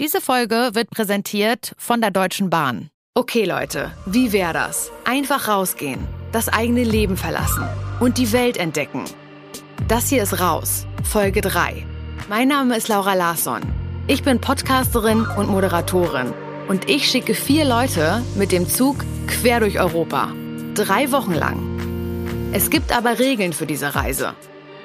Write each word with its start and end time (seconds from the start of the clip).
Diese 0.00 0.20
Folge 0.20 0.70
wird 0.74 0.90
präsentiert 0.90 1.72
von 1.76 2.00
der 2.00 2.12
Deutschen 2.12 2.50
Bahn. 2.50 2.88
Okay 3.14 3.44
Leute, 3.44 3.90
wie 4.06 4.32
wäre 4.32 4.52
das? 4.52 4.92
Einfach 5.04 5.48
rausgehen, 5.48 6.06
das 6.30 6.48
eigene 6.48 6.84
Leben 6.84 7.16
verlassen 7.16 7.66
und 7.98 8.16
die 8.16 8.30
Welt 8.30 8.58
entdecken. 8.58 9.06
Das 9.88 10.08
hier 10.08 10.22
ist 10.22 10.38
Raus, 10.38 10.86
Folge 11.02 11.40
3. 11.40 11.84
Mein 12.28 12.46
Name 12.46 12.76
ist 12.76 12.86
Laura 12.86 13.14
Larsson. 13.14 13.60
Ich 14.06 14.22
bin 14.22 14.40
Podcasterin 14.40 15.26
und 15.36 15.48
Moderatorin 15.48 16.32
und 16.68 16.88
ich 16.88 17.10
schicke 17.10 17.34
vier 17.34 17.64
Leute 17.64 18.22
mit 18.36 18.52
dem 18.52 18.68
Zug 18.68 19.04
quer 19.26 19.58
durch 19.58 19.80
Europa. 19.80 20.32
Drei 20.74 21.10
Wochen 21.10 21.34
lang. 21.34 22.50
Es 22.52 22.70
gibt 22.70 22.96
aber 22.96 23.18
Regeln 23.18 23.52
für 23.52 23.66
diese 23.66 23.96
Reise. 23.96 24.36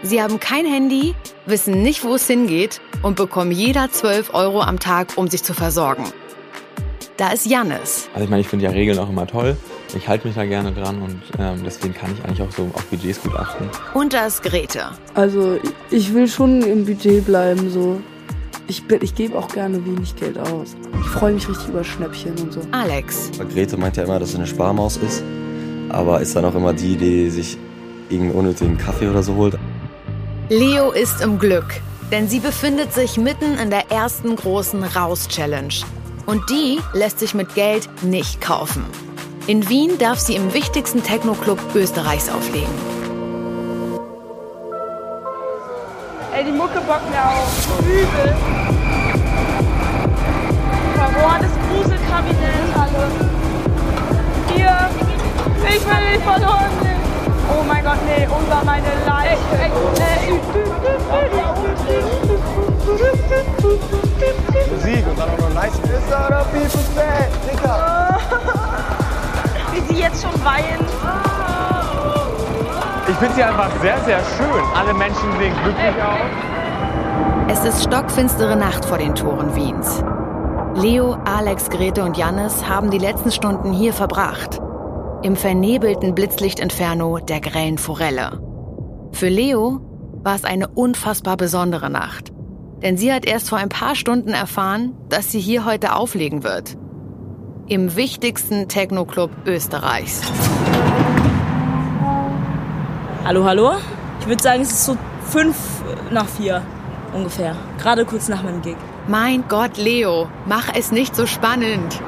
Sie 0.05 0.21
haben 0.21 0.37
kein 0.41 0.65
Handy, 0.65 1.15
wissen 1.45 1.81
nicht, 1.81 2.03
wo 2.03 2.15
es 2.15 2.27
hingeht 2.27 2.81
und 3.03 3.15
bekommen 3.15 3.51
jeder 3.51 3.89
12 3.89 4.33
Euro 4.33 4.61
am 4.61 4.77
Tag, 4.77 5.13
um 5.15 5.29
sich 5.29 5.43
zu 5.43 5.53
versorgen. 5.53 6.03
Da 7.15 7.31
ist 7.31 7.45
Jannis. 7.45 8.09
Also 8.13 8.25
ich 8.25 8.29
meine, 8.29 8.41
ich 8.41 8.49
finde 8.49 8.65
ja 8.65 8.71
Regeln 8.71 8.99
auch 8.99 9.09
immer 9.09 9.25
toll. 9.25 9.55
Ich 9.95 10.09
halte 10.09 10.27
mich 10.27 10.35
da 10.35 10.45
gerne 10.45 10.73
dran 10.73 11.01
und 11.01 11.21
ähm, 11.39 11.61
deswegen 11.63 11.93
kann 11.93 12.11
ich 12.13 12.25
eigentlich 12.25 12.41
auch 12.41 12.51
so 12.51 12.69
auf 12.73 12.83
Budgets 12.87 13.21
gut 13.21 13.33
achten. 13.35 13.69
Und 13.93 14.11
da 14.11 14.25
ist 14.25 14.43
Grete. 14.43 14.89
Also 15.13 15.57
ich 15.89 16.13
will 16.13 16.27
schon 16.27 16.61
im 16.63 16.85
Budget 16.85 17.25
bleiben 17.25 17.69
so. 17.69 18.01
Ich, 18.67 18.83
ich 19.01 19.15
gebe 19.15 19.37
auch 19.37 19.47
gerne 19.47 19.85
wenig 19.85 20.17
Geld 20.17 20.37
aus. 20.37 20.75
Ich 20.99 21.07
freue 21.07 21.33
mich 21.33 21.47
richtig 21.47 21.69
über 21.69 21.83
Schnäppchen 21.83 22.33
und 22.39 22.51
so. 22.51 22.59
Alex. 22.71 23.31
Grete 23.53 23.77
meint 23.77 23.95
ja 23.95 24.03
immer, 24.03 24.19
dass 24.19 24.31
sie 24.31 24.37
eine 24.37 24.47
Sparmaus 24.47 24.97
ist, 24.97 25.23
aber 25.87 26.19
ist 26.19 26.35
dann 26.35 26.43
auch 26.43 26.55
immer 26.55 26.73
die, 26.73 26.97
die 26.97 27.29
sich 27.29 27.57
irgendeinen 28.09 28.39
unnötigen 28.39 28.77
Kaffee 28.77 29.07
oder 29.07 29.23
so 29.23 29.35
holt. 29.35 29.57
Leo 30.53 30.91
ist 30.91 31.19
im 31.19 31.39
Glück, 31.39 31.81
denn 32.11 32.29
sie 32.29 32.39
befindet 32.39 32.93
sich 32.93 33.17
mitten 33.17 33.57
in 33.57 33.71
der 33.71 33.89
ersten 33.89 34.35
großen 34.35 34.83
Raus-Challenge. 34.83 35.73
Und 36.27 36.47
die 36.47 36.79
lässt 36.93 37.17
sich 37.17 37.33
mit 37.33 37.55
Geld 37.55 37.89
nicht 38.03 38.39
kaufen. 38.39 38.85
In 39.47 39.67
Wien 39.67 39.97
darf 39.97 40.19
sie 40.19 40.35
im 40.35 40.53
wichtigsten 40.53 41.01
Techno-Club 41.01 41.57
Österreichs 41.73 42.29
auflegen. 42.29 42.69
Ey, 46.35 46.43
die 46.43 46.51
Mucke 46.51 46.81
bockt 46.81 47.09
mir 47.09 47.25
auf. 47.25 47.79
Übel. 47.79 48.35
Das 51.39 51.51
Gruselkabinett, 51.67 52.77
alle. 52.77 53.11
Hier. 54.53 54.89
Ich 55.67 55.83
will 55.83 56.11
nicht 56.11 56.23
verloren 56.23 56.69
gehen. 56.83 57.12
Oh 57.49 57.63
mein 57.67 57.83
Gott, 57.83 57.97
nee, 58.05 58.27
unter 58.27 58.63
meine 58.63 58.87
Leiche. 59.05 59.37
Musik 64.71 65.07
und 65.07 65.19
dann 65.19 65.29
auch 65.29 65.37
noch 65.37 65.53
nice. 65.53 65.73
It's 65.79 66.11
all 66.13 66.29
the 66.29 66.45
people's 66.51 66.89
bad, 66.95 67.29
Digga. 67.49 68.19
Wie 69.71 69.93
sie 69.93 70.01
jetzt 70.01 70.21
schon 70.21 70.45
weinen. 70.45 70.85
Ich 73.07 73.15
finde 73.17 73.35
sie 73.35 73.43
einfach 73.43 73.69
sehr, 73.81 73.97
sehr 74.05 74.19
schön. 74.37 74.63
Alle 74.75 74.93
Menschen 74.93 75.31
sehen 75.37 75.53
glücklich 75.63 75.95
aus. 76.01 76.29
Es 77.49 77.65
ist 77.65 77.83
stockfinstere 77.83 78.55
Nacht 78.55 78.85
vor 78.85 78.97
den 78.97 79.13
Toren 79.13 79.53
Wiens. 79.55 80.03
Leo, 80.75 81.17
Alex, 81.25 81.69
Grete 81.69 82.03
und 82.03 82.17
Jannis 82.17 82.67
haben 82.67 82.89
die 82.89 82.97
letzten 82.97 83.31
Stunden 83.31 83.71
hier 83.71 83.93
verbracht. 83.93 84.62
Im 85.23 85.37
vernebelten 85.37 86.13
Blitzlichtinferno 86.15 87.19
der 87.19 87.39
grellen 87.39 87.77
Forelle. 87.77 88.41
Für 89.13 89.29
Leo 89.29 89.79
war 90.21 90.35
es 90.35 90.43
eine 90.43 90.67
unfassbar 90.67 91.37
besondere 91.37 91.89
Nacht. 91.89 92.33
Denn 92.81 92.97
sie 92.97 93.13
hat 93.13 93.25
erst 93.25 93.47
vor 93.47 93.57
ein 93.57 93.69
paar 93.69 93.95
Stunden 93.95 94.31
erfahren, 94.31 94.97
dass 95.07 95.31
sie 95.31 95.39
hier 95.39 95.63
heute 95.63 95.95
auflegen 95.95 96.43
wird. 96.43 96.75
Im 97.69 97.95
wichtigsten 97.95 98.67
Techno-Club 98.67 99.31
Österreichs. 99.45 100.23
Hallo, 103.23 103.45
hallo? 103.45 103.71
Ich 104.19 104.27
würde 104.27 104.43
sagen, 104.43 104.61
es 104.61 104.71
ist 104.71 104.85
so 104.85 104.97
fünf 105.23 105.55
nach 106.11 106.27
vier 106.27 106.63
ungefähr. 107.13 107.55
Gerade 107.77 108.03
kurz 108.03 108.27
nach 108.27 108.43
meinem 108.43 108.61
Gig. 108.61 108.75
Mein 109.07 109.45
Gott, 109.47 109.77
Leo, 109.77 110.27
mach 110.45 110.67
es 110.75 110.91
nicht 110.91 111.15
so 111.15 111.25
spannend. 111.25 112.01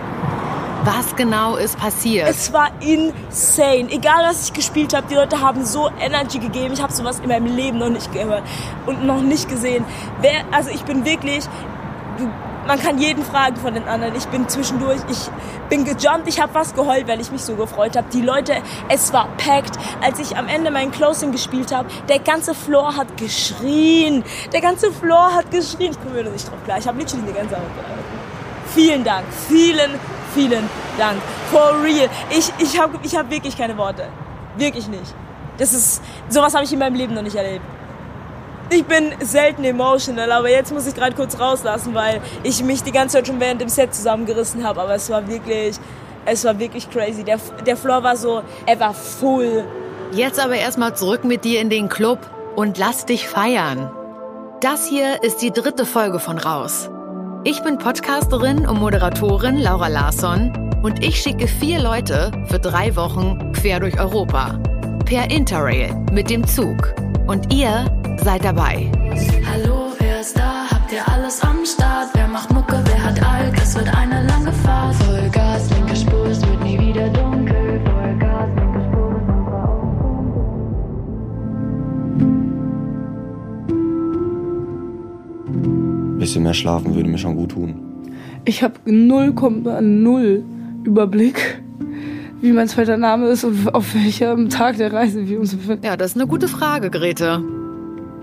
Was 0.86 1.16
genau 1.16 1.56
ist 1.56 1.80
passiert? 1.80 2.30
Es 2.30 2.54
war 2.54 2.70
insane. 2.80 3.90
Egal, 3.90 4.24
was 4.30 4.46
ich 4.46 4.54
gespielt 4.54 4.96
habe, 4.96 5.08
die 5.08 5.16
Leute 5.16 5.42
haben 5.42 5.66
so 5.66 5.90
Energy 6.00 6.38
gegeben. 6.38 6.76
Ich 6.76 6.82
habe 6.82 6.94
sowas 6.94 7.20
in 7.20 7.28
meinem 7.28 7.48
Leben 7.56 7.80
noch 7.80 7.90
nicht 7.90 8.14
gehört 8.14 8.44
und 8.86 9.04
noch 9.04 9.22
nicht 9.22 9.50
gesehen. 9.50 9.84
Wer, 10.22 10.44
also 10.52 10.70
ich 10.70 10.84
bin 10.84 11.04
wirklich, 11.04 11.44
man 12.68 12.80
kann 12.80 13.00
jeden 13.00 13.26
fragen 13.26 13.56
von 13.56 13.74
den 13.74 13.88
anderen. 13.88 14.16
Ich 14.16 14.28
bin 14.28 14.48
zwischendurch, 14.48 15.00
ich 15.10 15.18
bin 15.70 15.86
gejumpt, 15.86 16.28
ich 16.28 16.40
habe 16.40 16.54
was 16.54 16.76
geheult, 16.76 17.08
weil 17.08 17.20
ich 17.20 17.32
mich 17.32 17.42
so 17.42 17.56
gefreut 17.56 17.98
habe. 17.98 18.06
Die 18.14 18.22
Leute, 18.22 18.54
es 18.88 19.12
war 19.12 19.28
packed. 19.38 19.80
Als 20.04 20.20
ich 20.20 20.38
am 20.38 20.48
Ende 20.48 20.70
mein 20.70 20.92
Closing 20.92 21.32
gespielt 21.32 21.74
habe, 21.74 21.90
der 22.10 22.20
ganze 22.20 22.54
Floor 22.54 22.96
hat 22.96 23.18
geschrien. 23.18 24.24
Der 24.54 24.62
ganze 24.62 24.92
Floor 24.92 25.34
hat 25.34 25.50
geschrien. 25.50 25.94
Ich 25.94 26.00
komme 26.00 26.22
mir 26.22 26.30
nicht 26.30 26.48
drauf 26.48 26.64
klar. 26.64 26.78
Ich 26.78 26.88
habe 26.88 27.00
literally 27.00 27.24
eine 27.24 27.34
ganze 27.34 27.58
Vielen 28.76 29.04
Dank. 29.04 29.26
Vielen, 29.48 29.92
vielen 30.36 30.70
Dank. 30.98 31.20
For 31.52 31.82
real. 31.82 32.10
Ich, 32.30 32.52
ich 32.60 32.80
habe 32.80 33.00
ich 33.02 33.16
hab 33.16 33.30
wirklich 33.32 33.58
keine 33.58 33.76
Worte. 33.78 34.04
Wirklich 34.58 34.88
nicht. 34.88 35.16
Das 35.58 35.74
ist, 35.74 36.02
sowas 36.30 36.54
habe 36.54 36.66
ich 36.66 36.74
in 36.74 36.80
meinem 36.80 36.96
Leben 36.96 37.14
noch 37.14 37.22
nicht 37.22 37.36
erlebt. 37.36 37.66
Ich 38.70 38.84
bin 38.84 39.14
selten 39.22 39.64
emotional, 39.64 40.32
aber 40.32 40.50
jetzt 40.50 40.74
muss 40.74 40.88
ich 40.88 40.96
gerade 40.96 41.16
kurz 41.16 41.40
rauslassen, 41.40 41.94
weil 41.94 42.20
ich 42.44 42.64
mich 42.64 42.84
die 42.84 42.92
ganze 42.92 43.18
Zeit 43.18 43.28
schon 43.28 43.40
während 43.40 43.62
dem 43.62 43.70
Set 43.70 43.94
zusammengerissen 43.94 44.64
habe. 44.64 44.82
Aber 44.82 44.96
es 44.96 45.10
war 45.10 45.28
wirklich, 45.28 45.78
es 46.26 46.44
war 46.44 46.58
wirklich 46.60 46.90
crazy. 46.90 47.24
Der, 47.24 47.40
der 47.66 47.78
Floor 47.78 48.04
war 48.04 48.18
so, 48.18 48.42
er 48.66 48.80
war 48.80 48.94
full. 48.94 49.64
Jetzt 50.12 50.40
aber 50.40 50.56
erstmal 50.56 50.96
zurück 50.96 51.24
mit 51.24 51.44
dir 51.46 51.62
in 51.62 51.70
den 51.70 51.90
Club 51.90 52.20
und 52.56 52.78
lass 52.78 53.06
dich 53.06 53.28
feiern. 53.28 53.92
Das 54.62 54.88
hier 54.88 55.22
ist 55.24 55.42
die 55.42 55.52
dritte 55.52 55.86
Folge 55.86 56.20
von 56.20 56.40
Raus. 56.40 56.90
Ich 57.48 57.62
bin 57.62 57.78
Podcasterin 57.78 58.66
und 58.66 58.80
Moderatorin 58.80 59.60
Laura 59.60 59.88
Larsson 59.88 60.52
und 60.82 61.04
ich 61.06 61.22
schicke 61.22 61.48
vier 61.48 61.80
Leute 61.80 62.32
für 62.48 62.58
drei 62.58 62.96
Wochen 62.96 63.52
quer 63.54 63.80
durch 63.80 64.00
Europa. 64.00 64.58
Per 65.06 65.30
Interrail 65.30 65.94
mit 66.12 66.32
dem 66.32 66.48
Zug. 66.48 66.96
Und 67.28 67.54
ihr 67.54 67.86
seid 68.24 68.44
dabei. 68.44 68.92
Hallo, 69.48 69.92
wer 70.00 70.22
ist 70.22 70.36
da? 70.36 70.66
Habt 70.72 70.92
ihr 70.92 71.08
alles 71.08 71.40
am 71.44 71.64
Start? 71.64 72.10
Wer 72.14 72.28
macht 72.28 72.52
Mucke, 72.52 72.82
wer 72.84 73.04
hat 73.04 73.24
Alk? 73.24 73.54
Es 73.62 73.76
wird 73.76 73.96
eine 73.96 74.26
lange 74.26 74.52
Fahrt. 74.52 75.05
Bisschen 86.36 86.44
mehr 86.44 86.54
schlafen 86.54 86.94
würde 86.94 87.08
mir 87.08 87.18
schon 87.18 87.38
gut 87.38 87.52
tun. 87.52 87.76
Ich 88.44 88.62
habe 88.62 88.74
0,0 88.86 90.44
Überblick, 90.84 91.62
wie 92.42 92.52
mein 92.52 92.68
zweiter 92.68 92.98
Name 92.98 93.28
ist 93.28 93.46
und 93.46 93.74
auf 93.74 93.96
welchem 93.96 94.50
Tag 94.50 94.76
der 94.76 94.92
Reise 94.92 95.30
wir 95.30 95.40
uns 95.40 95.56
befinden. 95.56 95.86
Ja, 95.86 95.96
das 95.96 96.12
ist 96.12 96.18
eine 96.18 96.28
gute 96.28 96.50
Frage, 96.50 96.90
Grete. 96.90 97.42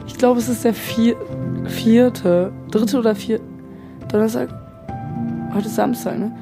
Ich 0.06 0.19
glaube, 0.19 0.41
es 0.41 0.51
ist 0.51 0.62
der 0.62 0.75
vier, 0.75 1.17
vierte, 1.65 2.53
dritte 2.71 2.99
oder 2.99 3.15
vierte. 3.15 3.43
Donnerstag. 4.11 4.51
Heute 5.55 5.69
ist 5.69 5.77
Samstag, 5.77 6.19
ne? 6.19 6.37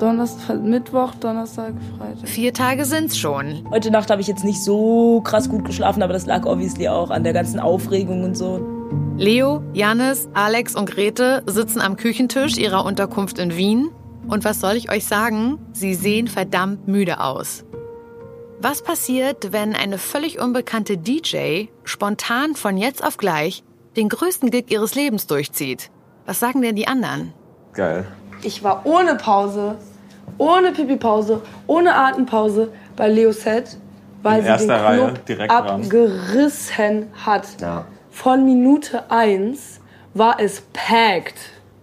Donnerstag, 0.00 0.60
Mittwoch, 0.60 1.14
Donnerstag, 1.20 1.74
Freitag. 1.96 2.28
Vier 2.28 2.52
Tage 2.52 2.84
sind's 2.84 3.16
schon. 3.16 3.62
Heute 3.70 3.92
Nacht 3.92 4.10
habe 4.10 4.20
ich 4.20 4.26
jetzt 4.26 4.42
nicht 4.42 4.60
so 4.60 5.20
krass 5.20 5.48
gut 5.48 5.64
geschlafen, 5.64 6.02
aber 6.02 6.14
das 6.14 6.26
lag 6.26 6.46
obviously 6.46 6.88
auch 6.88 7.10
an 7.10 7.22
der 7.22 7.32
ganzen 7.32 7.60
Aufregung 7.60 8.24
und 8.24 8.36
so. 8.36 8.81
Leo, 9.16 9.62
Janis, 9.72 10.28
Alex 10.34 10.74
und 10.74 10.90
Grete 10.90 11.42
sitzen 11.46 11.80
am 11.80 11.96
Küchentisch 11.96 12.58
ihrer 12.58 12.84
Unterkunft 12.84 13.38
in 13.38 13.56
Wien. 13.56 13.90
Und 14.26 14.44
was 14.44 14.60
soll 14.60 14.74
ich 14.74 14.90
euch 14.90 15.04
sagen? 15.06 15.58
Sie 15.72 15.94
sehen 15.94 16.26
verdammt 16.26 16.88
müde 16.88 17.20
aus. 17.20 17.64
Was 18.60 18.82
passiert, 18.82 19.52
wenn 19.52 19.74
eine 19.74 19.98
völlig 19.98 20.40
unbekannte 20.40 20.96
DJ 20.96 21.66
spontan 21.84 22.54
von 22.54 22.76
jetzt 22.76 23.04
auf 23.04 23.16
gleich 23.16 23.62
den 23.96 24.08
größten 24.08 24.50
Gig 24.50 24.70
ihres 24.70 24.94
Lebens 24.94 25.26
durchzieht? 25.26 25.90
Was 26.26 26.40
sagen 26.40 26.62
denn 26.62 26.76
die 26.76 26.88
anderen? 26.88 27.32
Geil. 27.74 28.06
Ich 28.42 28.64
war 28.64 28.84
ohne 28.84 29.14
Pause, 29.16 29.76
ohne 30.38 30.72
Pipi-Pause, 30.72 31.42
ohne 31.66 31.94
Atempause 31.94 32.72
bei 32.96 33.08
Leo 33.08 33.32
Set, 33.32 33.76
weil 34.22 34.40
In 34.40 34.58
sie 34.58 34.66
den 34.66 34.76
Club 34.76 35.48
Reihe, 35.48 35.50
abgerissen 35.50 37.06
hat. 37.24 37.60
Ja. 37.60 37.86
Von 38.12 38.44
Minute 38.44 39.10
1 39.10 39.80
war 40.14 40.38
es 40.38 40.62
packed 40.72 41.34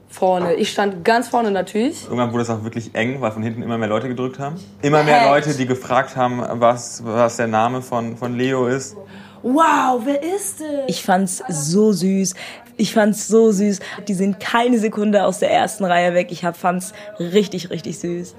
vorne. 0.07 0.53
Ich 0.53 0.71
stand 0.71 1.03
ganz 1.03 1.27
vorne 1.27 1.51
natürlich. 1.51 2.03
Irgendwann 2.03 2.31
wurde 2.31 2.43
es 2.43 2.49
auch 2.49 2.63
wirklich 2.63 2.93
eng, 2.93 3.19
weil 3.19 3.31
von 3.31 3.41
hinten 3.43 3.63
immer 3.63 3.77
mehr 3.77 3.87
Leute 3.89 4.07
gedrückt 4.07 4.39
haben. 4.39 4.55
Immer 4.81 5.03
mehr 5.03 5.17
Packed. 5.19 5.47
Leute, 5.47 5.57
die 5.57 5.65
gefragt 5.65 6.15
haben, 6.15 6.41
was, 6.61 7.03
was 7.03 7.37
der 7.37 7.47
Name 7.47 7.81
von, 7.81 8.15
von 8.15 8.37
Leo 8.37 8.67
ist. 8.67 8.95
Wow, 9.41 10.01
wer 10.05 10.21
ist 10.21 10.61
es? 10.61 10.67
Ich 10.87 11.03
fand's 11.03 11.43
so 11.47 11.91
süß. 11.91 12.35
Ich 12.77 12.93
fand's 12.93 13.27
so 13.27 13.51
süß. 13.51 13.79
Die 14.07 14.13
sind 14.13 14.39
keine 14.39 14.77
Sekunde 14.77 15.25
aus 15.25 15.39
der 15.39 15.51
ersten 15.51 15.83
Reihe 15.83 16.13
weg. 16.13 16.27
Ich 16.31 16.45
hab, 16.45 16.55
fand's 16.55 16.93
richtig, 17.19 17.71
richtig 17.71 17.99
süß. 17.99 18.35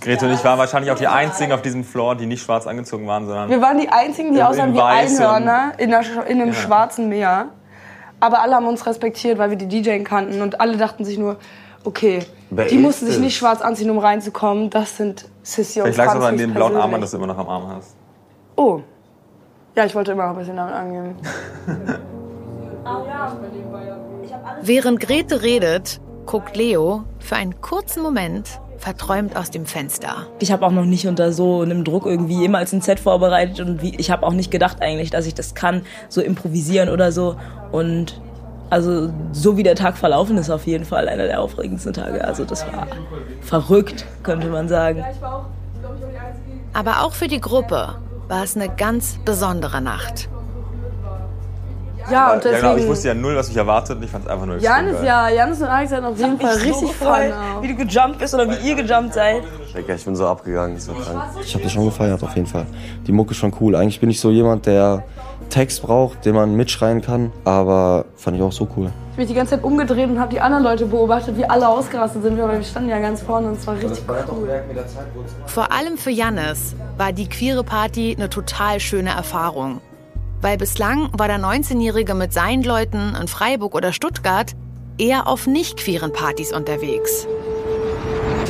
Grete 0.00 0.26
und 0.26 0.32
ich 0.32 0.44
waren 0.44 0.58
wahrscheinlich 0.58 0.90
auch 0.90 0.96
die 0.98 1.06
einzigen 1.06 1.52
auf 1.52 1.62
diesem 1.62 1.84
Floor, 1.84 2.14
die 2.16 2.26
nicht 2.26 2.42
schwarz 2.42 2.66
angezogen 2.66 3.06
waren, 3.06 3.26
sondern 3.26 3.48
Wir 3.48 3.60
waren 3.60 3.78
die 3.78 3.88
einzigen, 3.88 4.32
die 4.32 4.38
In- 4.40 4.44
aussahen 4.44 4.74
wie 4.74 4.80
Einhörner 4.80 5.72
in, 5.78 5.90
der, 5.90 6.02
in 6.26 6.40
einem 6.42 6.52
schwarzen 6.54 7.08
Meer. 7.08 7.46
Aber 8.20 8.40
alle 8.40 8.54
haben 8.54 8.66
uns 8.66 8.86
respektiert, 8.86 9.38
weil 9.38 9.50
wir 9.50 9.56
die 9.58 9.68
DJ 9.68 10.02
kannten. 10.02 10.40
Und 10.40 10.60
alle 10.60 10.76
dachten 10.76 11.04
sich 11.04 11.18
nur, 11.18 11.36
okay, 11.84 12.20
Wer 12.50 12.66
die 12.66 12.78
mussten 12.78 13.06
sich 13.06 13.18
nicht 13.18 13.36
schwarz 13.36 13.60
anziehen, 13.60 13.90
um 13.90 13.98
reinzukommen. 13.98 14.70
Das 14.70 14.96
sind 14.96 15.26
Sissy 15.42 15.80
und 15.80 15.92
vielleicht 15.92 15.98
lag 15.98 16.14
es 16.16 16.22
auch 16.22 16.28
an 16.28 16.36
dem 16.38 16.54
blauen 16.54 16.76
Armband, 16.76 17.02
das 17.04 17.10
du 17.10 17.18
immer 17.18 17.26
noch 17.26 17.38
am 17.38 17.48
Arm 17.48 17.68
hast. 17.68 17.94
Oh. 18.56 18.80
Ja, 19.74 19.84
ich 19.84 19.94
wollte 19.94 20.12
immer 20.12 20.24
noch 20.24 20.32
ein 20.34 20.38
bisschen 20.38 20.56
damit 20.56 20.74
angeben. 20.74 21.16
Während 24.62 25.00
Grete 25.00 25.42
redet, 25.42 26.00
guckt 26.26 26.56
Leo 26.56 27.04
für 27.18 27.36
einen 27.36 27.60
kurzen 27.60 28.02
Moment 28.02 28.60
verträumt 28.84 29.34
aus 29.34 29.50
dem 29.50 29.64
Fenster. 29.64 30.26
Ich 30.40 30.52
habe 30.52 30.66
auch 30.66 30.70
noch 30.70 30.84
nicht 30.84 31.06
unter 31.06 31.32
so 31.32 31.62
einem 31.62 31.84
Druck 31.84 32.04
irgendwie 32.04 32.38
jemals 32.38 32.70
ein 32.74 32.82
Set 32.82 33.00
vorbereitet 33.00 33.58
und 33.60 33.80
wie, 33.80 33.96
ich 33.96 34.10
habe 34.10 34.26
auch 34.26 34.34
nicht 34.34 34.50
gedacht 34.50 34.82
eigentlich, 34.82 35.08
dass 35.08 35.26
ich 35.26 35.32
das 35.32 35.54
kann, 35.54 35.86
so 36.10 36.20
improvisieren 36.20 36.90
oder 36.90 37.10
so. 37.10 37.36
Und 37.72 38.20
also 38.68 39.10
so 39.32 39.56
wie 39.56 39.62
der 39.62 39.74
Tag 39.74 39.96
verlaufen 39.96 40.36
ist, 40.36 40.50
auf 40.50 40.66
jeden 40.66 40.84
Fall 40.84 41.08
einer 41.08 41.24
der 41.24 41.40
aufregendsten 41.40 41.94
Tage. 41.94 42.22
Also 42.22 42.44
das 42.44 42.66
war 42.66 42.86
verrückt, 43.40 44.04
könnte 44.22 44.48
man 44.48 44.68
sagen. 44.68 45.02
Aber 46.74 47.04
auch 47.04 47.14
für 47.14 47.28
die 47.28 47.40
Gruppe 47.40 47.94
war 48.28 48.44
es 48.44 48.54
eine 48.54 48.68
ganz 48.68 49.18
besondere 49.24 49.80
Nacht. 49.80 50.28
Ja, 52.10 52.32
und 52.34 52.44
Ja, 52.44 52.50
genau, 52.50 52.68
ich 52.68 52.74
deswegen. 52.74 52.88
wusste 52.88 53.08
ja 53.08 53.14
null, 53.14 53.36
was 53.36 53.48
mich 53.48 53.56
erwartet 53.56 53.96
und 53.96 54.02
ich 54.04 54.10
fand 54.10 54.24
es 54.24 54.30
einfach 54.30 54.46
nur 54.46 54.58
Janis, 54.58 54.96
geil. 54.96 55.04
ja, 55.06 55.28
Janis 55.30 55.60
und 55.60 55.68
Alex 55.68 55.92
hatten 55.92 56.04
auf 56.04 56.18
jeden 56.18 56.38
Fall 56.40 56.58
so 56.58 56.64
richtig 56.64 56.88
gefreut, 56.88 57.32
Fun. 57.32 57.62
wie 57.62 57.68
du 57.68 57.74
gejumpt 57.86 58.18
bist 58.18 58.34
oder 58.34 58.48
wie 58.50 58.68
ihr 58.68 58.74
gejumpt 58.74 59.14
seid. 59.14 59.42
Digga, 59.76 59.94
ich 59.94 60.04
bin 60.04 60.14
so 60.16 60.26
abgegangen, 60.26 60.78
so 60.78 60.92
krank. 60.92 61.22
Ich 61.42 61.54
habe 61.54 61.64
das 61.64 61.72
schon 61.72 61.84
gefeiert, 61.86 62.22
auf 62.22 62.34
jeden 62.34 62.46
Fall. 62.46 62.66
Die 63.06 63.12
Mucke 63.12 63.32
ist 63.32 63.38
schon 63.38 63.54
cool. 63.60 63.74
Eigentlich 63.76 64.00
bin 64.00 64.10
ich 64.10 64.20
so 64.20 64.30
jemand, 64.30 64.66
der 64.66 65.02
Text 65.50 65.82
braucht, 65.82 66.24
den 66.24 66.34
man 66.34 66.54
mitschreien 66.54 67.00
kann, 67.02 67.32
aber 67.44 68.06
fand 68.16 68.36
ich 68.36 68.42
auch 68.42 68.52
so 68.52 68.66
cool. 68.76 68.86
Ich 68.86 69.16
habe 69.16 69.22
mich 69.22 69.28
die 69.28 69.34
ganze 69.34 69.54
Zeit 69.54 69.62
umgedreht 69.64 70.08
und 70.08 70.18
habe 70.18 70.30
die 70.30 70.40
anderen 70.40 70.64
Leute 70.64 70.86
beobachtet, 70.86 71.36
wie 71.36 71.44
alle 71.44 71.68
ausgerastet 71.68 72.22
sind. 72.24 72.40
Aber 72.40 72.52
wir 72.54 72.62
standen 72.64 72.88
ja 72.90 72.98
ganz 72.98 73.22
vorne 73.22 73.48
und 73.48 73.58
es 73.58 73.66
war 73.66 73.74
richtig 73.74 74.02
cool. 74.08 74.48
Vor 75.46 75.70
allem 75.70 75.96
für 75.96 76.10
Jannis 76.10 76.74
war 76.98 77.12
die 77.12 77.28
queere 77.28 77.62
Party 77.62 78.14
eine 78.16 78.28
total 78.28 78.80
schöne 78.80 79.10
Erfahrung. 79.10 79.80
Weil 80.44 80.58
bislang 80.58 81.08
war 81.14 81.26
der 81.26 81.38
19-Jährige 81.38 82.12
mit 82.12 82.34
seinen 82.34 82.62
Leuten 82.62 83.16
in 83.18 83.28
Freiburg 83.28 83.74
oder 83.74 83.94
Stuttgart 83.94 84.52
eher 84.98 85.26
auf 85.26 85.46
nicht 85.46 85.78
queeren 85.78 86.12
Partys 86.12 86.52
unterwegs. 86.52 87.26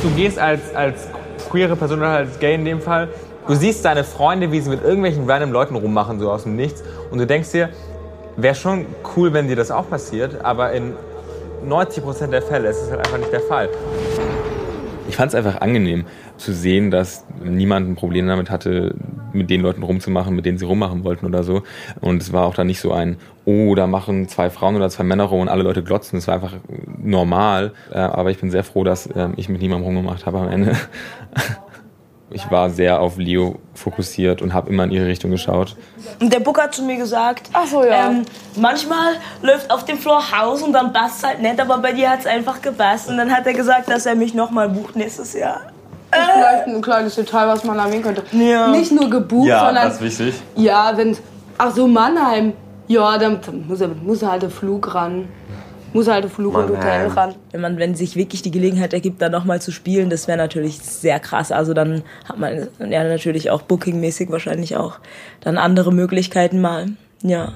Du 0.01 0.09
gehst 0.09 0.37
als, 0.37 0.75
als 0.75 1.07
queere 1.49 1.77
Person 1.77 1.99
oder 1.99 2.09
als 2.09 2.37
gay 2.39 2.53
in 2.53 2.65
dem 2.65 2.81
Fall, 2.81 3.07
du 3.47 3.55
siehst 3.55 3.85
deine 3.85 4.03
Freunde, 4.03 4.51
wie 4.51 4.59
sie 4.59 4.69
mit 4.69 4.83
irgendwelchen 4.83 5.23
random 5.25 5.53
Leuten 5.53 5.75
rummachen, 5.77 6.19
so 6.19 6.29
aus 6.29 6.43
dem 6.43 6.57
Nichts. 6.57 6.83
Und 7.11 7.19
du 7.19 7.25
denkst 7.25 7.53
dir, 7.53 7.69
wäre 8.35 8.55
schon 8.55 8.87
cool, 9.15 9.31
wenn 9.31 9.47
dir 9.47 9.55
das 9.55 9.71
auch 9.71 9.89
passiert, 9.89 10.43
aber 10.43 10.73
in 10.73 10.95
90% 11.65 12.27
der 12.27 12.41
Fälle 12.41 12.71
ist 12.71 12.81
es 12.81 12.91
halt 12.91 13.05
einfach 13.05 13.19
nicht 13.19 13.31
der 13.31 13.39
Fall. 13.39 13.69
Ich 15.07 15.15
fand 15.15 15.29
es 15.29 15.35
einfach 15.35 15.61
angenehm 15.61 16.05
zu 16.37 16.53
sehen, 16.53 16.91
dass 16.91 17.25
niemand 17.43 17.89
ein 17.89 17.95
Problem 17.95 18.27
damit 18.27 18.49
hatte, 18.49 18.95
mit 19.33 19.49
den 19.49 19.61
Leuten 19.61 19.83
rumzumachen, 19.83 20.35
mit 20.35 20.45
denen 20.45 20.57
sie 20.57 20.65
rummachen 20.65 21.03
wollten 21.03 21.25
oder 21.25 21.43
so. 21.43 21.63
Und 22.01 22.21
es 22.21 22.33
war 22.33 22.45
auch 22.45 22.55
dann 22.55 22.67
nicht 22.67 22.79
so 22.79 22.91
ein, 22.91 23.17
oh, 23.45 23.75
da 23.75 23.87
machen 23.87 24.27
zwei 24.27 24.49
Frauen 24.49 24.75
oder 24.75 24.89
zwei 24.89 25.03
Männer 25.03 25.25
rum 25.25 25.41
und 25.41 25.49
alle 25.49 25.63
Leute 25.63 25.83
glotzen. 25.83 26.17
Es 26.17 26.27
war 26.27 26.35
einfach 26.35 26.53
normal. 26.97 27.73
Äh, 27.91 27.99
Aber 27.99 28.31
ich 28.31 28.39
bin 28.39 28.51
sehr 28.51 28.63
froh, 28.63 28.83
dass 28.83 29.09
ähm, 29.15 29.33
ich 29.37 29.49
mit 29.49 29.61
niemandem 29.61 29.85
rumgemacht 29.85 30.25
habe 30.25 30.39
am 30.39 30.49
Ende. 30.49 30.75
Ich 32.31 32.49
war 32.49 32.69
sehr 32.71 32.99
auf 33.01 33.17
Leo 33.17 33.59
fokussiert 33.75 34.41
und 34.41 34.53
habe 34.53 34.69
immer 34.69 34.83
in 34.83 34.91
ihre 34.91 35.05
Richtung 35.05 35.29
geschaut. 35.31 35.77
Und 36.19 36.33
der 36.33 36.39
Book 36.39 36.59
hat 36.59 36.73
zu 36.73 36.83
mir 36.83 36.97
gesagt, 36.97 37.49
Ach 37.53 37.67
so, 37.67 37.83
ja. 37.83 38.09
ähm, 38.09 38.23
manchmal 38.57 39.13
läuft 39.43 39.71
auf 39.71 39.85
dem 39.85 39.97
Floor 39.97 40.21
Haus 40.31 40.63
und 40.63 40.73
dann 40.73 40.91
passt 40.91 41.25
halt 41.25 41.41
nicht, 41.41 41.61
aber 41.61 41.77
bei 41.77 41.93
dir 41.93 42.09
hat 42.09 42.21
es 42.21 42.25
einfach 42.25 42.61
gepasst. 42.61 43.09
Und 43.09 43.17
dann 43.17 43.31
hat 43.31 43.45
er 43.45 43.53
gesagt, 43.53 43.89
dass 43.89 44.05
er 44.05 44.15
mich 44.15 44.33
nochmal 44.33 44.67
bucht 44.67 44.95
nächstes 44.95 45.33
Jahr. 45.33 45.61
Vielleicht 46.33 46.67
ein 46.67 46.81
kleines 46.81 47.15
Detail, 47.15 47.47
was 47.47 47.63
man 47.63 47.77
erwähnen 47.79 48.03
könnte. 48.03 48.23
Ja. 48.31 48.67
Nicht 48.67 48.91
nur 48.91 49.09
gebucht, 49.09 49.49
sondern. 49.49 49.87
ist 49.91 50.01
wichtig. 50.01 50.35
Ja, 50.55 50.93
wenn. 50.95 51.17
Ach 51.57 51.73
so, 51.73 51.87
Mannheim. 51.87 52.53
Ja, 52.87 53.17
dann, 53.17 53.39
dann 53.45 53.65
muss, 53.67 53.81
er, 53.81 53.87
muss 53.87 54.21
er 54.21 54.31
halt 54.31 54.43
der 54.43 54.49
Flug 54.49 54.93
ran. 54.93 55.27
Muss 55.93 56.07
er 56.07 56.15
halt 56.15 56.25
der 56.25 56.31
Flug 56.31 56.55
und 56.55 56.69
Hotel 56.69 57.07
Mannheim. 57.07 57.11
ran. 57.11 57.35
Wenn 57.51 57.61
man, 57.61 57.77
wenn 57.77 57.95
sich 57.95 58.15
wirklich 58.15 58.41
die 58.41 58.51
Gelegenheit 58.51 58.93
ergibt, 58.93 59.21
dann 59.21 59.31
nochmal 59.31 59.61
zu 59.61 59.71
spielen, 59.71 60.09
das 60.09 60.27
wäre 60.27 60.37
natürlich 60.37 60.79
sehr 60.79 61.19
krass. 61.19 61.51
Also 61.51 61.73
dann 61.73 62.03
hat 62.27 62.37
man 62.37 62.67
ja 62.79 63.03
natürlich 63.03 63.49
auch 63.49 63.61
bookingmäßig 63.61 64.29
wahrscheinlich 64.29 64.75
auch 64.75 64.99
dann 65.41 65.57
andere 65.57 65.93
Möglichkeiten 65.93 66.59
mal. 66.61 66.87
Ja. 67.23 67.53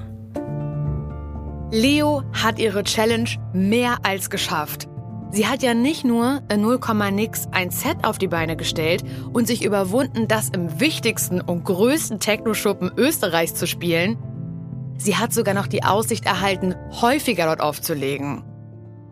Leo 1.70 2.22
hat 2.32 2.58
ihre 2.58 2.82
Challenge 2.82 3.28
mehr 3.52 3.98
als 4.02 4.30
geschafft. 4.30 4.88
Sie 5.32 5.46
hat 5.46 5.62
ja 5.62 5.74
nicht 5.74 6.04
nur 6.04 6.42
in 6.50 6.60
0, 6.62 6.80
nix 7.12 7.46
ein 7.52 7.70
Set 7.70 7.98
auf 8.02 8.18
die 8.18 8.26
Beine 8.26 8.56
gestellt 8.56 9.04
und 9.32 9.46
sich 9.46 9.64
überwunden, 9.64 10.26
das 10.26 10.48
im 10.48 10.80
wichtigsten 10.80 11.40
und 11.40 11.64
größten 11.64 12.18
Techno-Schuppen 12.18 12.90
Österreichs 12.96 13.54
zu 13.54 13.66
spielen. 13.66 14.18
Sie 14.98 15.16
hat 15.16 15.32
sogar 15.32 15.54
noch 15.54 15.68
die 15.68 15.84
Aussicht 15.84 16.26
erhalten, 16.26 16.74
häufiger 17.00 17.46
dort 17.46 17.60
aufzulegen. 17.60 18.42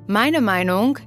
Meine 0.08 0.40
Meinung, 0.40 0.98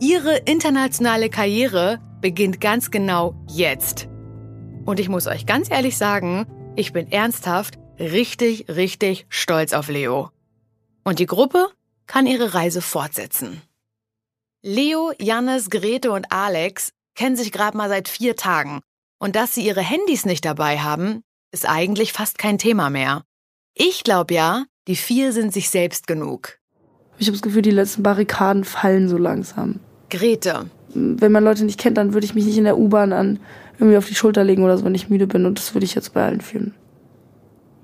ihre 0.00 0.36
internationale 0.36 1.30
Karriere 1.30 1.98
beginnt 2.20 2.60
ganz 2.60 2.90
genau 2.90 3.34
jetzt. 3.48 4.08
Und 4.84 5.00
ich 5.00 5.08
muss 5.08 5.26
euch 5.26 5.46
ganz 5.46 5.70
ehrlich 5.70 5.96
sagen, 5.96 6.46
ich 6.76 6.92
bin 6.92 7.10
ernsthaft 7.10 7.78
richtig, 7.98 8.68
richtig 8.68 9.26
stolz 9.28 9.72
auf 9.72 9.88
Leo. 9.88 10.30
Und 11.04 11.20
die 11.20 11.26
Gruppe 11.26 11.68
kann 12.06 12.26
ihre 12.26 12.54
Reise 12.54 12.82
fortsetzen. 12.82 13.62
Leo, 14.62 15.12
Jannis, 15.20 15.70
Grete 15.70 16.10
und 16.10 16.32
Alex 16.32 16.90
kennen 17.14 17.36
sich 17.36 17.52
gerade 17.52 17.76
mal 17.76 17.88
seit 17.88 18.08
vier 18.08 18.34
Tagen. 18.34 18.80
Und 19.20 19.36
dass 19.36 19.54
sie 19.54 19.64
ihre 19.64 19.82
Handys 19.82 20.26
nicht 20.26 20.44
dabei 20.44 20.78
haben, 20.80 21.22
ist 21.52 21.68
eigentlich 21.68 22.12
fast 22.12 22.38
kein 22.38 22.58
Thema 22.58 22.90
mehr. 22.90 23.22
Ich 23.74 24.02
glaube 24.02 24.34
ja, 24.34 24.64
die 24.88 24.96
vier 24.96 25.32
sind 25.32 25.52
sich 25.52 25.70
selbst 25.70 26.08
genug. 26.08 26.58
Ich 27.18 27.28
habe 27.28 27.36
das 27.36 27.42
Gefühl, 27.42 27.62
die 27.62 27.70
letzten 27.70 28.02
Barrikaden 28.02 28.64
fallen 28.64 29.08
so 29.08 29.16
langsam. 29.16 29.78
Grete, 30.10 30.68
Wenn 30.92 31.32
man 31.32 31.44
Leute 31.44 31.64
nicht 31.64 31.78
kennt, 31.78 31.96
dann 31.96 32.12
würde 32.12 32.24
ich 32.24 32.34
mich 32.34 32.44
nicht 32.44 32.58
in 32.58 32.64
der 32.64 32.78
U-Bahn 32.78 33.12
an 33.12 33.38
irgendwie 33.78 33.96
auf 33.96 34.08
die 34.08 34.14
Schulter 34.16 34.42
legen 34.42 34.64
oder 34.64 34.76
so, 34.76 34.84
wenn 34.84 34.94
ich 34.94 35.08
müde 35.08 35.28
bin. 35.28 35.46
Und 35.46 35.58
das 35.58 35.74
würde 35.74 35.84
ich 35.84 35.94
jetzt 35.94 36.14
bei 36.14 36.24
allen 36.24 36.40
fühlen. 36.40 36.74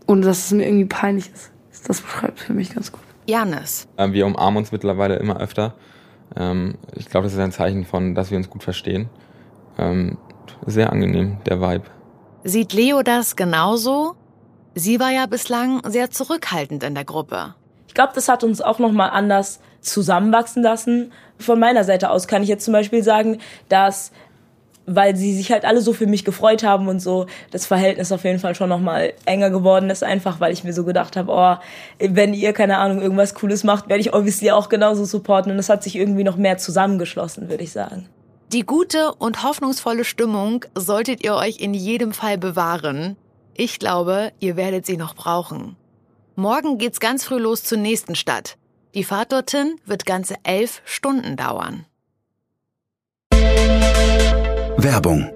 Ohne 0.09 0.23
dass 0.23 0.47
es 0.47 0.51
mir 0.51 0.67
irgendwie 0.67 0.87
peinlich 0.87 1.31
ist. 1.33 1.53
Das 1.87 2.01
beschreibt 2.01 2.41
für 2.41 2.53
mich 2.53 2.75
ganz 2.75 2.91
gut. 2.91 3.03
Jannis, 3.27 3.87
Ähm, 3.97 4.13
Wir 4.13 4.27
umarmen 4.27 4.59
uns 4.59 4.73
mittlerweile 4.73 5.17
immer 5.17 5.41
öfter. 5.41 5.75
Ähm, 6.37 6.75
Ich 6.95 7.09
glaube, 7.09 7.25
das 7.25 7.33
ist 7.35 7.39
ein 7.39 7.53
Zeichen 7.53 7.85
von, 7.85 8.15
dass 8.15 8.31
wir 8.31 8.39
uns 8.39 8.51
gut 8.51 8.63
verstehen. 8.63 9.09
Ähm, 9.79 10.19
Sehr 10.67 10.91
angenehm, 10.93 11.39
der 11.47 11.61
Vibe. 11.61 11.85
sieht 12.45 12.73
Leo 12.73 13.03
das 13.03 13.37
genauso? 13.37 14.15
Sie 14.75 14.99
war 15.01 15.11
ja 15.11 15.27
bislang 15.27 15.81
sehr 15.89 16.11
zurückhaltend 16.11 16.83
in 16.83 16.95
der 16.95 17.05
Gruppe. 17.05 17.55
Ich 17.89 17.95
glaube, 17.95 18.13
das 18.15 18.29
hat 18.29 18.43
uns 18.43 18.61
auch 18.61 18.79
nochmal 18.81 19.11
anders 19.11 19.61
zusammenwachsen 19.81 20.63
lassen. 20.63 21.13
Von 21.39 21.61
meiner 21.61 21.85
Seite 21.85 22.11
aus 22.11 22.27
kann 22.27 22.43
ich 22.43 22.49
jetzt 22.49 22.65
zum 22.65 22.73
Beispiel 22.73 23.03
sagen, 23.05 23.39
dass, 23.69 24.11
weil 24.87 25.17
sie 25.17 25.35
sich 25.35 25.51
halt 25.51 25.65
alle 25.65 25.81
so 25.81 25.93
für 25.93 26.07
mich 26.07 26.25
gefreut 26.25 26.63
haben 26.63 26.89
und 26.89 27.01
so, 27.01 27.27
das 27.51 27.67
Verhältnis 27.67 28.13
auf 28.13 28.25
jeden 28.25 28.39
Fall 28.39 28.55
schon 28.55 28.69
nochmal 28.69 29.13
enger 29.25 29.51
geworden 29.51 29.91
ist, 29.91 30.03
einfach 30.03 30.41
weil 30.41 30.53
ich 30.53 30.65
mir 30.65 30.73
so 30.73 30.85
gedacht 30.85 31.17
habe, 31.17 31.33
oh, 31.33 31.57
wenn 31.99 32.35
ihr, 32.35 32.53
keine 32.53 32.79
Ahnung, 32.79 33.01
irgendwas 33.01 33.35
Cooles 33.35 33.65
macht, 33.65 33.89
werde 33.89 34.01
ich 34.01 34.15
obviously 34.15 34.51
auch 34.51 34.69
genauso 34.69 35.05
supporten. 35.05 35.53
Und 35.53 35.59
es 35.59 35.69
hat 35.69 35.83
sich 35.83 35.97
irgendwie 35.97 36.25
noch 36.25 36.37
mehr 36.37 36.59
zusammengeschlossen, 36.59 37.49
würde 37.49 37.65
ich 37.65 37.73
sagen. 37.73 38.09
Die 38.53 38.65
gute 38.65 39.15
und 39.15 39.43
hoffnungsvolle 39.43 40.05
Stimmung 40.05 40.65
solltet 40.75 41.25
ihr 41.25 41.35
euch 41.35 41.61
in 41.61 41.75
jedem 41.75 42.13
Fall 42.13 42.39
bewahren. 42.39 43.17
Ich 43.55 43.79
glaube, 43.79 44.33
ihr 44.39 44.57
werdet 44.57 44.87
sie 44.87 44.97
noch 44.97 45.15
brauchen. 45.15 45.77
Morgen 46.37 46.79
geht's 46.79 47.01
ganz 47.01 47.25
früh 47.25 47.39
los 47.39 47.65
zur 47.65 47.79
nächsten 47.79 48.15
Stadt. 48.15 48.57
Die 48.95 49.05
Fahrt 49.05 49.33
dorthin 49.33 49.77
wird 49.87 50.07
ganze 50.07 50.35
elf 50.45 50.83
Stunden 50.85 51.37
dauern. 51.37 51.87
Werbung. 54.79 55.31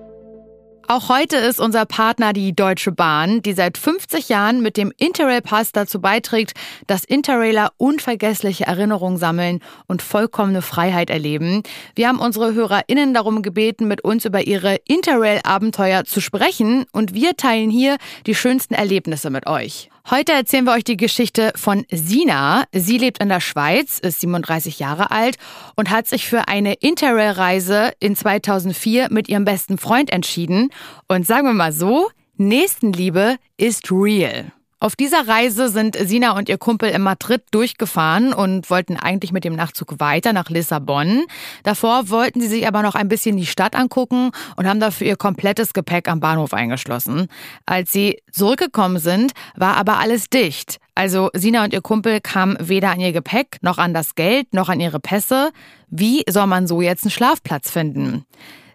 Auch 0.88 1.08
heute 1.08 1.36
ist 1.36 1.60
unser 1.60 1.84
Partner 1.84 2.32
die 2.32 2.56
Deutsche 2.56 2.92
Bahn, 2.92 3.42
die 3.42 3.52
seit 3.52 3.76
50 3.76 4.28
Jahren 4.28 4.62
mit 4.62 4.76
dem 4.76 4.92
Interrail-Pass 4.96 5.72
dazu 5.72 6.00
beiträgt, 6.00 6.54
dass 6.86 7.04
Interrailer 7.04 7.72
unvergessliche 7.76 8.66
Erinnerungen 8.66 9.18
sammeln 9.18 9.60
und 9.86 10.02
vollkommene 10.02 10.62
Freiheit 10.62 11.10
erleben. 11.10 11.62
Wir 11.94 12.08
haben 12.08 12.20
unsere 12.20 12.54
HörerInnen 12.54 13.12
darum 13.12 13.42
gebeten, 13.42 13.86
mit 13.86 14.02
uns 14.02 14.24
über 14.24 14.46
ihre 14.46 14.76
Interrail-Abenteuer 14.86 16.04
zu 16.04 16.20
sprechen 16.20 16.86
und 16.92 17.12
wir 17.14 17.36
teilen 17.36 17.70
hier 17.70 17.98
die 18.26 18.34
schönsten 18.34 18.74
Erlebnisse 18.74 19.30
mit 19.30 19.46
euch. 19.46 19.90
Heute 20.10 20.32
erzählen 20.32 20.64
wir 20.64 20.72
euch 20.72 20.84
die 20.84 20.96
Geschichte 20.96 21.52
von 21.54 21.84
Sina. 21.90 22.64
Sie 22.72 22.96
lebt 22.96 23.22
in 23.22 23.28
der 23.28 23.40
Schweiz, 23.40 23.98
ist 23.98 24.20
37 24.20 24.78
Jahre 24.78 25.10
alt 25.10 25.36
und 25.76 25.90
hat 25.90 26.06
sich 26.06 26.26
für 26.26 26.48
eine 26.48 26.74
Interrail-Reise 26.74 27.92
in 28.00 28.16
2004 28.16 29.08
mit 29.10 29.28
ihrem 29.28 29.44
besten 29.44 29.76
Freund 29.76 30.10
entschieden. 30.10 30.70
Und 31.08 31.26
sagen 31.26 31.46
wir 31.46 31.54
mal 31.54 31.72
so, 31.72 32.08
Nächstenliebe 32.36 33.36
ist 33.56 33.90
real. 33.90 34.52
Auf 34.80 34.94
dieser 34.94 35.26
Reise 35.26 35.70
sind 35.70 35.96
Sina 35.96 36.36
und 36.36 36.48
ihr 36.48 36.56
Kumpel 36.56 36.90
in 36.90 37.02
Madrid 37.02 37.42
durchgefahren 37.50 38.32
und 38.32 38.70
wollten 38.70 38.96
eigentlich 38.96 39.32
mit 39.32 39.42
dem 39.42 39.56
Nachtzug 39.56 39.98
weiter 39.98 40.32
nach 40.32 40.50
Lissabon. 40.50 41.24
Davor 41.64 42.10
wollten 42.10 42.40
sie 42.40 42.46
sich 42.46 42.68
aber 42.68 42.82
noch 42.82 42.94
ein 42.94 43.08
bisschen 43.08 43.36
die 43.36 43.46
Stadt 43.46 43.74
angucken 43.74 44.30
und 44.54 44.68
haben 44.68 44.78
dafür 44.78 45.08
ihr 45.08 45.16
komplettes 45.16 45.72
Gepäck 45.72 46.08
am 46.08 46.20
Bahnhof 46.20 46.54
eingeschlossen. 46.54 47.26
Als 47.66 47.90
sie 47.90 48.22
zurückgekommen 48.30 49.00
sind, 49.00 49.32
war 49.56 49.76
aber 49.76 49.98
alles 49.98 50.30
dicht. 50.30 50.78
Also 50.94 51.30
Sina 51.34 51.64
und 51.64 51.72
ihr 51.72 51.82
Kumpel 51.82 52.20
kamen 52.20 52.56
weder 52.60 52.90
an 52.90 53.00
ihr 53.00 53.12
Gepäck, 53.12 53.58
noch 53.62 53.78
an 53.78 53.94
das 53.94 54.14
Geld, 54.14 54.54
noch 54.54 54.68
an 54.68 54.78
ihre 54.78 55.00
Pässe. 55.00 55.50
Wie 55.88 56.22
soll 56.28 56.46
man 56.46 56.68
so 56.68 56.82
jetzt 56.82 57.02
einen 57.02 57.10
Schlafplatz 57.10 57.68
finden? 57.68 58.26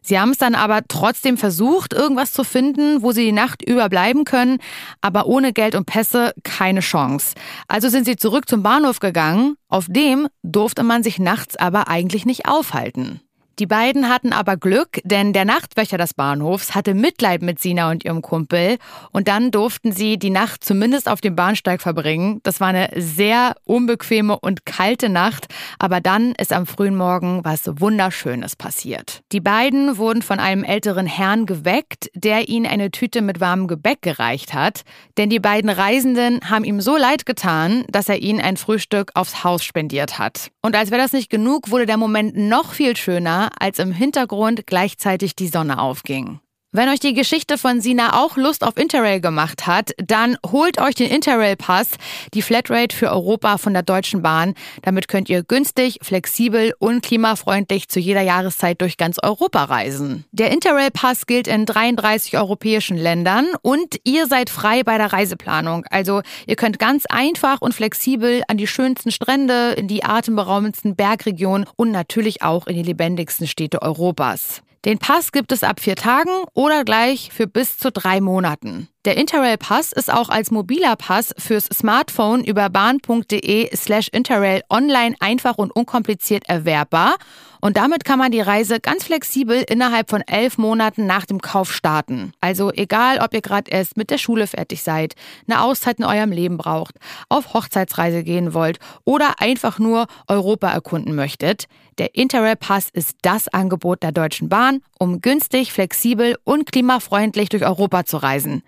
Sie 0.03 0.19
haben 0.19 0.31
es 0.31 0.37
dann 0.37 0.53
aber 0.53 0.81
trotzdem 0.87 1.37
versucht, 1.37 1.93
irgendwas 1.93 2.33
zu 2.33 2.43
finden, 2.43 3.01
wo 3.01 3.11
sie 3.11 3.25
die 3.25 3.31
Nacht 3.31 3.67
überbleiben 3.67 4.25
können, 4.25 4.59
aber 5.01 5.25
ohne 5.25 5.53
Geld 5.53 5.73
und 5.73 5.85
Pässe 5.85 6.33
keine 6.43 6.81
Chance. 6.81 7.33
Also 7.67 7.89
sind 7.89 8.05
sie 8.05 8.17
zurück 8.17 8.47
zum 8.47 8.61
Bahnhof 8.61 8.99
gegangen, 8.99 9.55
auf 9.69 9.87
dem 9.89 10.27
durfte 10.43 10.83
man 10.83 11.01
sich 11.01 11.17
nachts 11.17 11.55
aber 11.55 11.87
eigentlich 11.87 12.25
nicht 12.25 12.47
aufhalten. 12.47 13.22
Die 13.59 13.67
beiden 13.67 14.09
hatten 14.09 14.33
aber 14.33 14.57
Glück, 14.57 14.99
denn 15.03 15.31
der 15.31 15.45
Nachtwächter 15.45 15.99
des 15.99 16.15
Bahnhofs 16.15 16.73
hatte 16.73 16.95
Mitleid 16.95 17.43
mit 17.43 17.59
Sina 17.59 17.91
und 17.91 18.03
ihrem 18.03 18.23
Kumpel 18.23 18.77
und 19.11 19.27
dann 19.27 19.51
durften 19.51 19.91
sie 19.91 20.17
die 20.17 20.31
Nacht 20.31 20.63
zumindest 20.63 21.07
auf 21.07 21.21
dem 21.21 21.35
Bahnsteig 21.35 21.79
verbringen. 21.79 22.39
Das 22.41 22.59
war 22.59 22.69
eine 22.69 22.89
sehr 22.95 23.55
unbequeme 23.65 24.39
und 24.39 24.65
kalte 24.65 25.07
Nacht, 25.07 25.53
aber 25.77 26.01
dann 26.01 26.33
ist 26.39 26.51
am 26.51 26.65
frühen 26.65 26.95
Morgen 26.95 27.41
was 27.43 27.61
Wunderschönes 27.65 28.55
passiert. 28.55 29.21
Die 29.31 29.39
beiden 29.39 29.97
wurden 29.97 30.23
von 30.23 30.39
einem 30.39 30.63
älteren 30.63 31.05
Herrn 31.05 31.45
geweckt, 31.45 32.09
der 32.15 32.49
ihnen 32.49 32.65
eine 32.65 32.89
Tüte 32.89 33.21
mit 33.21 33.39
warmem 33.39 33.67
Gebäck 33.67 34.01
gereicht 34.01 34.55
hat, 34.55 34.81
denn 35.17 35.29
die 35.29 35.39
beiden 35.39 35.69
Reisenden 35.69 36.39
haben 36.49 36.63
ihm 36.63 36.81
so 36.81 36.97
leid 36.97 37.27
getan, 37.27 37.85
dass 37.89 38.09
er 38.09 38.17
ihnen 38.17 38.41
ein 38.41 38.57
Frühstück 38.57 39.11
aufs 39.13 39.43
Haus 39.43 39.63
spendiert 39.63 40.17
hat. 40.17 40.49
Und 40.63 40.75
als 40.75 40.89
wäre 40.89 41.01
das 41.01 41.13
nicht 41.13 41.29
genug, 41.29 41.69
wurde 41.69 41.85
der 41.85 41.97
Moment 41.97 42.35
noch 42.35 42.73
viel 42.73 42.97
schöner, 42.97 43.42
als 43.59 43.79
im 43.79 43.91
Hintergrund 43.91 44.67
gleichzeitig 44.67 45.35
die 45.35 45.47
Sonne 45.47 45.79
aufging. 45.79 46.39
Wenn 46.75 46.89
euch 46.89 46.99
die 46.99 47.13
Geschichte 47.13 47.59
von 47.59 47.81
Sina 47.81 48.19
auch 48.19 48.35
Lust 48.35 48.63
auf 48.63 48.77
Interrail 48.77 49.21
gemacht 49.21 49.67
hat, 49.67 49.91
dann 49.97 50.37
holt 50.43 50.81
euch 50.81 50.95
den 50.95 51.07
Interrail-Pass, 51.11 51.89
die 52.33 52.41
Flatrate 52.41 52.95
für 52.95 53.11
Europa 53.11 53.59
von 53.59 53.73
der 53.73 53.83
Deutschen 53.83 54.23
Bahn. 54.23 54.55
Damit 54.81 55.07
könnt 55.07 55.29
ihr 55.29 55.43
günstig, 55.43 55.99
flexibel 56.01 56.73
und 56.79 57.03
klimafreundlich 57.03 57.89
zu 57.89 57.99
jeder 57.99 58.21
Jahreszeit 58.21 58.81
durch 58.81 58.97
ganz 58.97 59.19
Europa 59.21 59.65
reisen. 59.65 60.25
Der 60.31 60.49
Interrail-Pass 60.49 61.27
gilt 61.27 61.47
in 61.47 61.67
33 61.67 62.39
europäischen 62.39 62.97
Ländern 62.97 63.49
und 63.61 63.99
ihr 64.03 64.25
seid 64.25 64.49
frei 64.49 64.81
bei 64.81 64.97
der 64.97 65.13
Reiseplanung. 65.13 65.85
Also 65.91 66.23
ihr 66.47 66.55
könnt 66.55 66.79
ganz 66.79 67.05
einfach 67.05 67.61
und 67.61 67.75
flexibel 67.75 68.41
an 68.47 68.57
die 68.57 68.65
schönsten 68.65 69.11
Strände, 69.11 69.73
in 69.77 69.87
die 69.87 70.03
atemberaubendsten 70.03 70.95
Bergregionen 70.95 71.67
und 71.75 71.91
natürlich 71.91 72.41
auch 72.41 72.65
in 72.65 72.75
die 72.75 72.81
lebendigsten 72.81 73.45
Städte 73.45 73.83
Europas. 73.83 74.63
Den 74.85 74.99
Pass 74.99 75.31
gibt 75.31 75.53
es 75.53 75.63
ab 75.63 75.79
vier 75.79 75.95
Tagen 75.95 76.43
oder 76.53 76.83
gleich 76.83 77.31
für 77.31 77.47
bis 77.47 77.77
zu 77.77 77.91
drei 77.91 78.19
Monaten. 78.19 78.89
Der 79.05 79.17
Interrail 79.17 79.57
Pass 79.57 79.91
ist 79.91 80.09
auch 80.09 80.29
als 80.29 80.49
mobiler 80.49 80.95
Pass 80.95 81.35
fürs 81.37 81.65
Smartphone 81.65 82.41
über 82.41 82.69
bahn.de 82.69 83.75
slash 83.75 84.07
Interrail 84.07 84.61
online 84.69 85.17
einfach 85.19 85.57
und 85.57 85.75
unkompliziert 85.75 86.47
erwerbbar. 86.47 87.17
Und 87.59 87.75
damit 87.75 88.05
kann 88.05 88.19
man 88.19 88.31
die 88.31 88.41
Reise 88.41 88.79
ganz 88.79 89.05
flexibel 89.05 89.63
innerhalb 89.69 90.09
von 90.09 90.21
elf 90.21 90.57
Monaten 90.57 91.05
nach 91.05 91.25
dem 91.25 91.41
Kauf 91.41 91.73
starten. 91.73 92.31
Also 92.39 92.71
egal, 92.71 93.19
ob 93.19 93.33
ihr 93.33 93.41
gerade 93.41 93.71
erst 93.71 93.97
mit 93.97 94.09
der 94.09 94.17
Schule 94.17 94.47
fertig 94.47 94.83
seid, 94.83 95.15
eine 95.47 95.61
Auszeit 95.61 95.99
in 95.99 96.05
eurem 96.05 96.31
Leben 96.31 96.57
braucht, 96.57 96.95
auf 97.27 97.53
Hochzeitsreise 97.53 98.23
gehen 98.23 98.53
wollt 98.53 98.79
oder 99.03 99.39
einfach 99.39 99.79
nur 99.79 100.07
Europa 100.27 100.71
erkunden 100.71 101.15
möchtet. 101.15 101.67
Der 101.99 102.15
Interrail 102.15 102.55
Pass 102.55 102.89
ist 102.91 103.17
das 103.21 103.47
Angebot 103.47 104.03
der 104.03 104.11
Deutschen 104.11 104.49
Bahn, 104.49 104.81
um 104.99 105.21
günstig, 105.21 105.71
flexibel 105.71 106.37
und 106.43 106.71
klimafreundlich 106.71 107.49
durch 107.49 107.65
Europa 107.65 108.05
zu 108.05 108.17
reisen. 108.17 108.63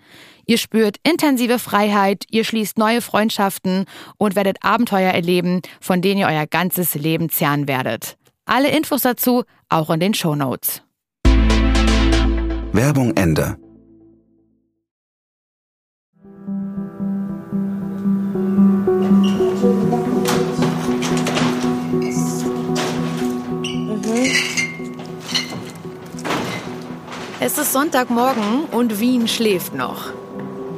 Ihr 0.46 0.58
spürt 0.58 0.96
intensive 1.02 1.58
Freiheit, 1.58 2.24
ihr 2.30 2.44
schließt 2.44 2.78
neue 2.78 3.00
Freundschaften 3.00 3.84
und 4.18 4.36
werdet 4.36 4.58
Abenteuer 4.62 5.12
erleben, 5.12 5.62
von 5.80 6.02
denen 6.02 6.20
ihr 6.20 6.28
euer 6.28 6.46
ganzes 6.46 6.94
Leben 6.94 7.28
zehren 7.30 7.68
werdet. 7.68 8.16
Alle 8.44 8.68
Infos 8.68 9.02
dazu 9.02 9.44
auch 9.68 9.90
in 9.90 10.00
den 10.00 10.14
Show 10.14 10.36
Notes. 10.36 10.82
Werbung 12.72 13.16
Ende. 13.16 13.56
Es 27.38 27.58
ist 27.58 27.74
Sonntagmorgen 27.74 28.64
und 28.72 28.98
Wien 28.98 29.28
schläft 29.28 29.74
noch. 29.74 30.10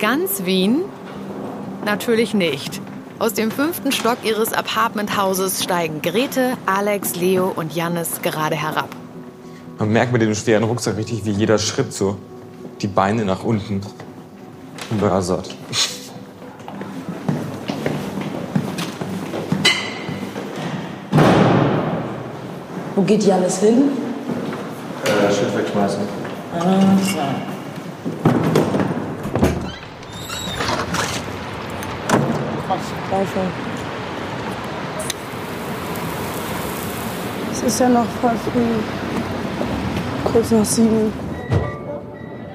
Ganz 0.00 0.45
Wien? 0.45 0.81
Natürlich 1.85 2.35
nicht. 2.35 2.81
Aus 3.21 3.33
dem 3.33 3.53
fünften 3.53 3.93
Stock 3.93 4.19
ihres 4.25 4.53
Apartmenthauses 4.53 5.62
steigen 5.62 6.03
Grete, 6.03 6.57
Alex, 6.67 7.15
Leo 7.15 7.53
und 7.55 7.77
Jannis 7.77 8.23
gerade 8.23 8.57
herab. 8.57 8.88
Man 9.79 9.93
merkt 9.93 10.12
mit 10.12 10.21
dem 10.21 10.35
schweren 10.35 10.65
Rucksack 10.65 10.97
richtig, 10.97 11.25
wie 11.25 11.31
jeder 11.31 11.59
Schritt 11.59 11.93
so 11.93 12.17
die 12.81 12.88
Beine 12.88 13.25
nach 13.25 13.45
unten 13.45 13.81
börsert. 14.99 15.55
Wo 22.97 23.03
geht 23.03 23.23
Jannis 23.23 23.59
hin? 23.61 23.91
Äh, 25.05 25.33
Schild 25.33 25.57
wegschmeißen. 25.57 26.28
Ah, 26.61 26.99
so. 27.03 27.19
Scheiße. 33.11 33.41
Es 37.53 37.62
ist 37.62 37.81
ja 37.81 37.88
noch 37.88 38.05
voll 38.21 38.37
früh. 38.53 40.31
Kurz 40.31 40.50
nach 40.50 40.65
sieben. 40.65 41.12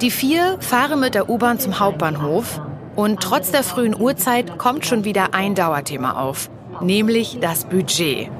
Die 0.00 0.10
vier 0.10 0.58
fahren 0.60 1.00
mit 1.00 1.14
der 1.14 1.28
U-Bahn 1.28 1.58
zum 1.58 1.80
Hauptbahnhof 1.80 2.60
und 2.96 3.20
trotz 3.20 3.50
der 3.50 3.62
frühen 3.62 3.98
Uhrzeit 3.98 4.58
kommt 4.58 4.86
schon 4.86 5.04
wieder 5.04 5.34
ein 5.34 5.54
Dauerthema 5.54 6.12
auf, 6.12 6.50
nämlich 6.80 7.38
das 7.40 7.64
Budget. 7.64 8.30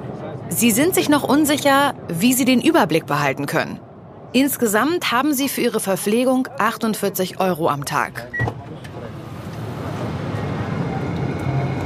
Sie 0.51 0.71
sind 0.71 0.95
sich 0.95 1.09
noch 1.09 1.25
unsicher, 1.25 1.95
wie 2.09 2.33
sie 2.33 2.45
den 2.45 2.61
Überblick 2.61 3.07
behalten 3.07 3.47
können. 3.47 3.81
Insgesamt 4.35 5.13
haben 5.13 5.33
sie 5.33 5.49
für 5.49 5.61
ihre 5.61 5.79
Verpflegung 5.79 6.49
48 6.59 7.39
Euro 7.39 7.69
am 7.69 7.85
Tag. 7.85 8.27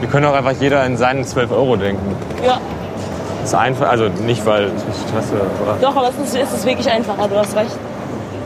Wir 0.00 0.08
können 0.08 0.24
auch 0.24 0.32
einfach 0.32 0.54
jeder 0.58 0.82
in 0.86 0.96
seinen 0.96 1.24
12 1.26 1.50
Euro 1.50 1.76
denken. 1.76 2.16
Ja, 2.42 2.58
Das 3.42 3.50
ist 3.50 3.54
einfach, 3.54 3.90
also 3.90 4.08
nicht, 4.24 4.46
weil 4.46 4.68
ich 4.68 5.08
Stress 5.10 5.26
oder. 5.30 5.76
doch, 5.78 5.94
aber 5.94 6.08
es 6.08 6.16
ist, 6.26 6.36
es 6.42 6.52
ist 6.54 6.64
wirklich 6.64 6.90
einfacher, 6.90 7.28
du 7.28 7.36
hast 7.36 7.54
recht. 7.54 7.76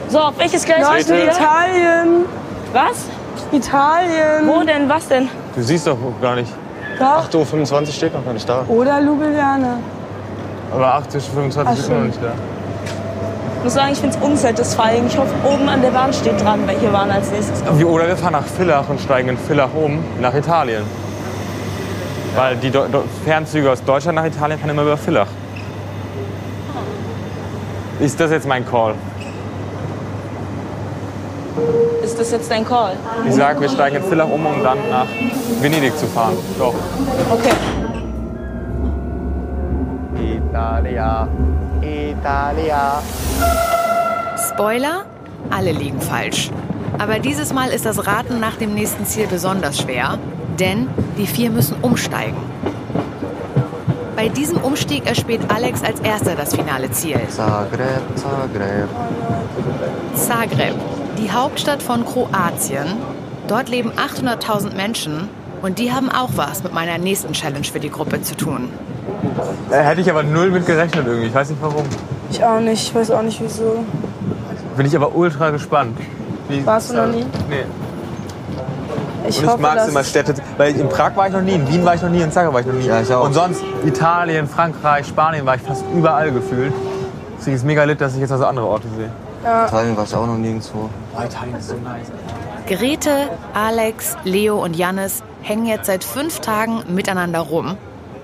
So, 0.08 0.18
auf 0.18 0.36
welches 0.36 0.64
Gleis 0.64 0.80
Leute, 0.80 0.96
bist 0.96 1.08
du? 1.10 1.14
Italien! 1.44 2.24
Was? 2.72 3.04
Italien! 3.52 4.48
Wo 4.48 4.64
denn? 4.64 4.88
Was 4.88 5.06
denn? 5.06 5.28
Du 5.54 5.62
siehst 5.62 5.86
doch 5.86 5.96
gar 6.20 6.34
nicht. 6.34 6.52
Doch. 6.98 7.30
8.25 7.30 7.72
Uhr 7.72 7.86
steht 7.86 8.14
noch 8.14 8.24
gar 8.24 8.34
nicht 8.34 8.48
da. 8.48 8.64
Oder 8.66 9.00
Ljubljana. 9.00 9.78
Aber 10.74 10.94
80, 10.94 11.22
25 11.22 11.64
Ach, 11.72 11.78
ist 11.78 11.88
noch 11.88 12.00
nicht 12.00 12.18
da. 12.20 12.32
Ich 13.62 13.64
muss 13.66 13.74
sagen, 13.74 13.92
ich 13.92 14.00
finde 14.00 14.16
es 14.16 14.24
unsatisfying. 14.24 15.06
Ich 15.06 15.16
hoffe, 15.16 15.32
oben 15.44 15.68
an 15.68 15.82
der 15.82 15.92
Bahn 15.92 16.12
steht 16.12 16.42
dran, 16.42 16.66
welche 16.66 16.88
Bahn 16.88 17.12
als 17.12 17.30
nächstes 17.30 17.64
kommt. 17.64 17.84
Oder 17.84 18.08
wir 18.08 18.16
fahren 18.16 18.32
nach 18.32 18.44
Villach 18.44 18.88
und 18.88 19.00
steigen 19.00 19.28
in 19.28 19.38
Villach 19.38 19.68
um 19.72 20.02
nach 20.20 20.34
Italien. 20.34 20.82
Weil 22.34 22.56
die 22.56 22.72
Do 22.72 22.86
Do 22.90 23.04
Fernzüge 23.24 23.70
aus 23.70 23.84
Deutschland 23.84 24.16
nach 24.16 24.24
Italien 24.24 24.58
fahren 24.58 24.70
immer 24.70 24.82
über 24.82 24.96
Villach. 24.96 25.28
Ist 28.00 28.18
das 28.18 28.32
jetzt 28.32 28.48
mein 28.48 28.68
Call? 28.68 28.96
Ist 32.02 32.18
das 32.18 32.32
jetzt 32.32 32.50
dein 32.50 32.66
Call? 32.66 32.96
Ich 33.28 33.34
sage, 33.36 33.60
wir 33.60 33.68
steigen 33.68 33.94
in 33.94 34.02
Villach 34.02 34.28
um, 34.28 34.44
um 34.44 34.60
dann 34.64 34.78
nach 34.90 35.06
Venedig 35.60 35.96
zu 35.96 36.06
fahren. 36.08 36.36
Doch. 36.58 36.74
Okay. 37.30 37.52
Italia, 40.18 41.28
Italia. 41.80 43.00
Spoiler? 44.48 45.04
Alle 45.50 45.72
liegen 45.72 46.00
falsch. 46.00 46.50
Aber 46.98 47.18
dieses 47.18 47.52
Mal 47.52 47.70
ist 47.70 47.86
das 47.86 48.06
Raten 48.06 48.38
nach 48.40 48.56
dem 48.56 48.74
nächsten 48.74 49.06
Ziel 49.06 49.26
besonders 49.26 49.80
schwer. 49.80 50.18
Denn 50.58 50.88
die 51.18 51.26
vier 51.26 51.50
müssen 51.50 51.76
umsteigen. 51.82 52.36
Bei 54.14 54.28
diesem 54.28 54.58
Umstieg 54.58 55.06
erspäht 55.06 55.40
Alex 55.48 55.82
als 55.82 55.98
erster 56.00 56.36
das 56.36 56.54
finale 56.54 56.90
Ziel. 56.90 57.18
Zagreb, 57.28 58.02
Zagreb. 58.14 58.88
Zagreb, 60.14 60.74
die 61.18 61.32
Hauptstadt 61.32 61.82
von 61.82 62.04
Kroatien. 62.04 62.86
Dort 63.48 63.68
leben 63.68 63.90
800.000 63.92 64.76
Menschen 64.76 65.28
und 65.62 65.78
die 65.78 65.92
haben 65.92 66.10
auch 66.10 66.30
was 66.36 66.62
mit 66.62 66.72
meiner 66.72 66.98
nächsten 66.98 67.32
Challenge 67.32 67.64
für 67.64 67.80
die 67.80 67.90
Gruppe 67.90 68.22
zu 68.22 68.36
tun. 68.36 68.68
Äh, 69.70 69.82
hätte 69.82 70.02
ich 70.02 70.10
aber 70.10 70.22
null 70.22 70.50
mit 70.50 70.66
gerechnet 70.66 71.06
irgendwie. 71.06 71.28
Ich 71.28 71.34
weiß 71.34 71.50
nicht 71.50 71.62
warum. 71.62 71.84
Ich 72.32 72.42
auch 72.44 72.60
nicht, 72.60 72.82
ich 72.88 72.94
weiß 72.94 73.10
auch 73.10 73.22
nicht 73.22 73.40
wieso. 73.42 73.84
Bin 74.76 74.86
ich 74.86 74.96
aber 74.96 75.14
ultra 75.14 75.50
gespannt. 75.50 75.98
Wie- 76.48 76.64
Warst 76.64 76.90
du 76.90 76.96
noch 76.96 77.06
nie? 77.06 77.26
Nee. 77.48 77.64
Ich 79.28 79.38
Und 79.38 79.44
ich 79.50 79.56
mag 79.58 79.76
es 79.76 79.88
immer 79.88 80.02
Städte, 80.02 80.34
weil 80.56 80.74
in 80.74 80.88
Prag 80.88 81.14
war 81.14 81.26
ich 81.28 81.32
noch 81.32 81.42
nie, 81.42 81.52
in 81.54 81.68
Wien 81.68 81.84
war 81.84 81.94
ich 81.94 82.02
noch 82.02 82.08
nie, 82.08 82.22
in 82.22 82.32
Zagreb 82.32 82.52
war 82.54 82.60
ich 82.60 82.66
noch 82.66 82.72
nie. 82.74 82.86
Ja, 82.86 83.00
ich 83.02 83.12
auch. 83.12 83.24
Und 83.24 83.34
sonst 83.34 83.62
Italien, 83.84 84.48
Frankreich, 84.48 85.06
Spanien 85.06 85.44
war 85.46 85.56
ich 85.56 85.62
fast 85.62 85.84
überall 85.94 86.32
gefühlt. 86.32 86.72
Deswegen 87.38 87.54
ist 87.56 87.62
es 87.62 87.66
mega 87.66 87.84
lit, 87.84 88.00
dass 88.00 88.14
ich 88.14 88.20
jetzt 88.20 88.32
also 88.32 88.46
andere 88.46 88.66
Orte 88.66 88.88
sehe. 88.96 89.10
Italien 89.66 89.96
war 89.96 90.04
ich 90.04 90.14
auch 90.14 90.26
noch 90.26 90.36
nirgendwo. 90.38 90.88
Oh, 91.16 91.22
Italien 91.22 91.56
ist 91.56 91.68
so 91.68 91.74
nice. 91.74 92.06
Grete, 92.66 93.28
Alex, 93.54 94.16
Leo 94.24 94.62
und 94.62 94.74
Jannis 94.74 95.22
hängen 95.42 95.66
jetzt 95.66 95.86
seit 95.86 96.02
fünf 96.02 96.40
Tagen 96.40 96.82
miteinander 96.88 97.40
rum. 97.40 97.76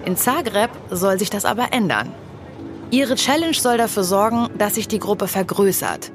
In 0.05 0.17
Zagreb 0.17 0.71
soll 0.91 1.19
sich 1.19 1.29
das 1.31 1.45
aber 1.45 1.67
ändern. 1.73 2.09
Ihre 2.91 3.17
Challenge 3.17 3.55
soll 3.55 3.77
dafür 3.77 4.03
sorgen, 4.03 4.49
dass 4.57 4.77
sich 4.77 4.89
die 4.89 4.99
Gruppe 4.99 5.29
vergrößert. 5.29 6.11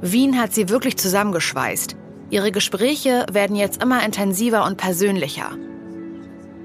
Wien 0.00 0.40
hat 0.40 0.54
sie 0.54 0.68
wirklich 0.68 0.96
zusammengeschweißt. 0.96 1.96
Ihre 2.30 2.52
Gespräche 2.52 3.26
werden 3.32 3.56
jetzt 3.56 3.82
immer 3.82 4.04
intensiver 4.04 4.64
und 4.64 4.76
persönlicher. 4.76 5.50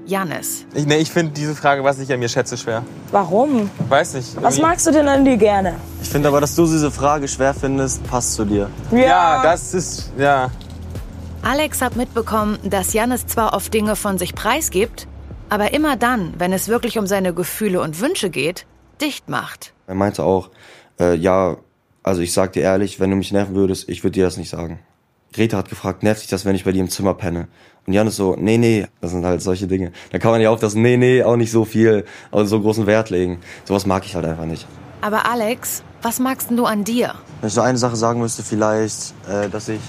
Jannis. 0.06 0.66
Ich, 0.74 0.86
nee, 0.86 0.98
ich 0.98 1.10
finde 1.10 1.32
diese 1.32 1.56
Frage, 1.56 1.82
was 1.82 1.98
ich 1.98 2.12
an 2.12 2.20
mir 2.20 2.28
schätze, 2.28 2.56
schwer. 2.56 2.84
Warum? 3.10 3.70
Weiß 3.88 4.14
nicht. 4.14 4.40
Was 4.40 4.60
magst 4.60 4.86
du 4.86 4.92
denn 4.92 5.08
an 5.08 5.24
dir 5.24 5.36
gerne? 5.36 5.74
Ich 6.00 6.08
finde 6.08 6.28
aber, 6.28 6.40
dass 6.40 6.54
du 6.54 6.64
diese 6.64 6.90
Frage 6.92 7.26
schwer 7.26 7.52
findest, 7.52 8.04
passt 8.04 8.34
zu 8.34 8.44
dir. 8.44 8.70
Ja, 8.92 9.42
das 9.42 9.74
ist, 9.74 10.12
ja. 10.16 10.50
Alex 11.42 11.82
hat 11.82 11.96
mitbekommen, 11.96 12.58
dass 12.62 12.92
Jannis 12.92 13.26
zwar 13.26 13.52
oft 13.54 13.74
Dinge 13.74 13.96
von 13.96 14.16
sich 14.16 14.34
preisgibt, 14.34 15.08
aber 15.48 15.72
immer 15.72 15.96
dann, 15.96 16.34
wenn 16.38 16.52
es 16.52 16.68
wirklich 16.68 16.98
um 16.98 17.06
seine 17.08 17.34
Gefühle 17.34 17.80
und 17.80 18.00
Wünsche 18.00 18.30
geht, 18.30 18.66
dicht 19.00 19.28
macht. 19.28 19.72
Er 19.86 19.94
meinte 19.94 20.22
auch, 20.24 20.50
äh, 20.98 21.14
ja, 21.14 21.56
also 22.02 22.22
ich 22.22 22.32
sag 22.32 22.52
dir 22.52 22.62
ehrlich, 22.62 23.00
wenn 23.00 23.10
du 23.10 23.16
mich 23.16 23.32
nerven 23.32 23.54
würdest, 23.54 23.88
ich 23.88 24.02
würde 24.02 24.12
dir 24.12 24.24
das 24.24 24.36
nicht 24.36 24.50
sagen. 24.50 24.80
Greta 25.32 25.58
hat 25.58 25.68
gefragt, 25.68 26.02
nervt 26.02 26.22
dich 26.22 26.28
das, 26.28 26.44
wenn 26.44 26.56
ich 26.56 26.64
bei 26.64 26.72
dir 26.72 26.80
im 26.80 26.90
Zimmer 26.90 27.14
penne? 27.14 27.46
Und 27.86 27.92
Jan 27.92 28.06
ist 28.06 28.16
so, 28.16 28.36
nee, 28.36 28.58
nee, 28.58 28.86
das 29.00 29.12
sind 29.12 29.24
halt 29.24 29.42
solche 29.42 29.66
Dinge. 29.66 29.92
Da 30.10 30.18
kann 30.18 30.32
man 30.32 30.40
ja 30.40 30.50
auf 30.50 30.60
das 30.60 30.74
Nee, 30.74 30.96
nee 30.96 31.22
auch 31.22 31.36
nicht 31.36 31.52
so 31.52 31.64
viel, 31.64 32.04
also 32.32 32.56
so 32.56 32.60
großen 32.60 32.86
Wert 32.86 33.10
legen. 33.10 33.40
Sowas 33.64 33.86
mag 33.86 34.04
ich 34.04 34.14
halt 34.14 34.26
einfach 34.26 34.44
nicht. 34.44 34.66
Aber 35.02 35.30
Alex, 35.30 35.82
was 36.02 36.18
magst 36.18 36.50
denn 36.50 36.56
du 36.56 36.66
an 36.66 36.84
dir? 36.84 37.14
Wenn 37.40 37.48
ich 37.48 37.54
so 37.54 37.60
eine 37.60 37.78
Sache 37.78 37.96
sagen 37.96 38.20
müsste, 38.20 38.42
vielleicht, 38.42 39.14
äh, 39.28 39.48
dass 39.48 39.68
ich, 39.68 39.80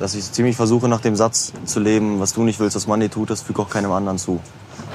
dass 0.00 0.14
ich 0.14 0.32
ziemlich 0.32 0.56
versuche, 0.56 0.88
nach 0.88 1.00
dem 1.00 1.14
Satz 1.14 1.52
zu 1.64 1.78
leben, 1.78 2.18
was 2.18 2.32
du 2.32 2.42
nicht 2.42 2.58
willst, 2.58 2.74
was 2.74 2.86
man 2.86 3.00
dir 3.00 3.10
tut, 3.10 3.30
das 3.30 3.42
fügt 3.42 3.58
auch 3.58 3.70
keinem 3.70 3.92
anderen 3.92 4.18
zu. 4.18 4.40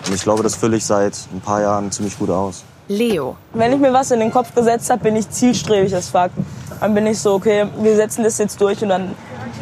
Und 0.07 0.15
ich 0.15 0.23
glaube, 0.23 0.43
das 0.43 0.55
fülle 0.55 0.77
ich 0.77 0.85
seit 0.85 1.17
ein 1.33 1.41
paar 1.41 1.61
Jahren 1.61 1.91
ziemlich 1.91 2.17
gut 2.17 2.29
aus. 2.31 2.63
Leo. 2.89 3.37
Wenn 3.53 3.71
ich 3.71 3.79
mir 3.79 3.93
was 3.93 4.09
in 4.09 4.19
den 4.19 4.31
Kopf 4.31 4.53
gesetzt 4.55 4.89
habe, 4.89 5.03
bin 5.03 5.15
ich 5.15 5.29
zielstrebig 5.29 5.95
as 5.95 6.09
fuck. 6.09 6.31
Dann 6.79 6.95
bin 6.95 7.05
ich 7.05 7.19
so, 7.19 7.35
okay, 7.35 7.67
wir 7.81 7.95
setzen 7.95 8.23
das 8.23 8.39
jetzt 8.39 8.59
durch 8.59 8.81
und 8.81 8.89
dann 8.89 9.15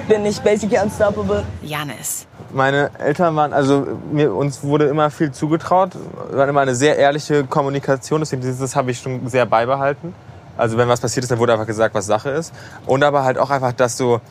bin 0.07 0.25
ich 0.25 0.39
basically 0.39 0.79
unstoppable. 0.79 1.43
Jannis. 1.61 2.25
Meine 2.53 2.89
Eltern 2.97 3.35
waren, 3.35 3.51
also 3.51 3.85
mir, 4.13 4.33
uns 4.33 4.63
wurde 4.63 4.85
immer 4.85 5.11
viel 5.11 5.33
zugetraut, 5.33 5.91
Wir 6.31 6.39
hatten 6.39 6.51
immer 6.51 6.61
eine 6.61 6.75
sehr 6.75 6.95
ehrliche 6.97 7.43
Kommunikation, 7.43 8.21
deswegen 8.21 8.41
das 8.41 8.75
habe 8.77 8.91
ich 8.91 8.99
schon 8.99 9.27
sehr 9.27 9.45
beibehalten. 9.45 10.15
Also 10.55 10.77
wenn 10.77 10.87
was 10.87 11.01
passiert 11.01 11.25
ist, 11.25 11.29
dann 11.29 11.39
wurde 11.39 11.51
einfach 11.51 11.67
gesagt, 11.67 11.93
was 11.93 12.05
Sache 12.05 12.29
ist. 12.29 12.53
Und 12.85 13.03
aber 13.03 13.25
halt 13.25 13.37
auch 13.37 13.49
einfach, 13.49 13.73
dass 13.73 13.97
so 13.97 14.21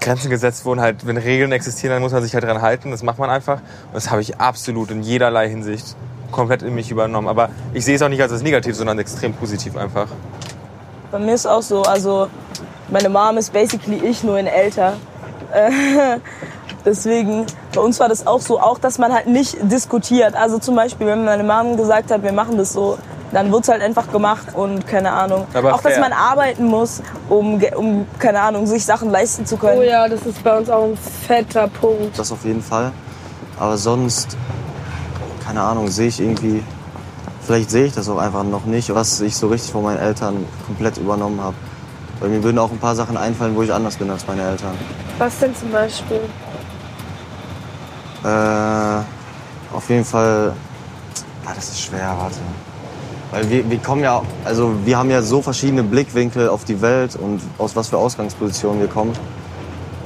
Grenzen 0.00 0.28
gesetzt 0.28 0.64
wurden, 0.64 0.80
halt, 0.80 1.06
wenn 1.06 1.16
Regeln 1.16 1.52
existieren, 1.52 1.94
dann 1.94 2.02
muss 2.02 2.12
man 2.12 2.22
sich 2.22 2.34
halt 2.34 2.42
dran 2.42 2.60
halten, 2.60 2.90
das 2.90 3.04
macht 3.04 3.20
man 3.20 3.30
einfach. 3.30 3.58
Und 3.58 3.94
das 3.94 4.10
habe 4.10 4.20
ich 4.20 4.40
absolut 4.40 4.90
in 4.90 5.02
jederlei 5.02 5.48
Hinsicht 5.48 5.94
komplett 6.34 6.62
in 6.62 6.74
mich 6.74 6.90
übernommen. 6.90 7.28
Aber 7.28 7.48
ich 7.72 7.84
sehe 7.84 7.96
es 7.96 8.02
auch 8.02 8.08
nicht 8.08 8.22
als 8.22 8.32
was 8.32 8.42
negativ, 8.42 8.76
sondern 8.76 8.98
extrem 8.98 9.32
positiv 9.32 9.76
einfach. 9.76 10.08
Bei 11.10 11.18
mir 11.18 11.34
ist 11.34 11.46
auch 11.46 11.62
so, 11.62 11.82
also 11.82 12.28
meine 12.90 13.08
Mom 13.08 13.38
ist 13.38 13.52
basically 13.52 13.96
ich, 14.04 14.22
nur 14.24 14.38
in 14.38 14.46
älter. 14.46 14.94
Deswegen, 16.84 17.46
bei 17.74 17.80
uns 17.80 17.98
war 17.98 18.08
das 18.08 18.26
auch 18.26 18.40
so, 18.40 18.60
auch 18.60 18.78
dass 18.78 18.98
man 18.98 19.12
halt 19.12 19.26
nicht 19.26 19.56
diskutiert. 19.62 20.34
Also 20.34 20.58
zum 20.58 20.76
Beispiel, 20.76 21.06
wenn 21.06 21.24
meine 21.24 21.44
Mom 21.44 21.76
gesagt 21.76 22.10
hat, 22.10 22.22
wir 22.22 22.32
machen 22.32 22.58
das 22.58 22.72
so, 22.72 22.98
dann 23.32 23.50
wird's 23.50 23.68
halt 23.68 23.82
einfach 23.82 24.10
gemacht 24.12 24.48
und 24.54 24.86
keine 24.86 25.12
Ahnung. 25.12 25.46
Aber 25.54 25.74
auch, 25.74 25.80
dass 25.80 25.94
fair. 25.94 26.02
man 26.02 26.12
arbeiten 26.12 26.64
muss, 26.64 27.02
um, 27.28 27.62
um, 27.76 28.06
keine 28.18 28.40
Ahnung, 28.40 28.66
sich 28.66 28.84
Sachen 28.84 29.10
leisten 29.10 29.46
zu 29.46 29.56
können. 29.56 29.78
Oh 29.78 29.82
ja, 29.82 30.08
das 30.08 30.26
ist 30.26 30.42
bei 30.44 30.56
uns 30.56 30.68
auch 30.68 30.84
ein 30.84 30.96
fetter 30.96 31.68
Punkt. 31.68 32.18
Das 32.18 32.30
auf 32.30 32.44
jeden 32.44 32.62
Fall. 32.62 32.92
Aber 33.58 33.76
sonst, 33.76 34.36
keine 35.44 35.62
Ahnung, 35.62 35.88
sehe 35.88 36.08
ich 36.08 36.20
irgendwie, 36.20 36.62
vielleicht 37.42 37.70
sehe 37.70 37.86
ich 37.86 37.92
das 37.92 38.08
auch 38.08 38.18
einfach 38.18 38.44
noch 38.44 38.64
nicht, 38.64 38.94
was 38.94 39.20
ich 39.20 39.36
so 39.36 39.48
richtig 39.48 39.72
von 39.72 39.82
meinen 39.82 39.98
Eltern 39.98 40.44
komplett 40.66 40.96
übernommen 40.96 41.40
habe. 41.40 41.56
Weil 42.20 42.30
mir 42.30 42.42
würden 42.42 42.58
auch 42.58 42.70
ein 42.70 42.78
paar 42.78 42.94
Sachen 42.94 43.16
einfallen, 43.16 43.54
wo 43.54 43.62
ich 43.62 43.72
anders 43.72 43.96
bin 43.96 44.10
als 44.10 44.26
meine 44.26 44.42
Eltern. 44.42 44.74
Was 45.18 45.38
denn 45.38 45.54
zum 45.54 45.70
Beispiel? 45.70 46.20
Äh, 48.24 48.98
auf 49.74 49.88
jeden 49.88 50.04
Fall, 50.04 50.54
ah, 51.44 51.52
das 51.54 51.68
ist 51.68 51.80
schwer, 51.82 52.14
warte. 52.18 52.38
Weil 53.30 53.50
wir, 53.50 53.68
wir 53.68 53.78
kommen 53.78 54.02
ja, 54.02 54.22
also 54.44 54.74
wir 54.84 54.96
haben 54.96 55.10
ja 55.10 55.20
so 55.20 55.42
verschiedene 55.42 55.82
Blickwinkel 55.82 56.48
auf 56.48 56.64
die 56.64 56.80
Welt 56.80 57.16
und 57.16 57.40
aus 57.58 57.74
was 57.74 57.88
für 57.88 57.98
Ausgangspositionen 57.98 58.80
wir 58.80 58.88
kommen. 58.88 59.12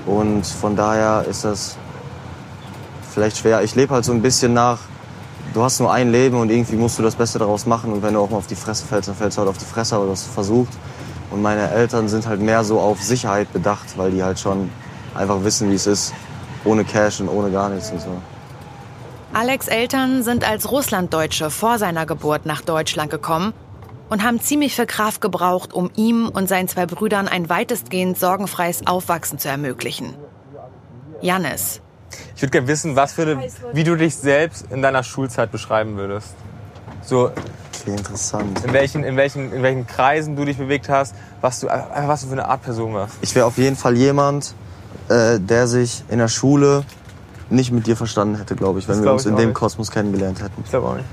Und 0.06 0.46
von 0.46 0.74
daher 0.74 1.26
ist 1.28 1.44
das 1.44 1.76
vielleicht 3.12 3.36
schwer. 3.36 3.62
Ich 3.62 3.74
lebe 3.74 3.92
halt 3.92 4.06
so 4.06 4.12
ein 4.12 4.22
bisschen 4.22 4.54
nach, 4.54 4.78
du 5.54 5.62
hast 5.62 5.80
nur 5.80 5.92
ein 5.92 6.10
Leben 6.10 6.38
und 6.38 6.50
irgendwie 6.50 6.76
musst 6.76 6.98
du 6.98 7.02
das 7.02 7.14
Beste 7.14 7.38
daraus 7.38 7.66
machen. 7.66 7.92
Und 7.92 8.02
wenn 8.02 8.14
du 8.14 8.20
auch 8.20 8.30
mal 8.30 8.38
auf 8.38 8.46
die 8.46 8.54
Fresse 8.54 8.86
fällst, 8.86 9.08
dann 9.08 9.16
fällst 9.16 9.36
du 9.36 9.40
halt 9.40 9.50
auf 9.50 9.58
die 9.58 9.64
Fresse, 9.64 9.96
aber 9.96 10.06
du 10.06 10.12
hast 10.12 10.26
versucht. 10.26 10.72
Und 11.30 11.42
meine 11.42 11.70
Eltern 11.70 12.08
sind 12.08 12.26
halt 12.26 12.40
mehr 12.40 12.64
so 12.64 12.80
auf 12.80 13.02
Sicherheit 13.02 13.52
bedacht, 13.52 13.96
weil 13.96 14.10
die 14.10 14.22
halt 14.22 14.38
schon 14.38 14.70
einfach 15.14 15.44
wissen, 15.44 15.70
wie 15.70 15.74
es 15.74 15.86
ist. 15.86 16.14
Ohne 16.64 16.84
Cash 16.84 17.20
und 17.20 17.28
ohne 17.28 17.50
gar 17.50 17.68
nichts 17.68 17.90
und 17.90 18.00
so. 18.00 18.08
Alex 19.32 19.68
Eltern 19.68 20.22
sind 20.22 20.48
als 20.48 20.70
Russlanddeutsche 20.70 21.50
vor 21.50 21.78
seiner 21.78 22.06
Geburt 22.06 22.46
nach 22.46 22.62
Deutschland 22.62 23.10
gekommen 23.10 23.52
und 24.08 24.22
haben 24.22 24.40
ziemlich 24.40 24.74
viel 24.74 24.86
Kraft 24.86 25.20
gebraucht, 25.20 25.72
um 25.72 25.90
ihm 25.96 26.28
und 26.28 26.48
seinen 26.48 26.66
zwei 26.66 26.86
Brüdern 26.86 27.28
ein 27.28 27.48
weitestgehend 27.48 28.18
sorgenfreies 28.18 28.86
Aufwachsen 28.86 29.38
zu 29.38 29.48
ermöglichen. 29.48 30.14
Jannis. 31.20 31.82
Ich 32.36 32.42
würde 32.42 32.50
gerne 32.52 32.68
wissen, 32.68 32.96
was 32.96 33.12
für 33.12 33.22
eine, 33.22 33.42
wie 33.72 33.84
du 33.84 33.96
dich 33.96 34.16
selbst 34.16 34.66
in 34.70 34.82
deiner 34.82 35.02
Schulzeit 35.02 35.50
beschreiben 35.50 35.96
würdest. 35.96 36.34
So, 37.02 37.30
Okay, 37.80 37.96
interessant. 37.96 38.64
in 38.64 38.72
welchen, 38.72 39.04
in 39.04 39.16
welchen, 39.16 39.52
in 39.52 39.62
welchen 39.62 39.86
Kreisen 39.86 40.36
du 40.36 40.44
dich 40.44 40.58
bewegt 40.58 40.88
hast, 40.88 41.14
was 41.40 41.60
du, 41.60 41.68
einfach 41.68 42.08
was 42.08 42.20
du 42.22 42.26
für 42.26 42.32
eine 42.32 42.46
Art 42.48 42.62
Person 42.62 42.94
warst. 42.94 43.14
Ich 43.20 43.34
wäre 43.34 43.46
auf 43.46 43.56
jeden 43.58 43.76
Fall 43.76 43.96
jemand, 43.96 44.54
äh, 45.08 45.38
der 45.38 45.66
sich 45.66 46.04
in 46.08 46.18
der 46.18 46.28
Schule 46.28 46.84
nicht 47.50 47.72
mit 47.72 47.86
dir 47.86 47.96
verstanden 47.96 48.36
hätte, 48.36 48.56
glaube 48.56 48.78
ich, 48.78 48.88
wenn 48.88 48.94
Das 48.96 48.98
wir 49.00 49.04
glaub 49.04 49.14
uns 49.14 49.26
in 49.26 49.36
dem 49.36 49.48
nicht. 49.50 49.54
Kosmos 49.54 49.90
kennengelernt 49.90 50.42
hätten. 50.42 50.60
Ich 50.64 50.70
glaube 50.70 50.88
auch 50.88 50.94
nicht. 50.96 51.06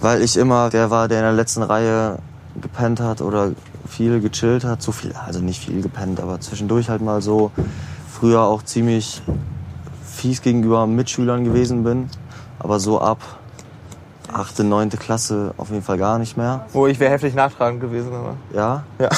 Weil 0.00 0.22
ich 0.22 0.36
immer 0.36 0.70
der 0.70 0.90
war, 0.90 1.06
der 1.08 1.18
in 1.18 1.24
der 1.24 1.32
letzten 1.32 1.62
Reihe 1.62 2.18
gepennt 2.60 3.00
hat 3.00 3.20
oder 3.20 3.52
viel 3.86 4.20
gechillt 4.20 4.64
hat. 4.64 4.80
So 4.80 4.92
viel, 4.92 5.12
also 5.12 5.40
nicht 5.40 5.62
viel 5.62 5.82
gepennt, 5.82 6.20
aber 6.20 6.40
zwischendurch 6.40 6.88
halt 6.88 7.02
mal 7.02 7.20
so. 7.20 7.50
Früher 8.10 8.40
auch 8.42 8.62
ziemlich 8.62 9.20
fies 10.20 10.42
gegenüber 10.42 10.86
Mitschülern 10.86 11.44
gewesen 11.44 11.82
bin. 11.82 12.08
Aber 12.58 12.78
so 12.78 13.00
ab 13.00 13.18
8., 14.32 14.60
9. 14.60 14.90
Klasse 14.90 15.54
auf 15.56 15.70
jeden 15.70 15.82
Fall 15.82 15.98
gar 15.98 16.18
nicht 16.18 16.36
mehr. 16.36 16.66
Wo 16.72 16.86
ich 16.86 17.00
wäre 17.00 17.10
heftig 17.10 17.34
nachtragend 17.34 17.80
gewesen, 17.80 18.12
aber. 18.12 18.36
Ja? 18.54 18.84
Ja. 18.98 19.08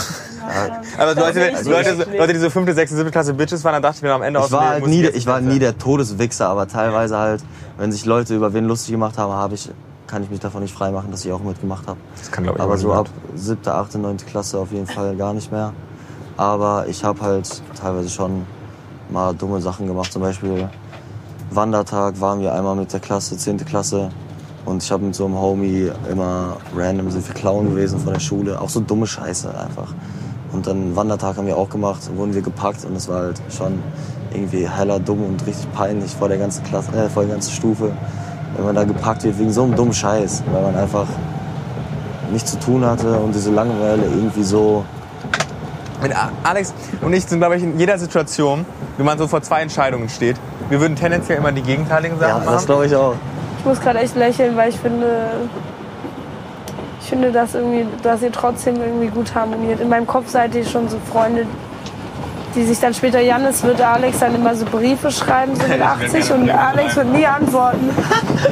Aber 0.99 1.15
Leute, 1.15 1.41
bin 1.41 1.55
ich 1.61 1.65
Leute, 1.67 1.99
wirklich. 1.99 2.19
Leute, 2.19 2.33
die 2.33 2.39
so 2.39 2.51
fünfte, 2.51 2.75
sechste, 2.75 2.97
siebte 2.97 3.11
Klasse 3.13 3.35
Bitches 3.35 3.63
waren, 3.65 3.75
dann 3.75 3.83
dachte 3.83 3.97
ich 3.97 4.03
mir 4.03 4.13
am 4.13 4.23
Ende 4.23 4.39
Ich 4.41 4.47
aus, 4.47 4.53
war 4.53 4.69
halt 4.71 4.87
nie, 4.87 5.05
ich 5.07 5.27
war 5.27 5.41
nie 5.41 5.59
der 5.59 5.77
Todeswichser, 5.77 6.49
aber 6.49 6.67
teilweise 6.67 7.19
halt, 7.19 7.45
wenn 7.79 7.93
sich 7.93 8.07
Leute 8.07 8.35
über 8.35 8.55
wen 8.55 8.65
lustig 8.67 8.93
gemacht 8.93 9.19
haben, 9.19 9.33
habe 9.33 9.55
ich, 9.55 9.71
kann 10.07 10.23
ich 10.23 10.31
mich 10.31 10.41
davon 10.41 10.63
nicht 10.63 10.75
freimachen, 10.75 11.11
dass 11.11 11.25
ich 11.25 11.33
auch 11.33 11.43
mitgemacht 11.43 11.87
habe. 11.87 11.99
Das 12.19 12.31
kann, 12.31 12.45
glaub 12.45 12.57
ich, 12.57 12.63
Aber 12.63 12.79
so 12.79 12.93
ab 12.93 13.09
niemand. 13.23 13.41
siebte, 13.41 13.75
achte, 13.75 13.99
neunte 13.99 14.25
Klasse 14.25 14.59
auf 14.59 14.73
jeden 14.73 14.87
Fall 14.87 15.15
gar 15.17 15.35
nicht 15.35 15.53
mehr. 15.53 15.73
Aber 16.37 16.87
ich 16.89 17.05
habe 17.05 17.21
halt 17.21 17.63
teilweise 17.79 18.09
schon 18.09 18.47
mal 19.11 19.35
dumme 19.35 19.61
Sachen 19.61 19.87
gemacht. 19.87 20.13
Zum 20.13 20.23
Beispiel 20.23 20.69
Wandertag 21.55 22.21
waren 22.21 22.41
wir 22.41 22.55
einmal 22.55 22.77
mit 22.77 22.93
der 22.93 23.01
Klasse, 23.01 23.37
zehnte 23.37 23.65
Klasse. 23.65 24.11
Und 24.65 24.83
ich 24.83 24.93
habe 24.93 25.05
mit 25.05 25.15
so 25.15 25.25
einem 25.25 25.39
Homie 25.39 25.91
immer 26.11 26.57
random 26.75 27.11
sind 27.11 27.27
wir 27.27 27.35
klauen 27.35 27.71
gewesen 27.71 27.99
von 27.99 28.13
der 28.13 28.21
Schule. 28.21 28.61
Auch 28.61 28.69
so 28.69 28.81
dumme 28.81 29.07
Scheiße 29.07 29.49
einfach. 29.49 29.93
Und 30.53 30.67
dann 30.67 30.95
Wandertag 30.95 31.37
haben 31.37 31.47
wir 31.47 31.57
auch 31.57 31.69
gemacht, 31.69 32.11
wurden 32.15 32.35
wir 32.35 32.43
gepackt 32.43 32.85
und 32.85 32.95
es 32.95 33.09
war 33.09 33.21
halt 33.21 33.43
schon 33.51 33.83
irgendwie 34.33 34.69
heller 34.69 35.01
dumm 35.01 35.25
und 35.25 35.47
richtig 35.47 35.71
peinlich 35.73 36.15
vor 36.15 36.29
der 36.29 36.39
ganzen 36.39 36.63
Klasse, 36.65 36.93
äh, 36.93 37.09
vor 37.09 37.25
der 37.25 37.33
ganzen 37.33 37.53
Stufe, 37.53 37.93
wenn 38.57 38.65
man 38.65 38.75
da 38.75 38.85
gepackt 38.85 39.25
wird 39.25 39.39
wegen 39.39 39.53
so 39.53 39.63
einem 39.63 39.75
dummen 39.75 39.95
Scheiß, 39.95 40.43
weil 40.53 40.63
man 40.63 40.77
einfach 40.77 41.07
nichts 42.33 42.53
zu 42.53 42.61
tun 42.61 42.85
hatte 42.85 43.19
und 43.19 43.35
diese 43.35 43.51
Langeweile 43.51 44.05
irgendwie 44.05 44.43
so 44.43 44.85
Mit 46.03 46.13
Alex 46.43 46.75
und 47.01 47.13
ich 47.13 47.25
sind, 47.25 47.39
glaube 47.39 47.57
ich, 47.57 47.63
in 47.63 47.79
jeder 47.79 47.97
Situation, 47.99 48.65
wenn 48.97 49.07
man 49.07 49.19
so 49.19 49.29
vor 49.29 49.41
zwei 49.43 49.61
Entscheidungen 49.63 50.09
steht, 50.09 50.37
wir 50.69 50.81
würden 50.81 50.97
tendenziell 50.97 51.39
immer 51.39 51.53
die 51.53 51.63
gegenteiligen 51.63 52.19
Sachen 52.19 52.29
Ja, 52.31 52.39
machen. 52.39 52.55
das 52.55 52.67
glaube 52.67 52.87
ich 52.87 52.95
auch. 52.97 53.15
Ich 53.61 53.65
muss 53.65 53.81
gerade 53.81 54.01
echt 54.01 54.17
lächeln, 54.17 54.57
weil 54.57 54.71
ich 54.71 54.77
finde, 54.79 55.07
ich 57.01 57.09
finde, 57.09 57.31
dass, 57.31 57.55
irgendwie, 57.55 57.87
dass 58.03 58.23
ihr 58.23 58.33
trotzdem 58.33 58.77
irgendwie 58.77 59.09
gut 59.09 59.35
harmoniert. 59.35 59.81
In 59.81 59.89
meinem 59.89 60.07
Kopf 60.07 60.29
seid 60.29 60.55
ihr 60.55 60.65
schon 60.65 60.89
so 60.89 60.99
Freunde, 61.13 61.47
die 62.55 62.65
sich 62.65 62.79
dann 62.79 62.95
später, 62.95 63.21
Janis 63.21 63.63
wird 63.63 63.81
Alex 63.81 64.19
dann 64.21 64.35
immer 64.35 64.55
so 64.55 64.65
Briefe 64.65 65.11
schreiben, 65.11 65.55
so 65.57 65.67
mit 65.69 65.81
80 65.81 66.33
und 66.33 66.51
Alex 66.51 66.97
wird 66.97 67.13
nie 67.13 67.27
antworten. 67.27 67.91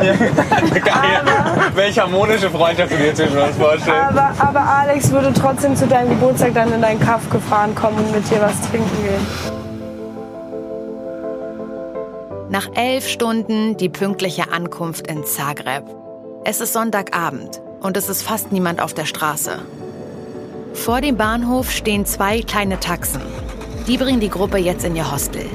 Geil. 0.73 1.23
Welche 1.75 2.03
harmonische 2.03 2.51
Freundschaft 2.51 2.93
du 2.93 2.97
dir 2.97 3.15
zwischen 3.15 3.39
uns 3.39 3.57
vorstellst. 3.57 3.91
Aber, 3.91 4.33
aber 4.39 4.61
Alex 4.61 5.11
würde 5.11 5.33
trotzdem 5.33 5.77
zu 5.77 5.87
deinem 5.87 6.11
Geburtstag 6.11 6.55
dann 6.55 6.73
in 6.73 6.83
deinen 6.83 7.01
Kaff 7.01 7.29
gefahren 7.31 7.75
kommen 7.75 7.99
und 7.99 8.13
mit 8.13 8.31
dir 8.31 8.41
was 8.41 8.61
trinken 8.71 9.03
gehen. 9.03 9.61
Nach 12.51 12.69
elf 12.75 13.07
Stunden 13.07 13.77
die 13.77 13.89
pünktliche 13.89 14.53
Ankunft 14.53 15.07
in 15.07 15.25
Zagreb. 15.25 15.85
Es 16.45 16.61
ist 16.61 16.73
Sonntagabend 16.73 17.61
und 17.81 17.97
es 17.97 18.09
ist 18.09 18.23
fast 18.23 18.51
niemand 18.51 18.81
auf 18.81 18.93
der 18.93 19.05
Straße. 19.05 19.61
Vor 20.75 21.01
dem 21.01 21.17
Bahnhof 21.17 21.71
stehen 21.71 22.07
zwei 22.07 22.43
kleine 22.43 22.81
Taxen. 22.81 23.21
Die 23.87 23.97
bringen 23.97 24.21
die 24.21 24.29
Gruppe 24.29 24.59
jetzt 24.59 24.85
in 24.85 24.95
ihr 24.95 25.11
Hostel. 25.11 25.47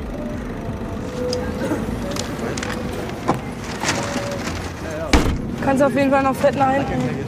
Kannst 5.64 5.82
auf 5.82 5.96
jeden 5.96 6.12
Fall 6.12 6.24
noch 6.24 6.36
fett 6.36 6.56
nach 6.58 6.72
hinten. 6.72 7.26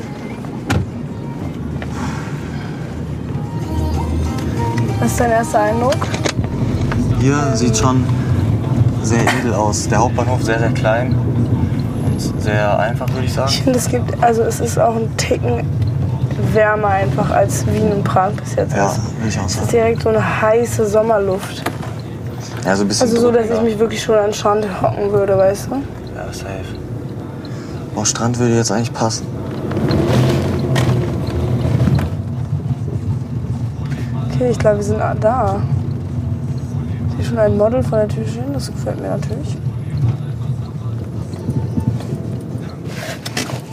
Was 5.00 5.12
ist 5.12 5.20
dein 5.20 5.32
erster 5.32 5.62
Eindruck? 5.62 5.96
Hier 7.20 7.56
sieht 7.56 7.78
schon 7.78 8.04
sehr 9.02 9.22
edel 9.40 9.54
aus. 9.54 9.88
Der 9.88 10.00
Hauptbahnhof 10.00 10.44
sehr, 10.44 10.60
sehr 10.60 10.72
klein 10.72 11.16
und 12.06 12.42
sehr 12.42 12.78
einfach, 12.78 13.08
würde 13.14 13.26
ich 13.26 13.34
sagen. 13.34 13.50
Ich 13.52 13.62
finde, 13.62 13.80
es 13.80 13.88
gibt, 13.88 14.24
also 14.24 14.44
es 14.44 14.60
ist 14.60 14.78
auch 14.78 14.96
ein 14.96 15.16
Ticken 15.18 15.62
wärmer 16.54 16.88
einfach 16.89 17.30
als 17.32 17.65
Wien 17.67 17.91
und 17.91 18.04
Prag 18.04 18.32
bis 18.32 18.56
jetzt. 18.56 18.76
Ja, 18.76 18.88
ist. 18.88 19.00
würde 19.17 19.30
ich 19.30 19.39
auch 19.39 19.45
Es 19.45 19.52
ist 19.52 19.56
sagen. 19.58 19.69
direkt 19.71 20.02
so 20.04 20.10
eine 20.10 20.41
heiße 20.41 20.86
Sommerluft. 20.86 21.63
Ja, 22.65 22.76
so 22.76 22.84
ein 22.84 22.88
bisschen 22.88 23.08
Also 23.08 23.21
so, 23.21 23.32
dass 23.32 23.50
ich 23.50 23.62
mich 23.62 23.80
wirklich 23.80 24.02
schon 24.02 24.15
an 24.15 24.26
den 24.26 24.34
Strand 24.34 24.67
hocken 24.82 25.12
würde, 25.12 25.38
weißt 25.38 25.67
du? 25.67 25.76
Ja, 26.15 26.32
safe. 26.32 26.47
Boah, 27.95 28.06
Strand 28.06 28.38
würde 28.39 28.56
jetzt 28.56 28.71
eigentlich 28.71 28.93
passen. 28.93 29.26
Okay, 34.34 34.50
ich 34.52 34.60
glaube, 34.60 34.78
wir 34.78 34.84
sind 34.84 35.00
da. 35.21 35.62
Ich 37.10 37.15
sehe 37.17 37.26
schon 37.26 37.39
ein 37.39 37.58
Model 37.58 37.82
vor 37.82 37.97
der 38.00 38.08
Tür 38.08 38.28
stehen, 38.28 38.54
das 38.54 38.67
gefällt 38.67 39.02
mir 39.02 39.10
natürlich. 39.10 39.58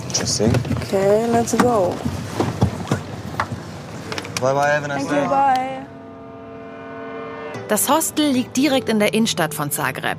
Interesting. 0.09 0.53
Okay, 0.83 1.27
let's 1.33 1.57
go. 1.59 1.93
Bye 4.45 4.53
bye, 4.53 4.73
have 4.75 4.85
a 4.85 4.89
nice 4.89 5.07
day. 5.07 5.27
Bye. 5.27 5.87
Das 7.69 7.89
Hostel 7.89 8.31
liegt 8.31 8.55
direkt 8.59 8.91
in 8.91 8.99
der 8.99 9.15
Innenstadt 9.15 9.55
von 9.55 9.71
Zagreb. 9.71 10.19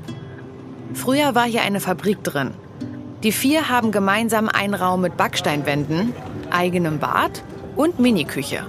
Früher 0.96 1.36
war 1.36 1.44
hier 1.44 1.62
eine 1.62 1.80
Fabrik 1.80 2.24
drin. 2.24 2.56
Die 3.22 3.32
vier 3.32 3.70
haben 3.70 3.92
gemeinsam 3.92 4.50
einen 4.50 4.74
Raum 4.74 5.02
mit 5.02 5.16
Backsteinwänden, 5.16 6.16
eigenem 6.50 6.98
Bad 6.98 7.44
und 7.76 8.00
Miniküche. 8.00 8.66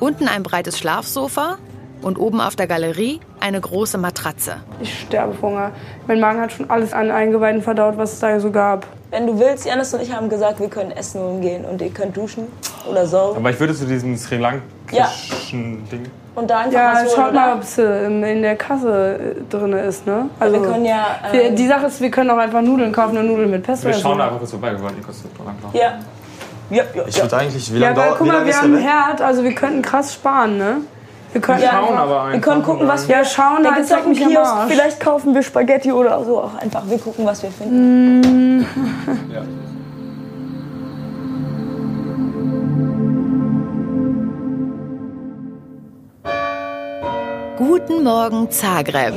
Unten 0.00 0.26
ein 0.26 0.42
breites 0.42 0.76
Schlafsofa 0.76 1.58
und 2.02 2.18
oben 2.18 2.40
auf 2.40 2.56
der 2.56 2.66
Galerie 2.66 3.20
eine 3.38 3.60
große 3.60 3.96
Matratze. 3.96 4.56
Ich 4.80 5.02
sterbe 5.02 5.34
vor 5.34 5.50
Hunger. 5.50 5.70
Mein 6.08 6.18
Magen 6.18 6.40
hat 6.40 6.50
schon 6.50 6.68
alles 6.68 6.92
an 6.92 7.12
Eingeweiden 7.12 7.62
verdaut, 7.62 7.96
was 7.96 8.14
es 8.14 8.18
da 8.18 8.40
so 8.40 8.50
gab. 8.50 8.88
Wenn 9.16 9.26
du 9.26 9.38
willst, 9.38 9.64
Janis 9.64 9.94
und 9.94 10.02
ich 10.02 10.12
haben 10.12 10.28
gesagt, 10.28 10.60
wir 10.60 10.68
können 10.68 10.90
essen 10.90 11.22
holen 11.22 11.40
gehen 11.40 11.64
und 11.64 11.80
ihr 11.80 11.88
könnt 11.88 12.14
duschen 12.14 12.48
oder 12.86 13.06
so. 13.06 13.34
Aber 13.34 13.48
ich 13.48 13.58
würde 13.58 13.74
zu 13.74 13.86
diesem 13.86 14.14
Sri 14.14 14.36
Lankischen 14.36 15.88
Ding. 15.90 16.10
Und 16.34 16.50
da 16.50 16.58
einfach 16.58 16.72
Ja, 16.74 16.92
was 16.92 17.04
holen, 17.04 17.10
schaut 17.16 17.32
mal, 17.32 17.54
ob 17.54 17.62
es 17.62 17.78
in 17.78 18.42
der 18.42 18.56
Kasse 18.56 19.18
äh, 19.38 19.50
drin 19.50 19.72
ist, 19.72 20.06
ne? 20.06 20.28
Also, 20.38 20.60
wir 20.60 20.68
können 20.70 20.84
ja, 20.84 21.06
wir, 21.30 21.44
ähm, 21.44 21.56
die 21.56 21.66
Sache 21.66 21.86
ist, 21.86 22.02
wir 22.02 22.10
können 22.10 22.28
auch 22.28 22.36
einfach 22.36 22.60
Nudeln 22.60 22.92
kaufen 22.92 23.16
und 23.16 23.26
Nudeln 23.28 23.50
mit 23.50 23.62
Pesto. 23.62 23.86
Wir 23.88 23.94
schauen 23.94 24.20
einfach 24.20 24.36
kurz 24.36 24.50
vorbei, 24.50 24.72
wir 24.72 24.82
wollten 24.82 25.02
kurz 25.02 25.22
langlaufen. 25.38 25.80
Ja. 25.80 25.94
Ja, 26.68 26.84
ja, 26.94 27.02
Ich 27.06 27.16
ja. 27.16 27.22
würde 27.22 27.36
eigentlich, 27.38 27.72
wie 27.72 27.78
Ja, 27.78 27.86
lange 27.86 27.96
weil 27.96 28.04
dauert 28.08 28.18
guck 28.18 28.26
mal, 28.26 28.44
wir 28.44 28.54
haben 28.54 28.74
einen? 28.74 28.82
Herd, 28.82 29.22
also 29.22 29.44
wir 29.44 29.54
könnten 29.54 29.80
krass 29.80 30.12
sparen, 30.12 30.58
ne? 30.58 30.76
Wir 31.36 31.42
können 31.42 31.62
Ja, 31.62 31.70
Schauen 31.70 31.98
aber 31.98 32.20
einfach. 32.22 32.32
Wir 32.32 32.40
können 32.40 32.62
gucken, 32.62 32.88
was 32.88 33.08
wir 33.08 33.16
Ja, 33.16 33.24
schauen, 33.26 33.62
Da 33.62 33.72
gibt's 33.72 33.92
auch 33.92 34.06
einen 34.06 34.14
Kiosk. 34.14 34.54
Vielleicht 34.68 35.00
kaufen 35.00 35.34
wir 35.34 35.42
Spaghetti 35.42 35.92
oder 35.92 36.24
so 36.24 36.40
auch 36.40 36.54
einfach. 36.54 36.82
Wir 36.86 36.98
gucken, 36.98 37.26
was 37.26 37.42
wir 37.42 37.50
finden. 37.50 38.66
Ja. 39.30 39.42
Guten 47.58 48.02
Morgen, 48.02 48.50
Zagreb. 48.50 49.12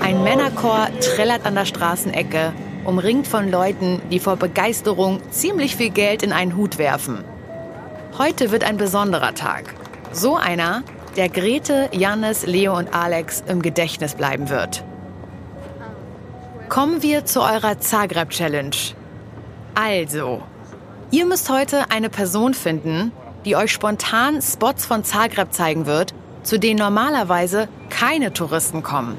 Ein 0.00 0.22
Männerchor 0.22 0.88
trällert 1.00 1.46
an 1.46 1.54
der 1.54 1.64
Straßenecke, 1.64 2.52
umringt 2.84 3.26
von 3.26 3.50
Leuten, 3.50 4.02
die 4.10 4.18
vor 4.18 4.36
Begeisterung 4.36 5.20
ziemlich 5.30 5.76
viel 5.76 5.90
Geld 5.90 6.22
in 6.22 6.32
einen 6.32 6.56
Hut 6.56 6.78
werfen. 6.78 7.24
Heute 8.18 8.50
wird 8.50 8.64
ein 8.64 8.76
besonderer 8.76 9.34
Tag. 9.34 9.74
So 10.12 10.36
einer, 10.36 10.82
der 11.16 11.28
Grete, 11.28 11.88
Jannis, 11.92 12.44
Leo 12.44 12.76
und 12.76 12.92
Alex 12.94 13.42
im 13.46 13.62
Gedächtnis 13.62 14.14
bleiben 14.14 14.50
wird. 14.50 14.84
Kommen 16.68 17.02
wir 17.02 17.24
zu 17.24 17.40
eurer 17.40 17.78
Zagreb-Challenge. 17.80 18.76
Also, 19.74 20.42
ihr 21.10 21.26
müsst 21.26 21.48
heute 21.48 21.90
eine 21.90 22.10
Person 22.10 22.54
finden, 22.54 23.12
die 23.44 23.56
euch 23.56 23.72
spontan 23.72 24.42
Spots 24.42 24.84
von 24.84 25.04
Zagreb 25.04 25.52
zeigen 25.52 25.86
wird, 25.86 26.14
zu 26.42 26.58
denen 26.58 26.78
normalerweise 26.78 27.68
keine 27.88 28.32
Touristen 28.32 28.82
kommen. 28.82 29.16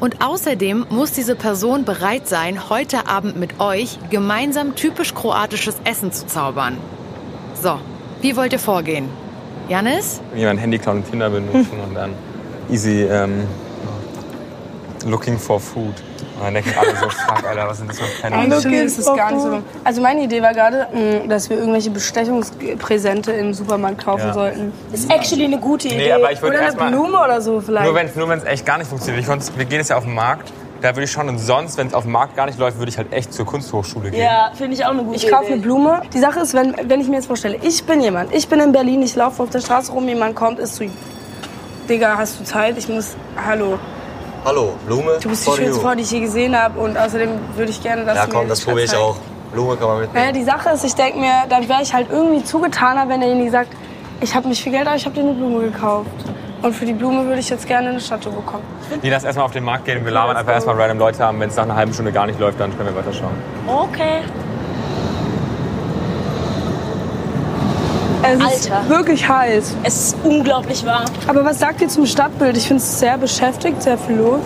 Und 0.00 0.24
außerdem 0.24 0.86
muss 0.90 1.12
diese 1.12 1.34
Person 1.34 1.84
bereit 1.84 2.28
sein, 2.28 2.70
heute 2.70 3.08
Abend 3.08 3.36
mit 3.36 3.58
euch 3.58 3.98
gemeinsam 4.10 4.76
typisch 4.76 5.14
kroatisches 5.14 5.76
Essen 5.84 6.12
zu 6.12 6.26
zaubern. 6.26 6.76
So, 7.60 7.78
wie 8.20 8.36
wollt 8.36 8.52
ihr 8.52 8.60
vorgehen? 8.60 9.08
Janis? 9.68 10.20
Jemand 10.36 10.60
Handy 10.60 10.78
klauen 10.78 10.98
und 10.98 11.10
Tinder 11.10 11.30
benutzen 11.30 11.80
und 11.88 11.94
dann 11.94 12.12
easy 12.70 13.02
ähm, 13.02 13.46
looking 15.04 15.38
for 15.38 15.58
food. 15.58 15.94
Und 16.38 16.44
dann 16.44 16.54
denken 16.54 16.72
alle 16.78 16.90
so, 16.96 17.08
fuck, 17.08 17.44
Alter, 17.48 17.68
was 17.68 17.78
sind 17.78 17.90
das 17.90 17.98
für 17.98 18.22
Penner? 18.22 18.36
Eigentlich 18.36 18.64
ist 18.72 18.98
es 18.98 19.06
gar 19.06 19.32
nicht 19.32 19.42
so. 19.42 19.58
Also 19.84 20.00
meine 20.00 20.22
Idee 20.22 20.40
war 20.40 20.52
gerade, 20.54 20.86
mh, 20.92 21.26
dass 21.28 21.50
wir 21.50 21.58
irgendwelche 21.58 21.90
Bestechungspräsente 21.90 23.32
im 23.32 23.52
Supermarkt 23.54 24.04
kaufen 24.04 24.28
Ja. 24.28 24.34
sollten. 24.34 24.72
Ist 24.92 25.10
actually 25.12 25.44
eine 25.46 25.58
gute 25.58 25.88
Idee. 25.88 25.96
Nee, 25.96 26.12
aber 26.12 26.30
ich 26.32 26.40
würde 26.40 26.54
Oder 26.56 26.58
eine 26.58 26.66
erstmal. 26.66 26.90
Blume 26.90 27.18
oder 27.18 27.40
so 27.40 27.60
vielleicht. 27.60 27.84
Nur 27.86 27.94
wenn 27.94 28.06
es 28.06 28.16
nur 28.16 28.28
wenn's 28.28 28.44
echt 28.44 28.64
gar 28.64 28.78
nicht 28.78 28.88
funktioniert. 28.88 29.22
Ich 29.22 29.28
konnt's- 29.28 29.52
wir 29.56 29.64
gehen 29.64 29.78
jetzt 29.78 29.90
ja 29.90 29.96
auf 29.96 30.04
den 30.04 30.14
Markt. 30.14 30.52
Da 30.80 30.90
würde 30.90 31.02
ich 31.06 31.10
schon. 31.10 31.28
Und 31.28 31.38
sonst, 31.40 31.76
wenn 31.76 31.88
es 31.88 31.94
auf 31.94 32.04
dem 32.04 32.12
Markt 32.12 32.36
gar 32.36 32.46
nicht 32.46 32.56
läuft, 32.56 32.78
würde 32.78 32.88
ich 32.90 32.98
halt 32.98 33.12
echt 33.12 33.34
zur 33.34 33.44
Kunsthochschule 33.44 34.10
gehen. 34.12 34.22
Ja, 34.22 34.52
finde 34.54 34.74
ich 34.74 34.84
auch 34.86 34.90
eine 34.90 35.02
gute 35.02 35.16
ich 35.16 35.28
kaufe 35.28 35.46
Idee. 35.46 35.54
eine 35.54 35.62
Blume. 35.62 36.02
Die 36.14 36.20
Sache 36.20 36.38
ist, 36.38 36.54
wenn, 36.54 36.72
wenn 36.84 37.00
ich 37.00 37.08
mir 37.08 37.16
jetzt 37.16 37.26
vorstelle, 37.26 37.56
ich 37.62 37.82
bin 37.82 38.00
jemand, 38.00 38.32
ich 38.32 38.46
bin 38.48 38.60
in 38.60 38.70
Berlin, 38.70 39.02
ich 39.02 39.16
laufe 39.16 39.42
auf 39.42 39.50
der 39.50 39.58
Straße 39.60 39.90
rum, 39.90 40.06
jemand 40.06 40.36
kommt, 40.36 40.60
ist 40.60 40.76
so, 40.76 40.84
Digga, 41.88 42.16
hast 42.16 42.38
du 42.38 42.44
Zeit? 42.44 42.78
Ich 42.78 42.88
muss, 42.88 43.16
hallo, 43.44 43.78
Hallo, 44.44 44.74
Blume. 44.86 45.18
du 45.20 45.28
bist 45.28 45.46
die 45.46 45.50
schönste 45.50 45.76
you. 45.76 45.80
Frau, 45.80 45.94
die 45.94 46.02
ich 46.02 46.10
je 46.10 46.20
gesehen 46.20 46.56
habe 46.56 46.78
und 46.78 46.96
außerdem 46.96 47.30
würde 47.56 47.70
ich 47.70 47.82
gerne, 47.82 48.04
dass 48.04 48.16
Ja, 48.16 48.26
komm, 48.26 48.42
mir 48.42 48.48
das 48.48 48.60
probiere 48.60 48.84
ich 48.84 48.96
auch. 48.96 49.16
Blume 49.52 49.76
kann 49.76 49.88
man 49.88 50.00
mitnehmen. 50.00 50.26
Naja, 50.26 50.32
die 50.32 50.44
Sache 50.44 50.70
ist, 50.70 50.84
ich 50.84 50.94
denke 50.94 51.18
mir, 51.18 51.44
dann 51.48 51.68
wäre 51.68 51.82
ich 51.82 51.92
halt 51.92 52.08
irgendwie 52.10 52.44
zugetaner, 52.44 53.08
wenn 53.08 53.20
derjenige 53.20 53.50
sagt, 53.50 53.72
ich 54.20 54.34
habe 54.34 54.48
nicht 54.48 54.62
viel 54.62 54.72
Geld, 54.72 54.86
aber 54.86 54.96
ich 54.96 55.04
habe 55.04 55.14
dir 55.14 55.22
eine 55.22 55.32
Blume 55.32 55.60
gekauft. 55.60 56.10
Und 56.60 56.74
für 56.74 56.84
die 56.84 56.92
Blume 56.92 57.24
würde 57.24 57.38
ich 57.38 57.48
jetzt 57.50 57.66
gerne 57.68 57.90
eine 57.90 58.00
Statue 58.00 58.32
bekommen. 58.32 58.64
Nee, 59.00 59.10
lass 59.10 59.22
erstmal 59.22 59.46
auf 59.46 59.52
den 59.52 59.62
Markt 59.62 59.84
gehen. 59.84 60.04
Wir 60.04 60.10
labern 60.10 60.36
einfach 60.36 60.52
erstmal 60.52 60.74
random 60.80 60.98
Leute 60.98 61.22
haben. 61.22 61.38
Wenn 61.38 61.50
es 61.50 61.56
nach 61.56 61.62
einer 61.64 61.76
halben 61.76 61.92
Stunde 61.92 62.10
gar 62.10 62.26
nicht 62.26 62.40
läuft, 62.40 62.58
dann 62.58 62.76
können 62.76 62.88
wir 62.92 62.96
weiterschauen. 62.96 63.30
Okay. 63.66 64.22
Es 68.30 68.56
ist 68.56 68.70
Alter. 68.72 68.88
wirklich 68.88 69.28
heiß. 69.28 69.74
Es 69.84 69.96
ist 69.96 70.16
unglaublich 70.24 70.84
warm. 70.84 71.04
Aber 71.26 71.44
was 71.44 71.58
sagt 71.58 71.80
ihr 71.80 71.88
zum 71.88 72.06
Stadtbild? 72.06 72.56
Ich 72.56 72.66
finde 72.68 72.82
es 72.82 72.98
sehr 72.98 73.16
beschäftigt, 73.18 73.82
sehr 73.82 73.96
viel 73.98 74.16
los. 74.16 74.40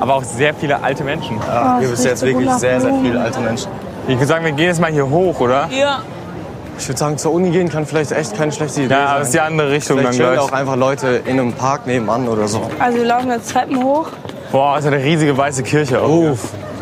Aber 0.00 0.14
auch 0.14 0.24
sehr 0.24 0.52
viele 0.54 0.82
alte 0.82 1.02
Menschen. 1.04 1.38
Ja, 1.46 1.76
Oh, 1.76 1.78
hier 1.78 1.86
es 1.86 1.90
bist 1.92 2.04
jetzt 2.04 2.20
so 2.20 2.26
wirklich 2.26 2.50
sehr, 2.52 2.80
sehr 2.80 2.94
viele 3.02 3.20
alte 3.20 3.40
Menschen. 3.40 3.68
Ich 4.08 4.14
würde 4.14 4.26
sagen, 4.26 4.44
wir 4.44 4.52
gehen 4.52 4.66
jetzt 4.66 4.80
mal 4.80 4.92
hier 4.92 5.08
hoch, 5.08 5.40
oder? 5.40 5.68
Ja. 5.70 6.00
Ich 6.78 6.86
würde 6.86 6.98
sagen, 6.98 7.16
zur 7.16 7.32
Uni 7.32 7.50
gehen 7.50 7.70
kann 7.70 7.86
vielleicht 7.86 8.12
echt 8.12 8.36
keine 8.36 8.52
schlechte 8.52 8.82
Idee 8.82 8.92
Ja, 8.92 8.98
sein. 8.98 9.06
aber 9.08 9.18
das 9.20 9.28
ist 9.28 9.34
die 9.34 9.40
andere 9.40 9.70
Richtung 9.70 9.96
Vielleicht 9.98 10.20
dann 10.20 10.34
gleich. 10.34 10.38
auch 10.38 10.52
einfach 10.52 10.76
Leute 10.76 11.22
in 11.24 11.40
einem 11.40 11.52
Park 11.54 11.86
nebenan 11.86 12.28
oder 12.28 12.46
so. 12.46 12.60
Also 12.78 12.98
wir 12.98 13.06
laufen 13.06 13.30
jetzt 13.30 13.50
Treppen 13.50 13.82
hoch. 13.82 14.08
Boah, 14.52 14.78
ist 14.78 14.86
eine 14.86 14.98
riesige 15.02 15.36
weiße 15.36 15.62
Kirche 15.62 15.98
hier. 16.06 16.36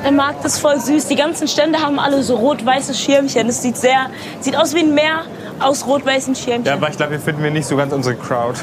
Der 0.04 0.12
Markt 0.12 0.44
ist 0.44 0.58
voll 0.58 0.78
süß. 0.80 1.06
Die 1.06 1.14
ganzen 1.14 1.46
Stände 1.48 1.78
haben 1.78 1.98
alle 2.00 2.22
so 2.24 2.34
rot-weiße 2.34 2.92
Schirmchen. 2.92 3.48
Es 3.48 3.62
sieht 3.62 3.76
sehr, 3.76 4.06
sieht 4.40 4.56
aus 4.56 4.74
wie 4.74 4.80
ein 4.80 4.92
Meer 4.94 5.20
aus 5.60 5.86
rot-weißen 5.86 6.34
Schirmchen. 6.34 6.64
Ja, 6.64 6.74
aber 6.74 6.88
ich 6.90 6.96
glaube, 6.96 7.12
hier 7.12 7.20
finden 7.20 7.42
wir 7.42 7.50
nicht 7.50 7.66
so 7.66 7.76
ganz 7.76 7.92
unsere 7.92 8.14
Crowd. 8.16 8.58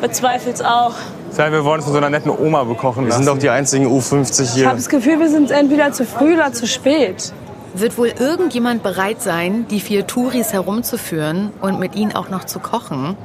Bezweifelt's 0.00 0.62
auch. 0.62 0.94
Das 1.30 1.38
heißt, 1.38 1.52
wir 1.52 1.64
wollen 1.64 1.78
es 1.78 1.84
von 1.84 1.92
so 1.92 1.98
einer 1.98 2.10
netten 2.10 2.30
Oma 2.30 2.64
bekochen 2.64 3.04
Wir 3.04 3.10
lassen. 3.10 3.24
sind 3.24 3.34
doch 3.34 3.38
die 3.38 3.50
einzigen 3.50 3.86
U50 3.86 4.42
Ich 4.42 4.50
hier. 4.54 4.66
habe 4.66 4.76
das 4.76 4.88
Gefühl, 4.88 5.20
wir 5.20 5.28
sind 5.28 5.50
entweder 5.50 5.92
zu 5.92 6.04
früh 6.04 6.34
oder 6.34 6.52
zu 6.52 6.66
spät. 6.66 7.32
Wird 7.74 7.96
wohl 7.98 8.08
irgendjemand 8.18 8.82
bereit 8.82 9.22
sein, 9.22 9.66
die 9.70 9.78
vier 9.80 10.06
Touris 10.06 10.52
herumzuführen 10.52 11.52
und 11.60 11.78
mit 11.78 11.94
ihnen 11.94 12.16
auch 12.16 12.28
noch 12.28 12.44
zu 12.44 12.58
kochen? 12.58 13.16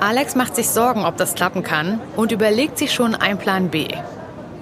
Alex 0.00 0.34
macht 0.34 0.56
sich 0.56 0.68
Sorgen, 0.70 1.04
ob 1.04 1.18
das 1.18 1.34
klappen 1.34 1.62
kann 1.62 2.00
und 2.16 2.32
überlegt 2.32 2.78
sich 2.78 2.92
schon 2.92 3.14
einen 3.14 3.38
Plan 3.38 3.68
B. 3.68 3.86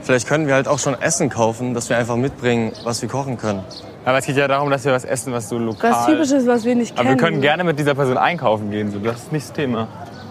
Vielleicht 0.03 0.27
können 0.29 0.47
wir 0.47 0.55
halt 0.55 0.69
auch 0.69 0.79
schon 0.79 1.01
Essen 1.01 1.31
kaufen, 1.31 1.73
dass 1.75 1.89
wir 1.89 1.97
einfach 1.97 2.17
mitbringen, 2.17 2.73
was 2.85 3.01
wir 3.01 3.09
kochen 3.09 3.39
können. 3.39 3.63
Aber 4.09 4.17
es 4.17 4.25
geht 4.25 4.39
ja 4.39 4.49
darum, 4.49 4.71
dass 4.71 4.87
wir 4.87 4.93
was 4.93 5.05
essen, 5.05 5.35
was 5.35 5.51
so 5.51 5.59
lokal... 5.59 5.93
Was 5.93 6.07
typisches, 6.07 6.47
was 6.47 6.65
wir 6.65 6.75
nicht 6.75 6.93
Aber 6.93 7.03
kennen. 7.03 7.19
wir 7.19 7.23
können 7.27 7.41
gerne 7.43 7.63
mit 7.63 7.79
dieser 7.79 7.95
Person 7.95 8.17
einkaufen 8.17 8.71
gehen. 8.71 8.91
So. 8.91 9.01
Das 9.01 9.17
ist 9.19 9.33
nicht 9.33 9.45
das 9.49 9.53
Thema. 9.53 9.87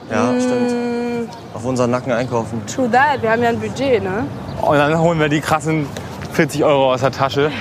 Ja, 0.09 0.31
Mm. 0.31 0.41
stimmt. 0.41 1.29
Auf 1.53 1.63
unseren 1.63 1.91
Nacken 1.91 2.11
einkaufen. 2.11 2.59
True 2.65 2.89
that, 2.89 3.21
wir 3.21 3.29
haben 3.31 3.43
ja 3.43 3.49
ein 3.49 3.59
Budget, 3.59 4.01
ne? 4.01 4.23
Und 4.63 4.77
dann 4.77 4.99
holen 4.99 5.19
wir 5.19 5.29
die 5.29 5.41
krassen 5.41 5.85
40 6.33 6.63
Euro 6.63 6.91
aus 6.91 7.01
der 7.01 7.11
Tasche. 7.11 7.51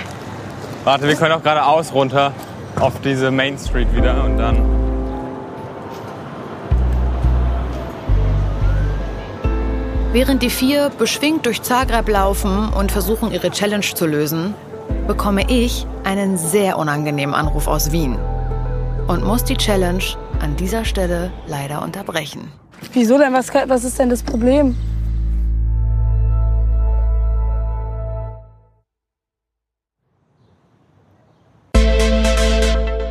Warte, 0.85 1.07
wir 1.07 1.17
können 1.17 1.33
auch 1.33 1.43
geradeaus 1.43 1.93
runter 1.93 2.33
auf 2.81 2.95
diese 3.05 3.31
Main 3.31 3.59
Street 3.59 3.95
wieder 3.95 4.25
und 4.25 4.39
dann... 4.39 4.57
Während 10.13 10.43
die 10.43 10.51
vier 10.51 10.91
beschwingt 10.99 11.45
durch 11.45 11.61
Zagreb 11.63 12.09
laufen 12.09 12.71
und 12.71 12.91
versuchen, 12.91 13.33
ihre 13.33 13.51
Challenge 13.51 13.83
zu 13.85 14.07
lösen, 14.07 14.55
bekomme 15.07 15.49
ich 15.51 15.87
einen 16.05 16.37
sehr 16.37 16.79
unangenehmen 16.79 17.35
Anruf 17.35 17.69
aus 17.69 17.93
Wien 17.93 18.19
und 19.07 19.25
muss 19.25 19.45
die 19.45 19.57
Challenge 19.57 20.03
an 20.41 20.57
dieser 20.57 20.85
Stelle 20.85 21.31
leider 21.47 21.83
unterbrechen. 21.83 22.51
Wieso 22.93 23.19
denn? 23.19 23.33
Was, 23.33 23.53
was 23.55 23.85
ist 23.85 23.99
denn 23.99 24.11
das 24.11 24.23
Problem? 24.23 24.77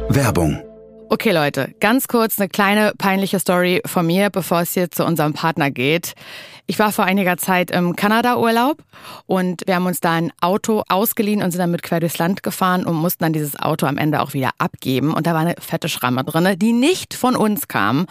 Werbung. 0.10 0.62
Okay, 1.08 1.32
Leute, 1.32 1.74
ganz 1.80 2.08
kurz 2.08 2.40
eine 2.40 2.50
kleine 2.50 2.94
peinliche 2.98 3.40
Story 3.40 3.82
von 3.86 4.08
mir, 4.08 4.32
bevor 4.32 4.62
es 4.62 4.74
hier 4.74 4.90
zu 4.90 5.06
unserem 5.06 5.34
Partner 5.34 5.70
geht. 5.70 6.16
Ich 6.66 6.80
war 6.80 6.92
vor 6.92 7.06
einiger 7.06 7.38
Zeit 7.38 7.70
im 7.70 7.96
Kanada-Urlaub 7.96 8.80
und 9.28 9.62
wir 9.68 9.76
haben 9.76 9.86
uns 9.86 10.00
da 10.00 10.14
ein 10.14 10.32
Auto 10.42 10.84
ausgeliehen 10.90 11.44
und 11.44 11.52
sind 11.52 11.60
damit 11.60 11.84
quer 11.84 12.00
durchs 12.00 12.18
Land 12.18 12.42
gefahren 12.42 12.86
und 12.86 12.96
mussten 12.96 13.24
dann 13.24 13.34
dieses 13.34 13.56
Auto 13.58 13.86
am 13.86 14.00
Ende 14.00 14.20
auch 14.20 14.34
wieder 14.34 14.50
abgeben. 14.58 15.14
Und 15.14 15.28
da 15.28 15.34
war 15.34 15.42
eine 15.42 15.56
fette 15.60 15.90
Schramme 15.90 16.24
drinne, 16.24 16.58
die 16.58 16.74
nicht 16.74 17.14
von 17.14 17.36
uns 17.36 17.68
kam. 17.68 18.08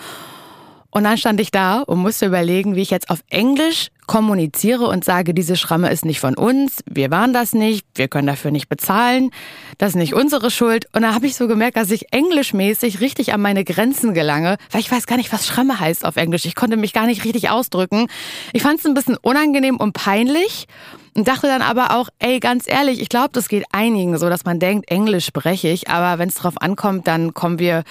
Und 0.94 1.02
dann 1.02 1.18
stand 1.18 1.40
ich 1.40 1.50
da 1.50 1.80
und 1.80 1.98
musste 1.98 2.24
überlegen, 2.24 2.76
wie 2.76 2.82
ich 2.82 2.90
jetzt 2.90 3.10
auf 3.10 3.18
Englisch 3.28 3.88
kommuniziere 4.06 4.86
und 4.86 5.04
sage, 5.04 5.34
diese 5.34 5.56
Schramme 5.56 5.90
ist 5.90 6.04
nicht 6.04 6.20
von 6.20 6.36
uns, 6.36 6.84
wir 6.88 7.10
waren 7.10 7.32
das 7.32 7.52
nicht, 7.52 7.84
wir 7.96 8.06
können 8.06 8.28
dafür 8.28 8.52
nicht 8.52 8.68
bezahlen, 8.68 9.32
das 9.78 9.90
ist 9.90 9.94
nicht 9.96 10.14
unsere 10.14 10.52
Schuld. 10.52 10.86
Und 10.92 11.02
dann 11.02 11.12
habe 11.12 11.26
ich 11.26 11.34
so 11.34 11.48
gemerkt, 11.48 11.76
dass 11.76 11.90
ich 11.90 12.12
englischmäßig 12.12 13.00
richtig 13.00 13.34
an 13.34 13.40
meine 13.40 13.64
Grenzen 13.64 14.14
gelange, 14.14 14.56
weil 14.70 14.82
ich 14.82 14.90
weiß 14.92 15.08
gar 15.08 15.16
nicht, 15.16 15.32
was 15.32 15.48
Schramme 15.48 15.80
heißt 15.80 16.04
auf 16.04 16.14
Englisch. 16.14 16.44
Ich 16.44 16.54
konnte 16.54 16.76
mich 16.76 16.92
gar 16.92 17.06
nicht 17.06 17.24
richtig 17.24 17.50
ausdrücken. 17.50 18.06
Ich 18.52 18.62
fand 18.62 18.78
es 18.78 18.86
ein 18.86 18.94
bisschen 18.94 19.16
unangenehm 19.16 19.78
und 19.78 19.94
peinlich 19.94 20.68
und 21.16 21.28
dachte 21.28 21.46
dann 21.46 21.62
aber 21.62 21.96
auch, 21.96 22.08
ey, 22.18 22.40
ganz 22.40 22.68
ehrlich, 22.68 23.00
ich 23.00 23.08
glaube, 23.08 23.30
das 23.32 23.48
geht 23.48 23.64
einigen 23.72 24.18
so, 24.18 24.28
dass 24.28 24.44
man 24.44 24.58
denkt, 24.58 24.90
Englisch 24.90 25.26
spreche 25.26 25.68
ich, 25.68 25.88
aber 25.88 26.18
wenn 26.18 26.28
es 26.28 26.34
drauf 26.34 26.54
ankommt, 26.60 27.06
dann 27.06 27.34
kommen 27.34 27.58
wir 27.58 27.84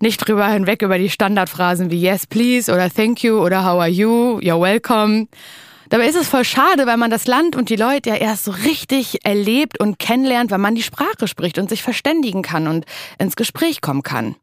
nicht 0.00 0.18
drüber 0.18 0.48
hinweg 0.48 0.82
über 0.82 0.98
die 0.98 1.10
Standardphrasen 1.10 1.90
wie 1.90 2.00
yes, 2.00 2.26
please 2.26 2.72
oder 2.72 2.90
thank 2.90 3.22
you 3.22 3.38
oder 3.38 3.64
how 3.64 3.80
are 3.80 3.88
you, 3.88 4.38
you're 4.40 4.60
welcome. 4.60 5.28
Dabei 5.90 6.06
ist 6.06 6.16
es 6.16 6.28
voll 6.28 6.44
schade, 6.44 6.86
weil 6.86 6.96
man 6.96 7.10
das 7.10 7.26
Land 7.26 7.54
und 7.54 7.68
die 7.68 7.76
Leute 7.76 8.10
ja 8.10 8.16
erst 8.16 8.44
so 8.44 8.50
richtig 8.50 9.24
erlebt 9.24 9.78
und 9.78 9.98
kennenlernt, 9.98 10.50
wenn 10.50 10.60
man 10.60 10.74
die 10.74 10.82
Sprache 10.82 11.28
spricht 11.28 11.58
und 11.58 11.68
sich 11.68 11.82
verständigen 11.82 12.42
kann 12.42 12.66
und 12.66 12.86
ins 13.18 13.36
Gespräch 13.36 13.80
kommen 13.80 14.02
kann. 14.02 14.34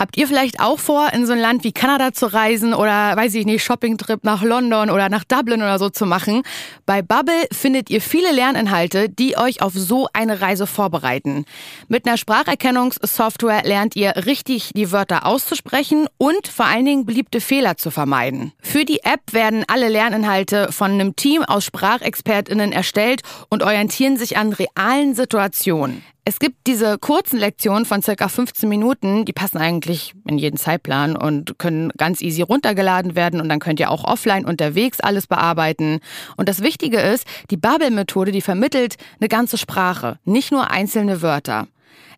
Habt 0.00 0.16
ihr 0.16 0.26
vielleicht 0.26 0.60
auch 0.60 0.78
vor, 0.78 1.12
in 1.12 1.26
so 1.26 1.34
ein 1.34 1.38
Land 1.38 1.62
wie 1.62 1.72
Kanada 1.72 2.14
zu 2.14 2.32
reisen 2.32 2.72
oder, 2.72 3.14
weiß 3.16 3.34
ich 3.34 3.44
nicht, 3.44 3.62
Shoppingtrip 3.62 4.24
nach 4.24 4.42
London 4.42 4.88
oder 4.88 5.10
nach 5.10 5.24
Dublin 5.24 5.60
oder 5.60 5.78
so 5.78 5.90
zu 5.90 6.06
machen? 6.06 6.40
Bei 6.86 7.02
Bubble 7.02 7.46
findet 7.52 7.90
ihr 7.90 8.00
viele 8.00 8.32
Lerninhalte, 8.32 9.10
die 9.10 9.36
euch 9.36 9.60
auf 9.60 9.74
so 9.74 10.08
eine 10.14 10.40
Reise 10.40 10.66
vorbereiten. 10.66 11.44
Mit 11.88 12.06
einer 12.06 12.16
Spracherkennungssoftware 12.16 13.64
lernt 13.64 13.94
ihr 13.94 14.24
richtig 14.24 14.70
die 14.74 14.90
Wörter 14.90 15.26
auszusprechen 15.26 16.06
und 16.16 16.48
vor 16.48 16.64
allen 16.64 16.86
Dingen 16.86 17.04
beliebte 17.04 17.42
Fehler 17.42 17.76
zu 17.76 17.90
vermeiden. 17.90 18.54
Für 18.62 18.86
die 18.86 19.02
App 19.02 19.34
werden 19.34 19.66
alle 19.68 19.90
Lerninhalte 19.90 20.72
von 20.72 20.92
einem 20.92 21.14
Team 21.14 21.42
aus 21.42 21.66
SprachexpertInnen 21.66 22.72
erstellt 22.72 23.20
und 23.50 23.62
orientieren 23.62 24.16
sich 24.16 24.38
an 24.38 24.54
realen 24.54 25.14
Situationen. 25.14 26.02
Es 26.30 26.38
gibt 26.38 26.68
diese 26.68 26.96
kurzen 26.96 27.40
Lektionen 27.40 27.84
von 27.84 28.02
circa 28.02 28.28
15 28.28 28.68
Minuten, 28.68 29.24
die 29.24 29.32
passen 29.32 29.58
eigentlich 29.58 30.14
in 30.28 30.38
jeden 30.38 30.58
Zeitplan 30.58 31.16
und 31.16 31.58
können 31.58 31.90
ganz 31.96 32.22
easy 32.22 32.42
runtergeladen 32.42 33.16
werden 33.16 33.40
und 33.40 33.48
dann 33.48 33.58
könnt 33.58 33.80
ihr 33.80 33.90
auch 33.90 34.04
offline 34.04 34.44
unterwegs 34.44 35.00
alles 35.00 35.26
bearbeiten. 35.26 35.98
Und 36.36 36.48
das 36.48 36.62
Wichtige 36.62 37.00
ist, 37.00 37.26
die 37.50 37.56
Bubble-Methode, 37.56 38.30
die 38.30 38.42
vermittelt 38.42 38.94
eine 39.18 39.26
ganze 39.26 39.58
Sprache, 39.58 40.20
nicht 40.24 40.52
nur 40.52 40.70
einzelne 40.70 41.20
Wörter. 41.20 41.66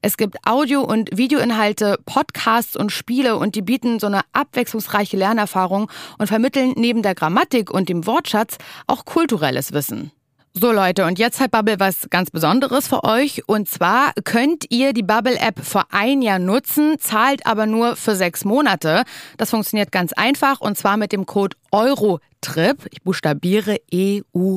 Es 0.03 0.18
gibt 0.18 0.37
Audio- 0.46 0.85
und 0.85 1.16
Videoinhalte, 1.16 1.98
Podcasts 2.05 2.77
und 2.77 2.92
Spiele 2.92 3.38
und 3.38 3.55
die 3.55 3.62
bieten 3.62 3.98
so 3.98 4.09
eine 4.09 4.20
abwechslungsreiche 4.35 5.16
Lernerfahrung 5.16 5.90
und 6.18 6.27
vermitteln 6.27 6.75
neben 6.77 7.01
der 7.01 7.14
Grammatik 7.14 7.70
und 7.70 7.88
dem 7.88 8.07
Wortschatz 8.07 8.59
auch 8.87 9.07
kulturelles 9.07 9.72
Wissen. 9.72 10.12
So 10.55 10.71
Leute, 10.71 11.07
und 11.07 11.19
jetzt 11.19 11.41
hat 11.41 11.51
Bubble 11.51 11.81
was 11.81 12.11
ganz 12.11 12.31
Besonderes 12.31 12.87
für 12.87 13.05
euch. 13.05 13.49
Und 13.49 13.71
zwar 13.71 14.12
könnt 14.23 14.67
ihr 14.69 14.93
die 14.93 15.03
Bubble-App 15.03 15.65
für 15.65 15.85
ein 15.93 16.21
Jahr 16.21 16.38
nutzen, 16.38 16.99
zahlt 16.99 17.47
aber 17.47 17.65
nur 17.65 17.97
für 17.97 18.15
sechs 18.15 18.45
Monate. 18.45 19.05
Das 19.38 19.49
funktioniert 19.49 19.93
ganz 19.93 20.12
einfach 20.12 20.61
und 20.61 20.77
zwar 20.77 20.99
mit 20.99 21.12
dem 21.12 21.25
Code 21.25 21.57
EUROTRIP. 21.73 22.87
Ich 22.91 23.01
buchstabiere 23.01 23.79
E-U-R-O-T-R-I-P. 23.91 24.51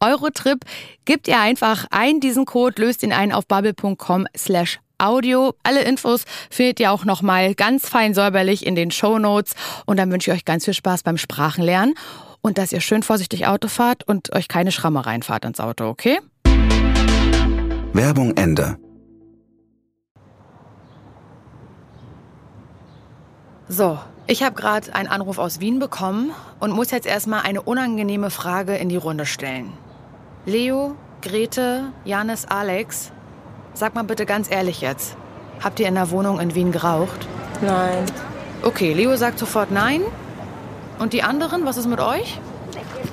Eurotrip. 0.00 0.64
Gebt 1.04 1.28
ihr 1.28 1.38
einfach 1.38 1.86
ein 1.92 2.18
diesen 2.18 2.44
Code, 2.44 2.82
löst 2.82 3.04
ihn 3.04 3.12
ein 3.12 3.30
auf 3.30 3.46
bubble.com 3.46 4.26
slash 4.36 4.80
Audio. 4.98 5.54
Alle 5.62 5.82
Infos 5.82 6.24
findet 6.50 6.80
ihr 6.80 6.90
auch 6.90 7.04
nochmal 7.04 7.54
ganz 7.54 7.88
fein 7.88 8.14
säuberlich 8.14 8.66
in 8.66 8.74
den 8.74 8.90
Show 8.90 9.20
Notes. 9.20 9.54
Und 9.86 9.98
dann 9.98 10.10
wünsche 10.10 10.32
ich 10.32 10.38
euch 10.38 10.44
ganz 10.44 10.64
viel 10.64 10.74
Spaß 10.74 11.04
beim 11.04 11.18
Sprachenlernen 11.18 11.94
und 12.42 12.58
dass 12.58 12.72
ihr 12.72 12.80
schön 12.80 13.02
vorsichtig 13.02 13.46
Auto 13.46 13.68
fahrt 13.68 14.06
und 14.06 14.34
euch 14.34 14.48
keine 14.48 14.72
Schramme 14.72 15.06
reinfahrt 15.06 15.44
ins 15.44 15.60
Auto, 15.60 15.86
okay? 15.86 16.20
Werbung 17.94 18.36
Ende. 18.36 18.76
So, 23.68 23.98
ich 24.26 24.42
habe 24.42 24.54
gerade 24.54 24.94
einen 24.94 25.08
Anruf 25.08 25.38
aus 25.38 25.60
Wien 25.60 25.78
bekommen 25.78 26.32
und 26.60 26.72
muss 26.72 26.90
jetzt 26.90 27.06
erstmal 27.06 27.42
eine 27.42 27.62
unangenehme 27.62 28.30
Frage 28.30 28.76
in 28.76 28.88
die 28.88 28.96
Runde 28.96 29.24
stellen. 29.24 29.72
Leo, 30.44 30.96
Grete, 31.22 31.92
Janis, 32.04 32.44
Alex, 32.46 33.12
sag 33.74 33.94
mal 33.94 34.02
bitte 34.02 34.26
ganz 34.26 34.50
ehrlich 34.50 34.80
jetzt. 34.80 35.16
Habt 35.62 35.78
ihr 35.80 35.88
in 35.88 35.94
der 35.94 36.10
Wohnung 36.10 36.40
in 36.40 36.54
Wien 36.54 36.72
geraucht? 36.72 37.26
Nein. 37.62 38.04
Okay, 38.62 38.92
Leo 38.92 39.16
sagt 39.16 39.38
sofort 39.38 39.70
nein. 39.70 40.02
Und 40.98 41.12
die 41.12 41.22
anderen, 41.22 41.64
was 41.64 41.76
ist 41.76 41.86
mit 41.86 42.00
euch? 42.00 42.38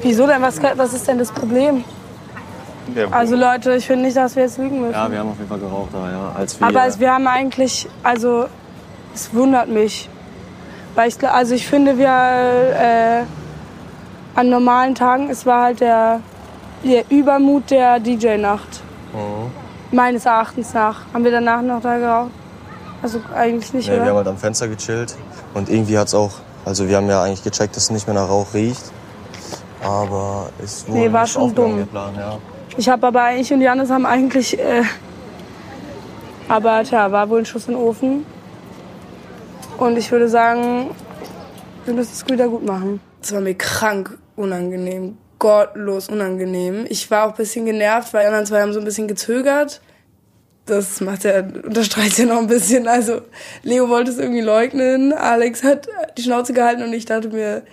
Wieso 0.02 0.28
denn? 0.28 0.42
Was, 0.42 0.62
was 0.76 0.94
ist 0.94 1.08
denn 1.08 1.18
das 1.18 1.32
Problem? 1.32 1.84
Also 3.12 3.36
Leute, 3.36 3.76
ich 3.76 3.86
finde 3.86 4.06
nicht, 4.06 4.18
dass 4.18 4.36
wir 4.36 4.44
jetzt 4.44 4.58
lügen 4.58 4.82
müssen. 4.82 4.94
Ja, 4.94 5.12
wir 5.12 5.20
haben 5.20 5.30
auf 5.30 5.38
jeden 5.38 5.50
Fall 5.50 5.60
geraucht 5.60 5.90
da, 5.94 6.10
ja. 6.12 6.32
Als 6.36 6.60
wir, 6.60 6.68
Aber 6.68 6.86
es, 6.88 7.00
wir 7.00 7.14
haben 7.14 7.28
eigentlich, 7.28 7.88
also 8.04 8.46
es 9.14 9.34
wundert 9.34 9.70
mich. 9.70 10.10
Weil 10.96 11.10
ich, 11.10 11.28
also 11.28 11.54
ich 11.54 11.68
finde, 11.68 11.98
wir 11.98 12.08
äh, 12.08 13.24
an 14.36 14.50
normalen 14.50 14.96
Tagen, 14.96 15.30
es 15.30 15.46
war 15.46 15.64
halt 15.64 15.82
der, 15.82 16.22
der 16.84 17.04
Übermut 17.10 17.70
der 17.70 18.00
DJ-Nacht. 18.00 18.82
Mhm. 19.14 19.52
Meines 19.96 20.26
Erachtens 20.26 20.74
nach. 20.74 21.02
Haben 21.14 21.24
wir 21.24 21.32
danach 21.32 21.62
noch 21.62 21.82
da 21.82 21.98
geraucht? 21.98 22.32
Also 23.02 23.22
eigentlich 23.36 23.74
nicht, 23.74 23.88
Nee, 23.88 23.94
wir 23.96 24.02
haben 24.02 24.08
oder? 24.10 24.18
halt 24.18 24.28
am 24.28 24.38
Fenster 24.38 24.68
gechillt. 24.68 25.16
Und 25.54 25.70
irgendwie 25.70 25.98
hat's 25.98 26.14
auch, 26.14 26.32
also 26.66 26.88
wir 26.88 26.98
haben 26.98 27.10
ja 27.10 27.24
eigentlich 27.24 27.44
gecheckt, 27.44 27.76
dass 27.76 27.84
es 27.84 27.90
nicht 27.90 28.08
mehr 28.08 28.16
nach 28.16 28.30
Rauch 28.30 28.54
riecht. 28.54 28.92
Aber 29.84 30.50
es 30.64 30.88
wurde 30.88 31.00
Nee, 31.00 31.12
war 31.14 31.22
nicht 31.24 31.32
schon 31.32 31.56
dumm. 31.56 31.78
der 31.78 31.86
Plan, 31.86 32.14
ja. 32.16 32.38
Ich 32.78 32.90
habe 32.90 33.08
aber 33.08 33.34
ich 33.36 33.52
und 33.54 33.62
Janis 33.62 33.90
haben 33.90 34.06
eigentlich. 34.06 34.58
Äh, 34.60 34.84
aber 36.48 36.84
tja, 36.84 37.12
war 37.12 37.30
wohl 37.30 37.40
ein 37.40 37.46
Schuss 37.46 37.68
in 37.68 37.74
den 37.76 37.82
Ofen. 37.84 38.26
Und 39.78 39.98
ich 39.98 40.12
würde 40.12 40.28
sagen, 40.28 40.90
wir 41.86 41.94
müssen 41.94 42.12
es 42.14 42.28
wieder 42.28 42.48
gut 42.48 42.66
machen. 42.66 43.00
Es 43.22 43.34
war 43.34 43.40
mir 43.42 43.56
krank 43.56 44.18
unangenehm, 44.36 45.18
gottlos 45.40 46.10
unangenehm. 46.10 46.86
Ich 46.90 47.10
war 47.12 47.26
auch 47.26 47.32
ein 47.32 47.38
bisschen 47.38 47.66
genervt, 47.66 48.14
weil 48.14 48.22
die 48.22 48.28
anderen 48.28 48.46
zwei 48.46 48.62
haben 48.62 48.74
so 48.74 48.80
ein 48.80 48.86
bisschen 48.86 49.08
gezögert. 49.08 49.82
Das 50.70 51.02
macht 51.02 51.24
ja, 51.24 51.40
unterstreicht 51.40 52.18
ja 52.20 52.26
noch 52.26 52.38
ein 52.38 52.48
bisschen. 52.48 52.88
Also, 52.88 53.22
Leo 53.64 53.90
wollte 53.90 54.12
es 54.12 54.20
irgendwie 54.20 54.42
leugnen, 54.42 55.14
Alex 55.14 55.64
hat 55.64 55.88
die 56.18 56.22
Schnauze 56.22 56.54
gehalten 56.54 56.84
und 56.84 56.94
ich 56.94 57.06
dachte 57.06 57.30
mir, 57.30 57.64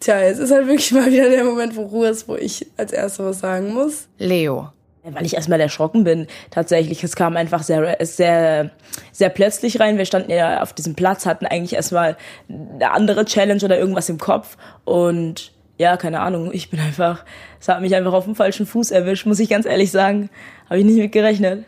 tja, 0.00 0.20
es 0.20 0.38
ist 0.38 0.50
halt 0.50 0.66
wirklich 0.66 0.90
mal 0.92 1.06
wieder 1.06 1.30
der 1.30 1.44
Moment, 1.44 1.76
wo 1.76 1.82
Ruhe 1.82 2.08
ist, 2.08 2.26
wo 2.26 2.34
ich 2.34 2.66
als 2.76 2.92
Erste 2.92 3.24
was 3.24 3.38
sagen 3.38 3.72
muss. 3.72 4.08
Leo. 4.18 4.70
Weil 5.02 5.24
ich 5.24 5.34
erstmal 5.34 5.60
erschrocken 5.60 6.04
bin. 6.04 6.26
Tatsächlich, 6.50 7.02
es 7.02 7.16
kam 7.16 7.36
einfach 7.36 7.62
sehr, 7.62 7.96
sehr, 8.00 8.70
sehr 9.12 9.28
plötzlich 9.30 9.80
rein. 9.80 9.96
Wir 9.96 10.04
standen 10.04 10.30
ja 10.30 10.62
auf 10.62 10.74
diesem 10.74 10.94
Platz, 10.94 11.24
hatten 11.24 11.46
eigentlich 11.46 11.72
erstmal 11.72 12.18
eine 12.48 12.90
andere 12.90 13.24
Challenge 13.24 13.64
oder 13.64 13.78
irgendwas 13.78 14.10
im 14.10 14.18
Kopf. 14.18 14.58
Und 14.84 15.52
ja, 15.78 15.96
keine 15.96 16.20
Ahnung, 16.20 16.50
ich 16.52 16.68
bin 16.68 16.80
einfach, 16.80 17.24
es 17.58 17.68
hat 17.68 17.80
mich 17.80 17.94
einfach 17.94 18.12
auf 18.12 18.24
dem 18.24 18.34
falschen 18.34 18.66
Fuß 18.66 18.90
erwischt, 18.90 19.24
muss 19.24 19.38
ich 19.38 19.48
ganz 19.48 19.64
ehrlich 19.64 19.90
sagen. 19.90 20.28
Habe 20.68 20.80
ich 20.80 20.84
nicht 20.84 20.98
mit 20.98 21.12
gerechnet. 21.12 21.64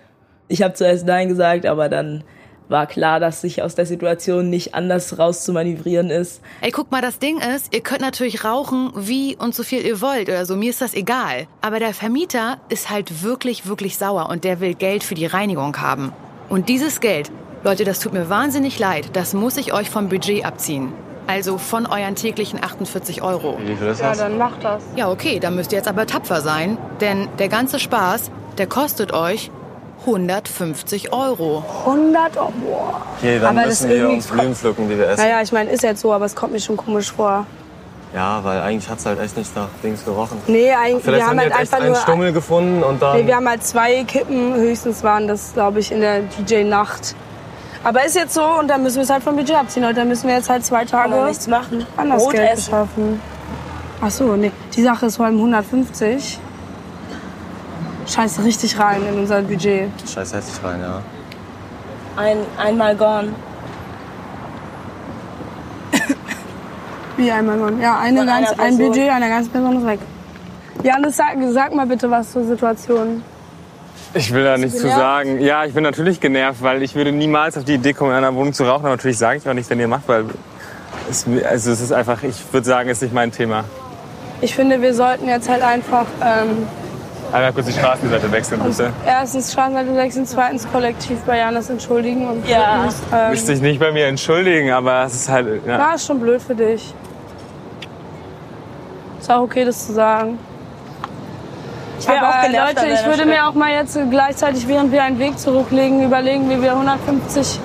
Ich 0.53 0.61
habe 0.61 0.75
zuerst 0.75 1.07
Nein 1.07 1.29
gesagt, 1.29 1.65
aber 1.65 1.89
dann 1.89 2.25
war 2.69 2.87
klar, 2.87 3.21
dass 3.21 3.41
sich 3.41 3.63
aus 3.63 3.75
der 3.75 3.87
Situation 3.87 4.51
nicht 4.51 4.75
anders 4.75 5.19
rauszumanövrieren 5.19 6.11
ist. 6.11 6.43
Ey, 6.61 6.71
guck 6.71 6.91
mal, 6.91 7.01
das 7.01 7.19
Ding 7.19 7.39
ist, 7.41 7.75
ihr 7.75 7.81
könnt 7.81 8.03
natürlich 8.03 8.45
rauchen, 8.45 8.93
wie 8.95 9.35
und 9.37 9.55
so 9.55 9.63
viel 9.63 9.81
ihr 9.87 10.03
wollt 10.03 10.29
oder 10.29 10.45
so. 10.45 10.55
Mir 10.55 10.69
ist 10.69 10.83
das 10.83 10.93
egal. 10.93 11.47
Aber 11.63 11.79
der 11.79 11.95
Vermieter 11.95 12.59
ist 12.69 12.91
halt 12.91 13.23
wirklich, 13.23 13.67
wirklich 13.67 13.97
sauer 13.97 14.29
und 14.29 14.45
der 14.45 14.61
will 14.61 14.75
Geld 14.75 15.05
für 15.05 15.15
die 15.15 15.25
Reinigung 15.25 15.79
haben. 15.81 16.13
Und 16.51 16.69
dieses 16.69 17.01
Geld, 17.01 17.33
Leute, 17.65 17.85
das 17.85 18.01
tut 18.01 18.13
mir 18.13 18.29
wahnsinnig 18.29 18.79
leid, 18.79 19.09
das 19.15 19.33
muss 19.33 19.57
ich 19.57 19.73
euch 19.73 19.89
vom 19.89 20.11
Budget 20.11 20.45
abziehen. 20.45 20.93
Also 21.29 21.57
von 21.57 21.87
euren 21.87 22.15
täglichen 22.15 22.63
48 22.63 23.23
Euro. 23.23 23.57
Wie 23.65 23.75
viel 23.75 23.87
ist 23.87 24.01
Ja, 24.03 24.11
das? 24.11 24.19
dann 24.19 24.37
macht 24.37 24.63
das. 24.63 24.83
Ja, 24.97 25.11
okay, 25.11 25.39
dann 25.41 25.55
müsst 25.57 25.73
ihr 25.73 25.79
jetzt 25.79 25.89
aber 25.89 26.07
tapfer 26.07 26.43
sein, 26.43 26.77
denn 27.01 27.29
der 27.39 27.49
ganze 27.49 27.79
Spaß, 27.79 28.31
der 28.59 28.67
kostet 28.67 29.15
euch 29.15 29.51
150 30.07 31.13
Euro. 31.13 31.65
100 31.87 32.37
Euro. 32.37 32.53
Boah. 32.65 33.03
Okay, 33.19 33.39
dann 33.39 33.57
Aber 33.57 33.67
müssen 33.67 33.89
wir 33.89 34.09
uns 34.11 34.27
Blumen 34.27 34.55
pflücken, 34.55 34.89
die 34.89 34.99
wir 34.99 35.09
essen. 35.09 35.23
Naja, 35.23 35.43
ich 35.43 35.53
meine, 35.53 35.71
ist 35.71 35.83
jetzt 35.83 36.01
so, 36.01 36.13
aber 36.13 36.25
es 36.25 36.35
kommt 36.35 36.53
mir 36.53 36.61
schon 36.61 36.77
komisch 36.77 37.13
vor. 37.13 37.47
Ja, 38.15 38.45
weil 38.45 38.61
eigentlich 38.61 38.91
hat's 38.91 39.07
halt 39.07 39.19
echt 39.21 39.37
nicht 39.39 39.57
nach 39.57 39.69
Dings 39.83 40.05
gerochen. 40.05 40.37
Nee, 40.47 40.71
eigentlich, 40.73 41.03
Vielleicht 41.03 41.25
wir 41.25 41.27
haben 41.27 41.37
die 41.39 41.45
halt 41.45 41.53
jetzt 41.53 41.63
echt 41.63 41.73
einfach 41.73 41.79
einen 41.79 41.93
nur. 41.93 42.03
Stummel 42.03 42.33
gefunden 42.33 42.83
und 42.83 43.01
dann... 43.01 43.17
Nee, 43.17 43.27
wir 43.27 43.37
haben 43.37 43.49
halt 43.49 43.65
zwei 43.65 44.05
Kippen, 44.05 44.55
höchstens 44.55 45.03
waren 45.03 45.29
das, 45.29 45.55
glaube 45.55 45.79
ich, 45.81 45.91
in 45.91 46.01
der 46.01 46.21
DJ-Nacht. 46.21 47.15
Aber 47.85 48.05
ist 48.05 48.15
jetzt 48.15 48.35
so 48.35 48.45
und 48.45 48.69
dann 48.69 48.83
müssen 48.83 48.97
wir 48.97 49.03
es 49.05 49.11
halt 49.11 49.23
vom 49.23 49.35
Budget 49.35 49.57
abziehen. 49.57 49.85
Und 49.85 49.97
dann 49.97 50.09
müssen 50.09 50.29
wir 50.29 50.37
jetzt 50.37 50.49
halt 50.49 50.65
zwei 50.65 50.85
Tage 50.85 51.15
nichts 51.25 51.49
machen. 51.49 51.85
anders 51.97 52.23
Brot 52.23 52.35
Geld 52.35 52.51
essen. 52.51 52.71
beschaffen. 52.71 53.21
Ach 54.01 54.11
so, 54.11 54.37
nee. 54.37 54.53
Die 54.75 54.83
Sache 54.83 55.07
ist 55.07 55.17
vor 55.17 55.27
allem 55.27 55.37
150. 55.37 56.39
Scheiße 58.13 58.45
richtig 58.45 58.79
rein 58.79 59.03
in 59.07 59.19
unser 59.21 59.41
Budget. 59.43 59.89
Scheiß 60.13 60.35
heftig 60.35 60.63
rein, 60.63 60.81
ja. 60.81 61.01
Ein, 62.17 62.39
einmal 62.59 62.95
gone. 62.95 63.35
Wie 67.17 67.31
einmal 67.31 67.57
Mann. 67.57 67.81
Ja, 67.81 67.99
eine 67.99 68.19
Von 68.19 68.27
ganz, 68.27 68.51
ein. 68.59 68.77
Budget 68.77 69.09
einer 69.09 69.29
ganzen 69.29 69.51
Person 69.51 69.79
ist 69.79 69.87
weg. 69.87 70.01
Janis, 70.83 71.17
sag, 71.17 71.37
sag 71.53 71.75
mal 71.75 71.87
bitte 71.87 72.11
was 72.11 72.33
zur 72.33 72.45
Situation. 72.45 73.23
Ich 74.15 74.31
will 74.33 74.45
da 74.45 74.59
nichts 74.59 74.79
zu 74.79 74.89
sagen. 74.89 75.41
Ja, 75.41 75.65
ich 75.65 75.73
bin 75.73 75.83
natürlich 75.83 76.21
genervt, 76.21 76.63
weil 76.63 76.83
ich 76.83 76.95
würde 76.95 77.13
niemals 77.13 77.57
auf 77.57 77.65
die 77.65 77.75
Idee 77.75 77.95
kommen, 77.95 78.11
in 78.11 78.17
einer 78.19 78.35
Wohnung 78.35 78.53
zu 78.53 78.65
rauchen. 78.65 78.85
Aber 78.85 78.97
natürlich 78.97 79.17
sage 79.17 79.39
ich 79.39 79.49
auch 79.49 79.55
nichts, 79.55 79.71
wenn 79.71 79.81
ihr 79.81 79.89
macht, 79.89 80.07
weil 80.07 80.27
es, 81.09 81.25
also 81.49 81.71
es 81.71 81.81
ist 81.81 81.93
einfach, 81.93 82.23
ich 82.23 82.37
würde 82.53 82.67
sagen, 82.67 82.91
es 82.91 82.99
ist 82.99 83.03
nicht 83.05 83.15
mein 83.15 83.33
Thema. 83.33 83.65
Ich 84.43 84.55
finde, 84.55 84.83
wir 84.83 84.93
sollten 84.93 85.29
jetzt 85.29 85.49
halt 85.49 85.63
einfach 85.63 86.07
ähm, 86.21 86.67
Einmal 87.33 87.53
kurz 87.55 87.67
die 87.67 87.73
Straßenseite 87.73 88.31
wechseln, 88.31 88.61
bitte. 88.63 88.93
erstens 89.07 89.53
Straßenseite 89.53 89.97
wechseln, 89.97 90.27
zweitens 90.27 90.71
kollektiv 90.71 91.19
bei 91.27 91.39
Janis 91.39 91.71
entschuldigen 91.71 92.29
und 92.29 92.47
Ja. 92.47 92.77
drittens, 92.83 93.03
ähm, 93.11 93.31
Müsste 93.31 93.53
ich 93.55 93.61
nicht 93.63 93.81
bei 93.81 93.91
mir 93.91 94.07
entschuldigen, 94.07 94.71
aber 94.71 95.05
es 95.05 95.15
ist 95.15 95.29
halt. 95.31 95.67
Ja. 95.67 95.95
Ist 95.95 96.07
schon 96.07 96.21
blöd 96.21 96.43
für 96.43 96.55
dich. 96.55 96.95
Ist 99.19 99.31
auch 99.31 99.41
okay, 99.43 99.65
das 99.65 99.87
zu 99.87 99.93
sagen. 99.95 100.39
Ich 101.99 102.09
wäre 102.09 102.19
Aber 102.19 102.29
auch 102.31 102.43
genervt 102.43 102.75
Leute, 102.83 102.93
ich 102.93 103.07
würde 103.07 103.25
mir 103.25 103.49
auch 103.49 103.55
mal 103.55 103.71
jetzt 103.71 103.97
gleichzeitig, 104.11 104.67
während 104.67 104.91
wir 104.93 105.03
einen 105.05 105.19
Weg 105.19 105.39
zurücklegen, 105.39 106.03
überlegen, 106.03 106.51
wie 106.51 106.61
wir 106.61 106.73
150 106.73 107.61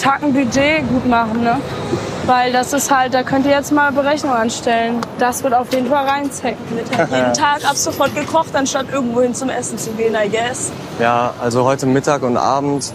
Tacken 0.00 0.32
Budget 0.32 0.88
gut 0.88 1.06
machen. 1.06 1.42
Ne? 1.42 1.56
Weil 2.26 2.52
das 2.52 2.72
ist 2.72 2.90
halt, 2.94 3.14
da 3.14 3.24
könnt 3.24 3.46
ihr 3.46 3.52
jetzt 3.52 3.72
mal 3.72 3.90
Berechnung 3.90 4.32
anstellen. 4.32 5.00
Das 5.18 5.42
wird 5.42 5.54
auf 5.54 5.72
jeden 5.72 5.88
Fall 5.88 6.06
reinzecken. 6.06 6.64
jeden 6.76 7.34
Tag 7.34 7.64
ab 7.64 7.76
sofort 7.76 8.14
gekocht, 8.14 8.54
anstatt 8.54 8.86
irgendwo 8.92 9.22
hin 9.22 9.34
zum 9.34 9.48
Essen 9.48 9.76
zu 9.76 9.90
gehen, 9.92 10.14
I 10.14 10.28
guess. 10.28 10.70
Ja, 11.00 11.34
also 11.40 11.64
heute 11.64 11.86
Mittag 11.86 12.22
und 12.22 12.36
Abend 12.36 12.92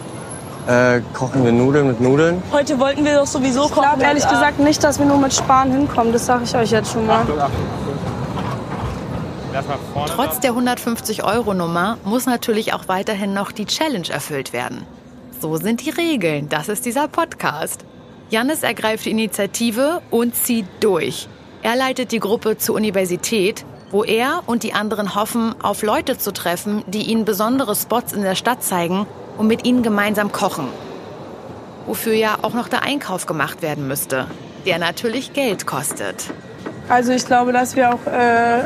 äh, 0.67 1.01
kochen 1.13 1.43
wir 1.43 1.51
Nudeln 1.51 1.87
mit 1.87 1.99
Nudeln. 1.99 2.41
Heute 2.53 2.79
wollten 2.79 3.03
wir 3.03 3.15
doch 3.15 3.27
sowieso 3.27 3.65
Ich 3.65 3.71
kochen. 3.71 3.83
glaube 3.83 4.03
ehrlich 4.03 4.27
gesagt 4.27 4.59
nicht, 4.59 4.81
dass 4.83 4.97
wir 4.97 5.05
nur 5.05 5.17
mit 5.17 5.33
Sparen 5.33 5.71
hinkommen. 5.71 6.13
Das 6.13 6.25
sage 6.25 6.43
ich 6.45 6.55
euch 6.55 6.71
jetzt 6.71 6.91
schon 6.93 7.05
mal. 7.05 7.25
Trotz 10.07 10.39
der 10.39 10.51
150-Euro-Nummer 10.53 11.97
muss 12.05 12.25
natürlich 12.27 12.73
auch 12.73 12.87
weiterhin 12.87 13.33
noch 13.33 13.51
die 13.51 13.65
Challenge 13.65 14.07
erfüllt 14.09 14.53
werden. 14.53 14.85
So 15.41 15.57
sind 15.57 15.85
die 15.85 15.89
Regeln. 15.89 16.47
Das 16.49 16.69
ist 16.69 16.85
dieser 16.85 17.07
Podcast. 17.07 17.83
Jannis 18.29 18.61
ergreift 18.63 19.05
die 19.05 19.11
Initiative 19.11 20.01
und 20.11 20.35
zieht 20.35 20.65
durch. 20.81 21.29
Er 21.63 21.75
leitet 21.77 22.11
die 22.11 22.19
Gruppe 22.19 22.57
zur 22.57 22.75
Universität, 22.75 23.65
wo 23.89 24.03
er 24.03 24.41
und 24.47 24.63
die 24.63 24.73
anderen 24.73 25.15
hoffen, 25.15 25.55
auf 25.63 25.81
Leute 25.81 26.17
zu 26.17 26.33
treffen, 26.33 26.83
die 26.87 27.03
ihnen 27.03 27.23
besondere 27.23 27.73
Spots 27.75 28.11
in 28.11 28.21
der 28.21 28.35
Stadt 28.35 28.63
zeigen 28.63 29.07
und 29.37 29.47
mit 29.47 29.65
ihnen 29.65 29.81
gemeinsam 29.81 30.31
kochen. 30.33 30.67
Wofür 31.85 32.13
ja 32.13 32.37
auch 32.41 32.53
noch 32.53 32.67
der 32.67 32.83
Einkauf 32.83 33.27
gemacht 33.27 33.61
werden 33.61 33.87
müsste, 33.87 34.27
der 34.65 34.77
natürlich 34.77 35.31
Geld 35.31 35.65
kostet. 35.65 36.25
Also 36.89 37.13
ich 37.13 37.25
glaube, 37.25 37.53
dass 37.53 37.77
wir 37.77 37.93
auch 37.93 38.05
äh, 38.07 38.63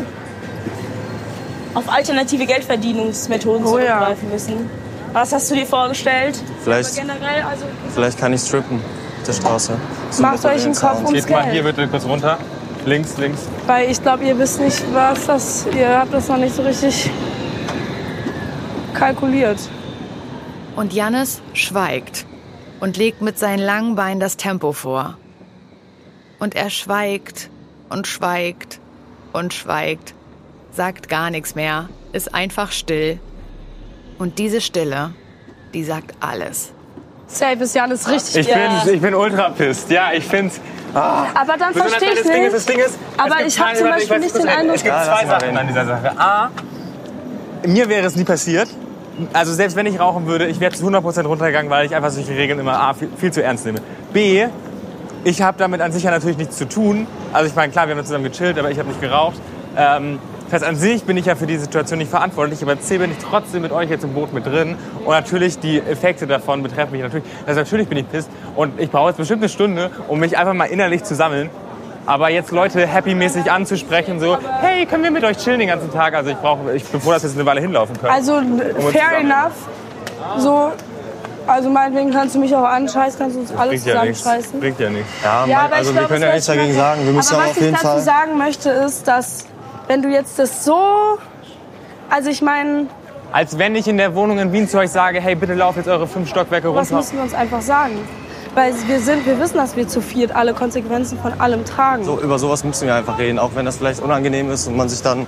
auf 1.76 1.88
alternative 1.88 2.48
Geldverdienungsmethoden 2.48 3.66
Oh 3.66 3.78
ja. 3.78 3.86
zurückgreifen 3.86 4.30
müssen. 4.32 4.70
Was 5.14 5.32
hast 5.34 5.52
du 5.52 5.56
dir 5.56 5.68
vorgestellt? 5.68 6.42
Vielleicht, 6.64 6.96
Generell, 6.96 7.44
also 7.44 7.66
vielleicht 7.94 8.18
kann 8.18 8.34
ich 8.34 8.42
strippen 8.42 8.80
der 9.24 9.34
Straße. 9.34 9.78
Zum 10.12 10.22
macht 10.22 10.46
euch 10.46 10.64
einen 10.66 10.76
Kopf 10.76 10.98
ums 10.98 11.12
Geht 11.12 11.30
mal 11.30 11.44
hier 11.44 11.64
Geld. 11.64 11.76
bitte 11.76 11.88
kurz 11.88 12.06
runter. 12.06 12.38
Links, 12.86 13.18
links. 13.18 13.48
Weil 13.68 13.92
ich 13.92 14.02
glaube, 14.02 14.24
ihr 14.24 14.38
wisst 14.40 14.60
nicht, 14.60 14.84
was 14.94 15.28
das. 15.28 15.66
Ihr 15.76 16.00
habt 16.00 16.14
das 16.14 16.28
noch 16.28 16.38
nicht 16.38 16.56
so 16.56 16.64
richtig 16.64 17.10
kalkuliert. 18.94 19.60
Und 20.76 20.94
Jannis 20.94 21.42
schweigt 21.54 22.26
und 22.80 22.98
legt 22.98 23.22
mit 23.22 23.38
seinen 23.38 23.60
langen 23.60 23.96
Beinen 23.96 24.20
das 24.20 24.38
Tempo 24.38 24.72
vor. 24.72 25.18
Und 26.40 26.56
er 26.56 26.70
schweigt 26.70 27.50
und 27.90 28.08
schweigt 28.08 28.80
und 29.34 29.54
schweigt, 29.54 30.16
sagt 30.72 31.08
gar 31.08 31.30
nichts 31.30 31.56
mehr, 31.56 31.90
ist 32.14 32.34
einfach 32.34 32.72
still. 32.72 33.20
Und 34.18 34.40
diese 34.40 34.62
Stille, 34.62 35.14
die 35.74 35.84
sagt 35.84 36.16
alles. 36.20 36.74
Safe 37.32 37.64
ist 37.64 37.74
Janis 37.76 38.08
richtig. 38.10 38.48
Ich, 38.48 38.54
bin, 38.54 38.94
ich 38.96 39.02
bin 39.02 39.14
ultra 39.16 39.50
pisst. 39.50 39.90
Ja, 39.90 40.10
ich 40.14 40.26
find's. 40.26 40.60
Ah. 40.94 41.26
Aber 41.34 41.56
dann 41.58 41.74
verstehe 41.74 42.10
ich 42.12 42.20
das 42.20 42.28
Ding 42.28 42.44
nicht. 42.44 42.48
ist, 42.48 42.54
das 42.54 42.66
Ding 42.66 42.80
ist, 42.80 43.00
Aber 43.18 43.46
ich 43.46 43.58
hab 43.60 43.70
zwei- 43.70 43.76
zum 43.80 43.90
Beispiel 43.90 44.20
nicht 44.20 44.36
den. 44.38 44.48
Eindruck- 44.50 44.76
Es 44.76 44.84
gibt 44.84 44.94
Ja, 44.96 45.04
zwei 45.04 45.26
Sachen 45.26 45.58
an 45.58 45.68
dieser 45.68 45.86
Sache. 45.86 46.12
A, 46.20 46.50
mir 47.66 47.88
wäre 47.88 48.06
es 48.08 48.16
nie 48.16 48.26
passiert. 48.26 48.68
Also 49.34 49.54
selbst 49.54 49.76
wenn 49.78 49.86
ich 49.86 50.00
rauchen 50.00 50.26
würde, 50.26 50.48
ich 50.48 50.60
wäre 50.60 50.74
zu 50.74 50.84
100% 50.86 51.26
runtergegangen, 51.28 51.70
weil 51.70 51.86
ich 51.86 51.96
einfach 51.96 52.10
solche 52.10 52.32
Regeln 52.36 52.60
immer 52.60 52.78
A, 52.80 52.94
viel, 52.94 53.10
viel 53.18 53.32
zu 53.32 53.42
ernst 53.44 53.66
nehme. 53.66 53.80
B, 54.12 54.46
ich 55.24 55.42
habe 55.42 55.58
damit 55.58 55.80
an 55.82 55.92
sich 55.92 56.04
ja 56.04 56.12
natürlich 56.12 56.38
nichts 56.38 56.58
zu 56.58 56.68
tun. 56.68 57.08
Also 57.32 57.48
ich 57.48 57.56
meine, 57.56 57.72
klar, 57.72 57.88
wir 57.88 57.96
haben 57.96 58.04
zusammen 58.06 58.24
gechillt, 58.26 58.58
aber 58.60 58.72
ich 58.72 58.80
habe 58.80 58.90
nicht 58.90 59.00
geraucht. 59.00 59.40
Ähm, 59.78 60.20
das 60.52 60.62
heißt, 60.62 60.70
an 60.70 60.76
sich 60.76 61.04
bin 61.06 61.16
ich 61.16 61.26
ja 61.28 61.36
für 61.36 61.48
die 61.48 61.58
Situation 61.58 62.00
nicht 62.00 62.12
verantwortlich, 62.12 62.62
aber 62.62 62.80
C, 62.80 62.98
bin 62.98 63.10
ich 63.12 63.18
trotzdem 63.20 63.62
mit 63.62 63.72
euch 63.72 63.90
jetzt 63.90 64.04
im 64.04 64.14
Boot 64.14 64.34
mit 64.34 64.46
drin. 64.46 64.76
Und 65.06 65.12
natürlich, 65.12 65.60
die 65.60 65.80
Effekte 65.80 66.28
davon 66.28 66.62
betreffen 66.62 66.92
mich 66.92 67.02
natürlich. 67.02 67.24
Also 67.48 67.62
natürlich 67.62 67.88
bin 67.88 67.98
ich 67.98 68.10
pisst 68.10 68.30
und 68.56 68.80
ich 68.80 68.92
brauche 68.92 69.10
jetzt 69.10 69.18
bestimmt 69.18 69.42
eine 69.42 69.50
Stunde, 69.50 69.90
um 70.10 70.20
mich 70.20 70.38
einfach 70.38 70.54
mal 70.54 70.66
innerlich 70.66 71.04
zu 71.06 71.16
sammeln. 71.16 71.50
Aber 72.06 72.30
jetzt 72.30 72.52
Leute 72.52 72.86
happy-mäßig 72.86 73.50
anzusprechen, 73.50 74.20
so, 74.20 74.38
hey, 74.60 74.86
können 74.88 75.04
wir 75.04 75.12
mit 75.12 75.24
euch 75.24 75.38
chillen 75.38 75.60
den 75.60 75.70
ganzen 75.70 75.92
Tag? 75.94 76.16
Also 76.16 76.32
ich 76.32 76.38
brauche, 76.38 76.74
ich 76.76 76.84
bin 76.84 77.00
froh, 77.00 77.12
dass 77.12 77.24
wir 77.24 77.30
jetzt 77.30 77.38
eine 77.40 77.46
Weile 77.46 77.62
hinlaufen 77.62 77.96
können. 77.98 78.12
Also 78.12 78.38
Um 78.38 78.60
fair 78.92 79.20
enough. 79.20 79.54
So, 80.40 80.72
also 81.48 81.70
meinetwegen 81.70 82.12
kannst 82.12 82.36
du 82.36 82.40
mich 82.40 82.54
auch 82.56 82.64
anscheißen, 82.66 83.20
kannst 83.20 83.36
du 83.38 83.42
uns 83.42 83.52
alle 83.56 83.70
Bringt 83.70 83.86
ja 83.86 84.04
nichts. 84.04 84.20
zusammenscheißen. 84.20 84.60
Bringt 84.60 84.80
ja 84.80 84.90
nichts. 84.90 85.10
Ja, 85.24 85.46
Ja, 85.46 85.56
mein, 85.56 85.66
aber 85.66 85.76
also 85.76 85.92
ich 85.92 85.98
wir 86.00 86.08
können 86.08 86.24
ja 86.24 86.32
nichts 86.32 86.46
dagegen 86.48 86.74
sagen. 86.74 87.06
Wir 87.06 87.14
müssen 87.14 87.34
Aber 87.36 87.44
was 87.44 87.50
auf 87.52 87.56
ich 87.58 87.62
jeden 87.64 87.74
dazu 87.74 87.88
Fall. 87.88 88.02
sagen 88.02 88.38
möchte, 88.38 88.70
ist, 88.70 89.08
dass 89.08 89.46
wenn 89.92 90.02
du 90.02 90.08
jetzt 90.08 90.40
das 90.40 90.64
so, 90.64 91.18
also 92.10 92.30
ich 92.30 92.42
meine, 92.42 92.88
Als 93.34 93.58
wenn 93.58 93.76
ich 93.76 93.90
in 93.90 93.98
der 93.98 94.16
Wohnung 94.16 94.40
in 94.40 94.54
Wien 94.54 94.70
zu 94.70 94.78
euch 94.78 94.90
sage, 94.90 95.20
hey, 95.20 95.36
bitte 95.36 95.54
lauf 95.54 95.76
jetzt 95.76 95.90
eure 95.90 96.08
fünf 96.08 96.30
Stockwerke 96.30 96.74
was 96.74 96.88
runter. 96.88 96.96
müssen 96.96 97.18
wir 97.18 97.24
uns 97.24 97.34
einfach 97.34 97.62
sagen? 97.62 97.98
Weil 98.56 98.74
wir 98.88 99.02
sind, 99.02 99.26
wir 99.26 99.38
wissen, 99.42 99.58
dass 99.58 99.76
wir 99.76 99.90
zu 99.90 100.00
viert 100.00 100.34
alle 100.34 100.54
Konsequenzen 100.54 101.20
von 101.20 101.34
allem 101.42 101.66
tragen. 101.66 102.06
So, 102.06 102.22
über 102.22 102.40
sowas 102.40 102.64
müssen 102.64 102.88
wir 102.88 102.96
einfach 102.96 103.20
reden, 103.20 103.38
auch 103.38 103.52
wenn 103.54 103.66
das 103.66 103.78
vielleicht 103.78 104.02
unangenehm 104.02 104.50
ist 104.50 104.66
und 104.66 104.78
man 104.78 104.88
sich 104.88 105.02
dann 105.02 105.26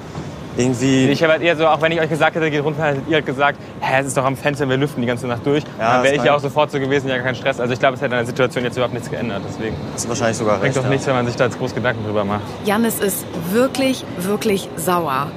irgendwie. 0.58 1.10
Ich 1.10 1.22
habe 1.24 1.34
halt 1.34 1.42
eher 1.42 1.56
so, 1.56 1.68
auch 1.68 1.82
wenn 1.82 1.92
ich 1.92 2.00
euch 2.00 2.10
gesagt 2.10 2.36
hätte, 2.36 2.50
geht 2.52 2.64
runter, 2.64 2.84
hättet 2.84 3.08
ihr 3.08 3.16
halt 3.16 3.26
gesagt, 3.26 3.60
hä, 3.82 4.02
es 4.02 4.08
ist 4.08 4.18
doch 4.18 4.26
am 4.26 4.38
Fenster, 4.38 4.68
wir 4.70 4.78
lüften 4.78 5.02
die 5.02 5.08
ganze 5.08 5.28
Nacht 5.28 5.46
durch. 5.46 5.64
Ja, 5.80 5.94
dann 5.96 6.04
wäre 6.04 6.16
ich 6.16 6.24
ja 6.24 6.36
auch 6.36 6.40
sofort 6.40 6.72
so 6.72 6.80
gewesen, 6.80 7.08
ja, 7.10 7.20
kein 7.20 7.36
Stress. 7.36 7.60
Also 7.60 7.74
ich 7.74 7.80
glaube, 7.80 7.96
es 7.96 8.02
hätte 8.02 8.14
an 8.14 8.20
der 8.20 8.28
Situation 8.28 8.64
jetzt 8.64 8.76
überhaupt 8.76 8.94
nichts 8.94 9.10
geändert. 9.10 9.42
Deswegen 9.48 9.76
Das 9.94 10.04
ist 10.04 10.10
wahrscheinlich 10.10 10.38
sogar 10.38 10.56
bringt 10.58 10.76
recht. 10.76 10.78
doch 10.78 10.84
ja. 10.84 10.90
nichts, 10.90 11.08
wenn 11.08 11.16
man 11.16 11.26
sich 11.26 11.36
da 11.36 11.46
jetzt 11.46 11.58
groß 11.58 11.74
Gedanken 11.74 12.04
drüber 12.06 12.24
macht. 12.24 12.42
Janis 12.66 13.00
ist 13.00 13.26
wirklich, 13.52 14.06
wirklich 14.18 14.70
sauer 14.76 15.28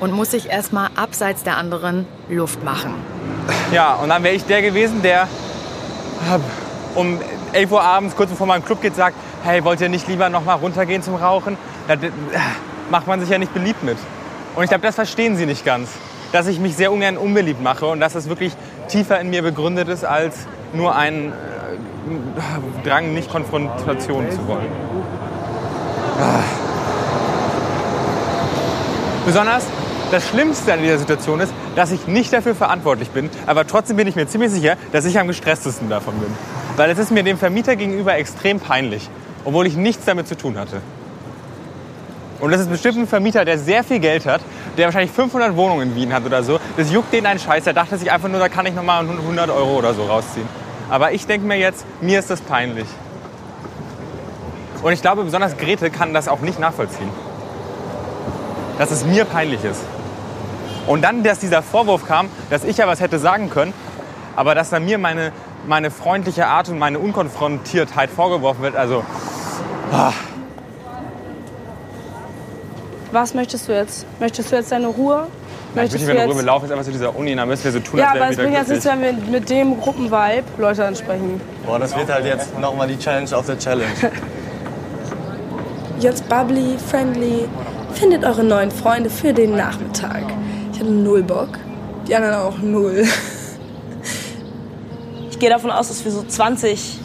und 0.00 0.12
muss 0.12 0.30
sich 0.32 0.50
erstmal 0.50 0.88
abseits 0.96 1.42
der 1.42 1.56
anderen 1.56 2.06
Luft 2.28 2.62
machen. 2.64 2.94
Ja, 3.72 3.94
und 3.94 4.08
dann 4.10 4.22
wäre 4.22 4.34
ich 4.34 4.44
der 4.44 4.62
gewesen, 4.62 5.02
der 5.02 5.28
um 6.94 7.18
11 7.52 7.72
Uhr 7.72 7.82
abends, 7.82 8.16
kurz 8.16 8.30
bevor 8.30 8.46
man 8.46 8.56
in 8.56 8.62
den 8.62 8.66
Club 8.66 8.82
geht, 8.82 8.96
sagt, 8.96 9.16
hey, 9.44 9.62
wollt 9.64 9.80
ihr 9.80 9.88
nicht 9.88 10.08
lieber 10.08 10.28
noch 10.28 10.44
mal 10.44 10.54
runtergehen 10.54 11.02
zum 11.02 11.14
Rauchen? 11.14 11.56
Da 11.88 11.94
äh, 11.94 11.98
macht 12.90 13.06
man 13.06 13.20
sich 13.20 13.28
ja 13.28 13.38
nicht 13.38 13.54
beliebt 13.54 13.82
mit. 13.82 13.96
Und 14.56 14.64
ich 14.64 14.70
glaube, 14.70 14.82
das 14.82 14.94
verstehen 14.94 15.36
sie 15.36 15.46
nicht 15.46 15.64
ganz. 15.64 15.90
Dass 16.32 16.48
ich 16.48 16.58
mich 16.58 16.74
sehr 16.74 16.90
ungern 16.90 17.16
unbeliebt 17.16 17.62
mache 17.62 17.86
und 17.86 18.00
dass 18.00 18.14
es 18.14 18.28
wirklich 18.28 18.52
tiefer 18.88 19.20
in 19.20 19.30
mir 19.30 19.42
begründet 19.42 19.88
ist, 19.88 20.04
als 20.04 20.34
nur 20.72 20.96
ein 20.96 21.28
äh, 21.28 21.32
Drang, 22.88 23.14
nicht 23.14 23.30
Konfrontation 23.30 24.30
zu 24.30 24.48
wollen. 24.48 24.66
Besonders 29.24 29.64
das 30.10 30.26
Schlimmste 30.28 30.72
an 30.72 30.82
dieser 30.82 30.98
Situation 30.98 31.40
ist, 31.40 31.52
dass 31.74 31.90
ich 31.90 32.06
nicht 32.06 32.32
dafür 32.32 32.54
verantwortlich 32.54 33.10
bin, 33.10 33.28
aber 33.46 33.66
trotzdem 33.66 33.96
bin 33.96 34.06
ich 34.06 34.14
mir 34.14 34.26
ziemlich 34.28 34.52
sicher, 34.52 34.76
dass 34.92 35.04
ich 35.04 35.18
am 35.18 35.26
gestresstesten 35.26 35.88
davon 35.88 36.14
bin. 36.20 36.32
Weil 36.76 36.90
es 36.90 36.98
ist 36.98 37.10
mir 37.10 37.24
dem 37.24 37.36
Vermieter 37.36 37.76
gegenüber 37.76 38.14
extrem 38.16 38.60
peinlich, 38.60 39.10
obwohl 39.44 39.66
ich 39.66 39.76
nichts 39.76 40.04
damit 40.04 40.28
zu 40.28 40.36
tun 40.36 40.56
hatte. 40.58 40.80
Und 42.40 42.50
das 42.50 42.60
ist 42.60 42.70
bestimmt 42.70 42.98
ein 42.98 43.06
Vermieter, 43.06 43.44
der 43.44 43.58
sehr 43.58 43.82
viel 43.82 43.98
Geld 43.98 44.26
hat, 44.26 44.40
der 44.76 44.86
wahrscheinlich 44.86 45.10
500 45.10 45.56
Wohnungen 45.56 45.90
in 45.90 45.96
Wien 45.96 46.12
hat 46.12 46.24
oder 46.24 46.42
so. 46.42 46.58
Das 46.76 46.92
juckt 46.92 47.12
den 47.12 47.26
einen 47.26 47.40
Scheiß. 47.40 47.64
Der 47.64 47.72
dachte 47.72 47.96
sich 47.96 48.10
einfach 48.10 48.28
nur, 48.28 48.40
da 48.40 48.48
kann 48.48 48.66
ich 48.66 48.74
nochmal 48.74 49.08
100 49.08 49.50
Euro 49.50 49.78
oder 49.78 49.94
so 49.94 50.04
rausziehen. 50.04 50.46
Aber 50.90 51.12
ich 51.12 51.26
denke 51.26 51.46
mir 51.46 51.56
jetzt, 51.56 51.84
mir 52.00 52.18
ist 52.18 52.30
das 52.30 52.40
peinlich. 52.40 52.86
Und 54.82 54.92
ich 54.92 55.00
glaube, 55.00 55.24
besonders 55.24 55.56
Grete 55.56 55.90
kann 55.90 56.14
das 56.14 56.28
auch 56.28 56.40
nicht 56.40 56.58
nachvollziehen. 56.58 57.10
Dass 58.78 58.90
es 58.90 59.04
mir 59.04 59.24
peinlich 59.24 59.64
ist. 59.64 59.80
Und 60.86 61.02
dann, 61.02 61.22
dass 61.24 61.38
dieser 61.38 61.62
Vorwurf 61.62 62.06
kam, 62.06 62.28
dass 62.50 62.62
ich 62.62 62.76
ja 62.76 62.86
was 62.86 63.00
hätte 63.00 63.18
sagen 63.18 63.50
können, 63.50 63.72
aber 64.36 64.54
dass 64.54 64.70
dann 64.70 64.84
mir 64.84 64.98
meine, 64.98 65.32
meine 65.66 65.90
freundliche 65.90 66.46
Art 66.46 66.68
und 66.68 66.78
meine 66.78 66.98
Unkonfrontiertheit 66.98 68.10
vorgeworfen 68.10 68.62
wird. 68.62 68.76
Also, 68.76 69.04
ah, 69.90 70.12
Was 73.12 73.34
möchtest 73.34 73.68
du 73.68 73.72
jetzt? 73.72 74.06
Möchtest 74.20 74.50
du 74.50 74.56
jetzt 74.56 74.72
deine 74.72 74.88
Ruhe? 74.88 75.28
nein, 75.76 75.86
ich 75.86 75.92
will 75.92 76.00
nicht 76.00 76.08
mehr 76.08 76.26
darüber 76.26 76.42
laufen, 76.42 76.64
jetzt 76.64 76.72
einfach 76.72 76.84
zu 76.84 76.92
dieser 76.92 77.14
Uni, 77.14 77.34
dann 77.34 77.48
müssen 77.48 77.64
wir 77.64 77.72
so 77.72 77.80
tun, 77.80 77.98
ja, 77.98 78.10
als 78.10 78.10
aber 78.10 78.20
wären 78.20 78.30
es 78.30 78.36
wir 78.38 78.44
bringt 78.44 78.50
wieder 78.50 78.60
jetzt 78.60 78.84
nichts, 78.84 78.86
wenn 78.86 79.02
wir 79.02 79.30
mit 79.30 79.50
dem 79.50 79.80
Gruppenvibe 79.80 80.44
Leute 80.58 80.84
ansprechen. 80.84 81.40
Boah, 81.64 81.78
das 81.78 81.96
wird 81.96 82.08
halt 82.08 82.24
jetzt 82.24 82.58
nochmal 82.58 82.88
die 82.88 82.98
Challenge 82.98 83.36
auf 83.36 83.46
der 83.46 83.58
Challenge. 83.58 83.90
Jetzt 85.98 86.28
bubbly, 86.28 86.76
friendly. 86.90 87.48
Findet 87.94 88.22
eure 88.22 88.44
neuen 88.44 88.70
Freunde 88.70 89.08
für 89.08 89.32
den 89.32 89.56
Nachmittag. 89.56 90.24
Ich 90.70 90.78
hatte 90.78 90.90
null 90.90 91.22
Bock. 91.22 91.48
Die 92.06 92.14
anderen 92.14 92.34
auch 92.34 92.58
null. 92.58 93.04
Ich 95.30 95.40
gehe 95.40 95.50
davon 95.50 95.70
aus, 95.70 95.88
dass 95.88 96.02
wir 96.02 96.10
so 96.10 96.22
20 96.22 96.98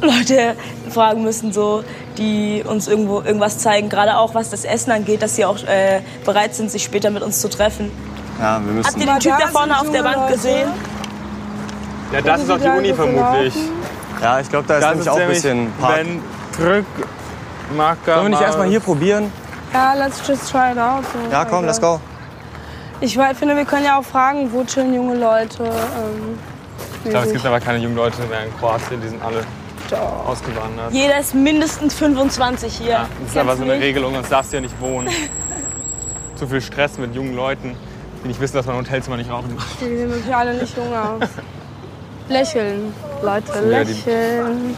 Leute 0.00 0.54
fragen 0.88 1.22
müssen, 1.22 1.52
so, 1.52 1.84
die 2.18 2.64
uns 2.66 2.88
irgendwo 2.88 3.20
irgendwas 3.22 3.58
zeigen. 3.58 3.88
Gerade 3.88 4.16
auch 4.18 4.34
was 4.34 4.50
das 4.50 4.64
Essen 4.64 4.90
angeht, 4.92 5.22
dass 5.22 5.36
sie 5.36 5.44
auch 5.44 5.58
äh, 5.64 6.00
bereit 6.24 6.54
sind, 6.54 6.70
sich 6.70 6.82
später 6.84 7.10
mit 7.10 7.22
uns 7.22 7.40
zu 7.40 7.48
treffen. 7.48 7.90
Ja, 8.38 8.60
wir 8.64 8.82
Habt 8.84 8.96
müssen. 8.96 9.00
ihr 9.00 9.06
den 9.06 9.20
Typ 9.20 9.32
da 9.38 9.46
vorne 9.48 9.80
auf 9.80 9.90
der 9.90 10.02
Bank 10.02 10.16
Leute. 10.16 10.32
gesehen? 10.34 10.68
Ja, 12.12 12.20
das 12.20 12.42
ist 12.42 12.50
auch 12.50 12.58
die 12.58 12.68
Uni 12.68 12.94
vermutlich. 12.94 13.54
Ja, 14.22 14.40
ich 14.40 14.48
glaube, 14.48 14.66
da 14.68 14.74
ist 14.76 14.82
Das 14.82 14.90
nämlich 14.92 15.10
auch 15.10 15.18
ein 15.18 15.28
bisschen 15.28 15.72
Park. 15.80 15.96
Wenn 15.98 16.22
Drück, 16.56 16.86
Marker. 17.76 18.14
Sollen 18.14 18.22
wir 18.26 18.28
nicht 18.30 18.42
erstmal 18.42 18.68
hier 18.68 18.80
probieren? 18.80 19.32
Ja, 19.72 19.94
let's 19.94 20.20
just 20.26 20.50
try 20.50 20.72
it 20.72 20.78
out. 20.78 21.04
So, 21.12 21.30
Ja, 21.32 21.44
komm, 21.44 21.64
let's 21.66 21.80
go. 21.80 22.00
Ich 23.00 23.18
finde, 23.34 23.56
wir 23.56 23.64
können 23.66 23.84
ja 23.84 23.98
auch 23.98 24.04
fragen, 24.04 24.50
wo 24.52 24.64
chillen 24.64 24.94
junge 24.94 25.16
Leute. 25.16 25.64
Ähm, 25.64 26.38
Ich 27.04 27.10
glaube, 27.10 27.26
es 27.26 27.32
gibt 27.32 27.44
aber 27.44 27.60
keine 27.60 27.78
jungen 27.78 27.96
Leute 27.96 28.22
mehr 28.30 28.44
in 28.46 28.56
Kroatien, 28.58 29.00
die 29.02 29.08
sind 29.08 29.22
alle 29.22 29.42
Doch. 29.90 30.26
ausgewandert. 30.26 30.92
Jeder 30.92 31.18
ist 31.18 31.34
mindestens 31.34 31.94
25 31.94 32.78
hier. 32.78 32.88
Ja, 32.88 33.08
das 33.20 33.30
ist 33.30 33.36
aber 33.36 33.56
so 33.56 33.62
eine 33.62 33.72
nicht? 33.74 33.82
Regelung, 33.82 34.14
sonst 34.14 34.30
darfst 34.30 34.52
du 34.52 34.56
ja 34.56 34.60
nicht 34.60 34.80
wohnen. 34.80 35.08
Zu 36.36 36.46
viel 36.46 36.60
Stress 36.60 36.98
mit 36.98 37.14
jungen 37.14 37.34
Leuten, 37.34 37.76
die 38.22 38.28
nicht 38.28 38.40
wissen, 38.40 38.56
dass 38.56 38.66
man 38.66 38.76
im 38.76 38.84
Hotelzimmer 38.84 39.16
nicht 39.16 39.30
rauchen 39.30 39.56
darf. 39.56 39.66
Die 39.80 39.84
sehen 39.84 40.10
wirklich 40.10 40.34
alle 40.34 40.54
nicht 40.54 40.76
jung 40.76 40.92
aus. 40.94 41.28
Lächeln, 42.28 42.92
Leute, 43.22 43.60
lächeln. 43.60 44.76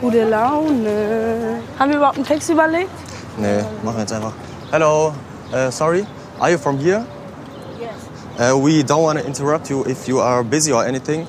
Gute 0.00 0.24
Laune. 0.24 1.60
Haben 1.78 1.90
wir 1.90 1.98
überhaupt 1.98 2.16
einen 2.16 2.26
Text 2.26 2.48
überlegt? 2.48 2.90
Nee, 3.36 3.58
machen 3.82 3.96
wir 3.96 4.00
jetzt 4.00 4.12
einfach. 4.12 4.32
Hello, 4.70 5.12
uh, 5.52 5.70
sorry, 5.70 6.06
are 6.40 6.50
you 6.50 6.58
from 6.58 6.78
here? 6.78 7.04
Uh, 8.38 8.56
we 8.56 8.84
don't 8.84 9.02
want 9.02 9.18
to 9.18 9.26
interrupt 9.26 9.68
you 9.68 9.84
if 9.84 10.06
you 10.06 10.20
are 10.20 10.44
busy 10.44 10.72
or 10.72 10.84
anything. 10.84 11.26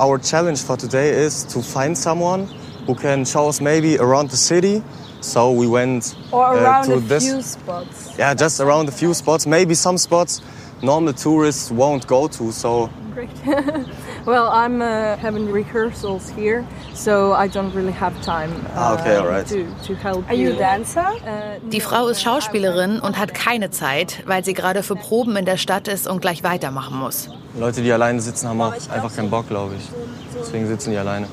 Our 0.00 0.18
challenge 0.18 0.62
for 0.62 0.76
today 0.78 1.10
is 1.10 1.44
to 1.52 1.60
find 1.60 1.96
someone 1.96 2.48
who 2.86 2.94
can 2.94 3.24
show 3.26 3.48
us 3.48 3.60
maybe 3.60 3.98
around 3.98 4.30
the 4.30 4.36
city. 4.36 4.82
So 5.20 5.50
we 5.52 5.66
went 5.66 6.16
Or 6.32 6.46
uh, 6.46 6.62
around 6.62 6.86
to 6.86 6.94
a 6.94 7.00
this. 7.00 7.24
few 7.24 7.42
spots. 7.42 8.12
Yeah, 8.18 8.32
just 8.34 8.60
around 8.60 8.88
a 8.88 8.92
few 8.92 9.12
spots. 9.14 9.46
Maybe 9.46 9.74
some 9.74 9.98
spots 9.98 10.40
normal 10.82 11.12
tourists 11.12 11.70
won't 11.70 12.06
go 12.06 12.26
to. 12.28 12.50
So 12.52 12.88
Great. 13.12 13.28
well, 14.24 14.48
I'm 14.50 14.80
uh, 14.80 15.16
having 15.18 15.50
rehearsals 15.52 16.30
here, 16.30 16.64
so 16.94 17.32
I 17.34 17.48
don't 17.48 17.74
really 17.74 17.92
have 17.92 18.14
time 18.22 18.50
uh, 18.52 18.70
Ah, 18.76 18.94
okay, 18.94 19.16
alright. 19.18 19.46
to, 19.48 19.66
to 19.86 19.94
help 19.96 20.24
Are 20.30 20.34
you 20.34 20.52
a 20.52 20.56
dancer? 20.56 21.04
Uh, 21.26 21.58
Die 21.70 21.80
Frau 21.80 22.06
ist 22.08 22.22
Schauspielerin 22.22 23.00
und 23.00 23.18
hat 23.18 23.34
keine 23.34 23.70
Zeit, 23.70 24.22
weil 24.26 24.42
sie 24.44 24.54
gerade 24.54 24.82
für 24.82 24.94
Proben 24.96 25.36
in 25.36 25.44
der 25.44 25.58
Stadt 25.58 25.88
ist 25.88 26.06
und 26.08 26.22
gleich 26.22 26.42
weitermachen 26.44 26.96
muss. 26.98 27.28
Leute, 27.58 27.82
die 27.82 27.92
alleine 27.92 28.20
sitzen, 28.20 28.48
haben 28.48 28.60
auch 28.60 28.72
einfach 28.72 29.14
keinen 29.14 29.30
Bock, 29.30 29.48
glaube 29.48 29.74
ich. 29.76 29.88
Deswegen 30.38 30.66
sitzen 30.66 30.92
die 30.92 30.96
alleine. 30.96 31.26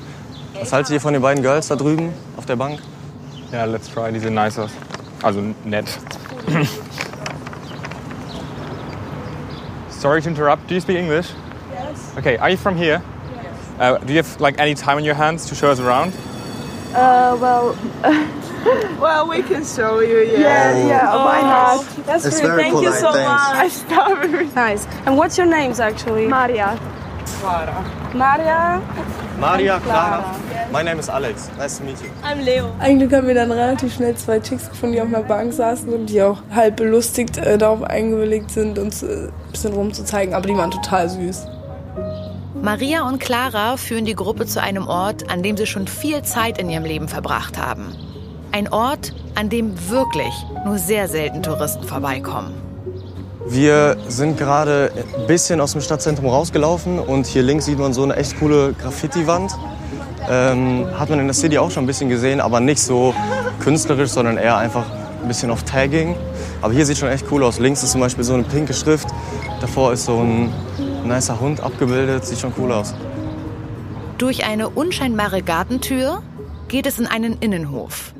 Was 0.58 0.72
haltet 0.72 0.92
ihr 0.92 1.00
von 1.00 1.12
den 1.12 1.22
beiden 1.22 1.42
Girls 1.42 1.68
da 1.68 1.76
drüben 1.76 2.12
auf 2.36 2.46
der 2.46 2.56
Bank? 2.56 2.80
Ja, 3.52 3.64
let's 3.64 3.88
try, 3.88 4.12
die 4.12 4.18
sehen 4.18 4.34
nice 4.34 4.58
aus. 4.58 4.70
Also 5.22 5.40
nett. 5.64 5.86
Sorry 9.90 10.20
to 10.20 10.28
interrupt. 10.28 10.68
Do 10.68 10.74
you 10.74 10.80
speak 10.80 10.96
English? 10.96 11.28
Yes. 11.72 12.12
Okay, 12.16 12.36
are 12.38 12.50
you 12.50 12.56
from 12.56 12.76
here? 12.76 13.02
Uh, 13.78 13.98
do 13.98 14.12
you 14.12 14.18
have 14.18 14.40
like 14.40 14.58
any 14.60 14.74
time 14.74 14.96
on 14.96 15.04
your 15.04 15.14
hands 15.14 15.46
to 15.46 15.54
show 15.54 15.70
us 15.70 15.80
around? 15.80 16.12
Uh, 16.94 17.36
well, 17.40 17.76
well, 19.00 19.26
we 19.28 19.42
can 19.42 19.64
show 19.64 20.00
you. 20.00 20.18
Yeah, 20.20 20.38
Yeah, 20.76 20.86
yeah, 20.86 21.24
why 21.24 21.40
not? 21.42 21.78
Oh, 21.78 22.02
That's 22.06 22.24
It's 22.24 22.36
really- 22.42 22.48
very 22.48 22.62
Thank 22.62 22.74
you 22.82 22.90
polite, 22.90 23.00
so 23.00 23.12
thanks. 23.12 23.28
much. 23.28 23.56
I 23.64 23.68
stop. 23.68 24.54
Nice. 24.56 24.86
And 25.06 25.16
what's 25.16 25.36
your 25.38 25.46
names 25.46 25.80
actually? 25.80 26.26
Maria. 26.26 26.78
Maria. 28.14 28.80
Maria, 29.38 29.78
Clara. 29.80 30.34
My 30.72 30.82
name 30.82 30.98
is 30.98 31.08
Alex. 31.08 31.48
Nice 31.58 31.78
to 31.78 31.84
meet 31.84 32.00
you. 32.02 32.10
I'm 32.24 32.40
Leo. 32.44 32.70
Eigentlich 32.80 33.12
haben 33.12 33.26
wir 33.28 33.34
dann 33.34 33.52
relativ 33.52 33.94
schnell 33.94 34.16
zwei 34.16 34.40
Chicks 34.40 34.68
gefunden, 34.68 34.94
die 34.96 35.00
auf 35.00 35.06
einer 35.08 35.22
Bank 35.22 35.52
saßen 35.52 35.92
und 35.92 36.06
die 36.06 36.20
auch 36.22 36.38
halb 36.54 36.76
belustigt 36.76 37.38
äh, 37.38 37.56
darauf 37.56 37.82
eingewilligt 37.84 38.50
sind, 38.50 38.78
uns 38.78 39.02
äh, 39.02 39.28
ein 39.28 39.32
bisschen 39.52 39.72
rumzuzeigen. 39.74 40.34
Aber 40.34 40.46
die 40.46 40.56
waren 40.56 40.70
total 40.70 41.08
süß. 41.08 41.46
Maria 42.60 43.06
und 43.06 43.20
Clara 43.20 43.76
führen 43.76 44.04
die 44.04 44.16
Gruppe 44.16 44.46
zu 44.46 44.60
einem 44.60 44.88
Ort, 44.88 45.30
an 45.30 45.42
dem 45.44 45.56
sie 45.56 45.66
schon 45.66 45.86
viel 45.86 46.22
Zeit 46.22 46.58
in 46.58 46.68
ihrem 46.68 46.84
Leben 46.84 47.06
verbracht 47.08 47.56
haben. 47.56 47.94
Ein 48.50 48.72
Ort, 48.72 49.12
an 49.34 49.50
dem 49.50 49.74
wirklich 49.90 50.32
nur 50.64 50.78
sehr 50.78 51.06
selten 51.08 51.42
Touristen 51.42 51.84
vorbeikommen. 51.84 52.54
Wir 53.46 53.96
sind 54.08 54.36
gerade 54.36 54.90
ein 55.16 55.26
bisschen 55.26 55.60
aus 55.60 55.72
dem 55.72 55.80
Stadtzentrum 55.80 56.26
rausgelaufen 56.26 56.98
und 56.98 57.26
hier 57.26 57.42
links 57.42 57.66
sieht 57.66 57.78
man 57.78 57.92
so 57.92 58.02
eine 58.02 58.16
echt 58.16 58.38
coole 58.38 58.72
Graffiti-Wand. 58.74 59.52
Ähm, 60.28 60.86
hat 60.98 61.08
man 61.08 61.20
in 61.20 61.26
der 61.26 61.34
City 61.34 61.56
auch 61.58 61.70
schon 61.70 61.84
ein 61.84 61.86
bisschen 61.86 62.08
gesehen, 62.08 62.40
aber 62.40 62.60
nicht 62.60 62.82
so 62.82 63.14
künstlerisch, 63.60 64.10
sondern 64.10 64.36
eher 64.36 64.56
einfach 64.56 64.84
ein 65.22 65.28
bisschen 65.28 65.50
auf 65.50 65.62
Tagging. 65.62 66.16
Aber 66.60 66.72
hier 66.72 66.84
sieht 66.84 66.98
schon 66.98 67.08
echt 67.08 67.26
cool 67.30 67.42
aus. 67.44 67.58
Links 67.58 67.82
ist 67.82 67.92
zum 67.92 68.00
Beispiel 68.00 68.24
so 68.24 68.34
eine 68.34 68.42
pinke 68.42 68.74
Schrift. 68.74 69.08
Davor 69.60 69.92
ist 69.92 70.04
so 70.04 70.18
ein 70.18 70.52
nicer 71.04 71.40
Hund 71.40 71.60
abgebildet. 71.60 72.26
Sieht 72.26 72.38
schon 72.38 72.52
cool 72.58 72.72
aus. 72.72 72.94
Durch 74.18 74.44
eine 74.44 74.68
unscheinbare 74.68 75.42
Gartentür 75.42 76.22
geht 76.68 76.86
es 76.86 76.98
in 76.98 77.06
einen 77.06 77.38
Innenhof. 77.38 78.12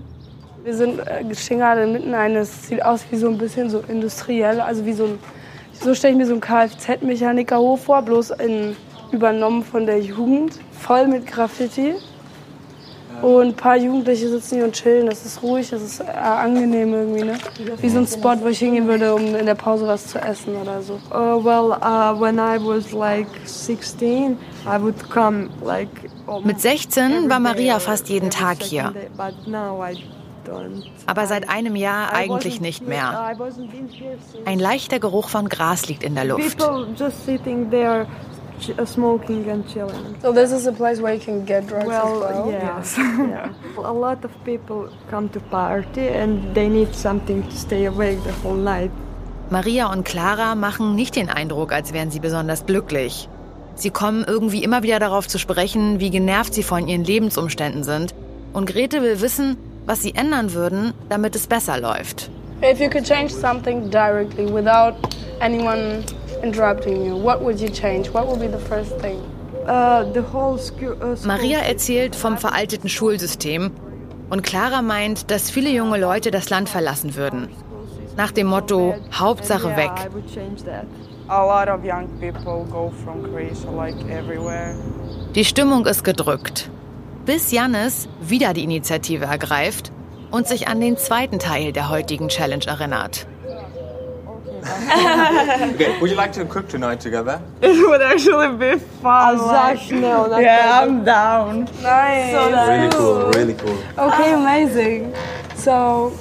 Wir 0.68 0.76
sind 0.76 0.98
äh, 0.98 1.34
stehen 1.34 1.60
gerade 1.60 1.86
mitten 1.86 2.12
eines, 2.12 2.68
sieht 2.68 2.84
aus 2.84 3.02
wie 3.10 3.16
so 3.16 3.28
ein 3.28 3.38
bisschen 3.38 3.70
so 3.70 3.82
industriell, 3.88 4.60
also 4.60 4.84
wie 4.84 4.92
so 4.92 5.04
ein, 5.04 5.18
so 5.72 5.94
stelle 5.94 6.12
ich 6.12 6.18
mir 6.18 6.26
so 6.26 6.32
einen 6.32 6.42
Kfz-Mechanikerhof 6.42 7.84
vor, 7.84 8.02
bloß 8.02 8.32
in, 8.32 8.76
übernommen 9.10 9.64
von 9.64 9.86
der 9.86 9.98
Jugend, 9.98 10.60
voll 10.78 11.06
mit 11.06 11.26
Graffiti. 11.26 11.94
Und 13.22 13.46
ein 13.46 13.54
paar 13.54 13.78
Jugendliche 13.78 14.28
sitzen 14.28 14.56
hier 14.56 14.64
und 14.66 14.74
chillen. 14.74 15.06
Das 15.06 15.24
ist 15.24 15.42
ruhig, 15.42 15.70
das 15.70 15.80
ist 15.80 16.00
äh, 16.00 16.04
angenehm 16.04 16.92
irgendwie, 16.92 17.24
ne? 17.24 17.38
Wie 17.80 17.88
so 17.88 18.00
ein 18.00 18.06
Spot, 18.06 18.36
wo 18.42 18.48
ich 18.48 18.58
hingehen 18.58 18.86
würde, 18.86 19.14
um 19.14 19.34
in 19.34 19.46
der 19.46 19.54
Pause 19.54 19.86
was 19.86 20.06
zu 20.06 20.18
essen 20.18 20.54
oder 20.54 20.82
so. 20.82 21.00
Uh, 21.10 21.42
well, 21.42 21.78
uh, 21.80 22.14
when 22.20 22.36
I 22.36 22.58
was 22.58 22.92
like 22.92 23.26
16, 23.46 24.36
I 24.66 24.78
would 24.78 25.08
come 25.08 25.48
like 25.64 25.88
Mit 26.44 26.60
16 26.60 27.30
war 27.30 27.40
Maria 27.40 27.78
fast 27.78 28.10
jeden 28.10 28.28
Tag 28.28 28.62
hier. 28.62 28.92
Aber 31.06 31.26
seit 31.26 31.48
einem 31.48 31.76
Jahr 31.76 32.12
eigentlich 32.12 32.60
nicht 32.60 32.86
mehr. 32.86 33.36
Ein 34.44 34.58
leichter 34.58 34.98
Geruch 35.00 35.28
von 35.28 35.48
Gras 35.48 35.86
liegt 35.86 36.02
in 36.02 36.14
der 36.14 36.24
Luft. 36.24 36.62
Uh, 36.62 36.84
smoking 38.84 39.48
and 39.50 39.64
chilling. 39.68 40.16
So 40.20 40.32
this 40.32 40.50
is 40.50 40.66
a 40.66 40.72
place 40.72 41.00
where 41.00 41.14
you 41.14 41.20
can 41.20 41.44
get 41.46 41.70
drugs 41.70 41.86
Well, 41.86 42.24
as 42.24 42.44
well? 42.44 42.50
yes. 42.50 42.98
A 43.76 43.92
lot 43.92 44.24
of 44.24 44.32
people 44.44 44.88
come 45.10 45.30
to 45.30 45.40
party 45.40 46.08
and 46.08 46.54
they 46.54 46.68
need 46.68 46.92
something 46.94 47.42
to 47.48 47.56
stay 47.56 47.86
awake 47.86 48.18
the 48.24 48.32
whole 48.42 48.56
night. 48.56 48.90
Maria 49.50 49.90
und 49.90 50.04
Clara 50.04 50.54
machen 50.54 50.94
nicht 50.94 51.16
den 51.16 51.30
Eindruck, 51.30 51.72
als 51.72 51.92
wären 51.92 52.10
sie 52.10 52.20
besonders 52.20 52.66
glücklich. 52.66 53.28
Sie 53.76 53.90
kommen 53.90 54.24
irgendwie 54.26 54.62
immer 54.64 54.82
wieder 54.82 54.98
darauf 54.98 55.28
zu 55.28 55.38
sprechen, 55.38 56.00
wie 56.00 56.10
genervt 56.10 56.52
sie 56.52 56.64
von 56.64 56.88
ihren 56.88 57.04
Lebensumständen 57.04 57.84
sind. 57.84 58.14
Und 58.52 58.66
Grete 58.66 59.02
will 59.02 59.20
wissen, 59.20 59.56
was 59.88 60.02
sie 60.02 60.14
ändern 60.14 60.52
würden, 60.52 60.92
damit 61.08 61.34
es 61.34 61.46
besser 61.46 61.80
läuft. 61.80 62.30
If 62.60 62.80
you 62.80 62.90
could 62.90 63.04
change 63.04 63.30
something 63.30 63.90
directly 63.90 64.46
without 64.52 64.94
anyone 65.40 66.04
interrupting 66.42 67.04
you, 67.04 67.16
what 67.16 67.40
would 67.40 67.58
you 67.58 67.68
change? 67.68 68.12
What 68.12 68.26
would 68.28 68.40
be 68.40 68.48
the 68.48 68.62
first 68.68 68.98
thing? 69.00 69.18
Uh, 69.66 70.04
the 70.12 70.22
whole 70.32 70.58
school, 70.58 70.92
uh, 71.02 71.16
school 71.16 71.26
Maria 71.26 71.60
erzählt 71.60 72.14
vom 72.14 72.36
veralteten 72.36 72.88
Schulsystem 72.88 73.70
und 74.28 74.42
Clara 74.42 74.82
meint, 74.82 75.30
dass 75.30 75.50
viele 75.50 75.70
junge 75.70 75.98
Leute 75.98 76.30
das 76.30 76.50
Land 76.50 76.68
verlassen 76.68 77.16
würden. 77.16 77.48
Nach 78.16 78.32
dem 78.32 78.48
Motto 78.48 78.94
Hauptsache 79.12 79.76
weg. 79.76 79.90
I 80.04 80.12
would 80.12 80.26
change 80.26 80.64
that. 80.64 80.84
A 81.28 81.44
lot 81.44 81.68
of 81.68 81.84
young 81.84 82.08
people 82.18 82.64
go 82.70 82.90
from 83.04 83.22
Croatia 83.22 83.70
like 83.70 83.94
everywhere. 84.10 84.74
Die 85.34 85.44
Stimmung 85.44 85.86
ist 85.86 86.02
gedrückt. 86.02 86.70
Bis 87.28 87.52
Jannis 87.52 88.08
wieder 88.22 88.54
die 88.54 88.64
Initiative 88.64 89.26
ergreift 89.26 89.92
und 90.30 90.48
sich 90.48 90.66
an 90.66 90.80
den 90.80 90.96
zweiten 90.96 91.38
Teil 91.38 91.72
der 91.72 91.90
heutigen 91.90 92.30
Challenge 92.30 92.64
erinnert. 92.66 93.26
Okay, 94.62 95.90
would 96.00 96.10
you 96.10 96.16
like 96.16 96.32
to 96.32 96.46
cook 96.46 96.70
tonight 96.70 97.00
together? 97.02 97.42
It 97.60 97.86
would 97.86 98.00
actually 98.00 98.56
be 98.56 98.80
fun. 99.02 99.38
sag 99.40 99.78
schnell, 99.78 100.30
dann 100.30 100.40
yeah, 100.40 100.82
I'm 100.82 101.04
down. 101.04 101.68
Nice. 101.82 102.32
So 102.32 102.48
nice. 102.50 102.66
Really 102.66 102.90
cool, 102.96 103.30
really 103.34 103.54
cool. 103.54 103.76
Okay, 103.98 104.32
amazing. 104.32 105.12
So, 105.54 106.12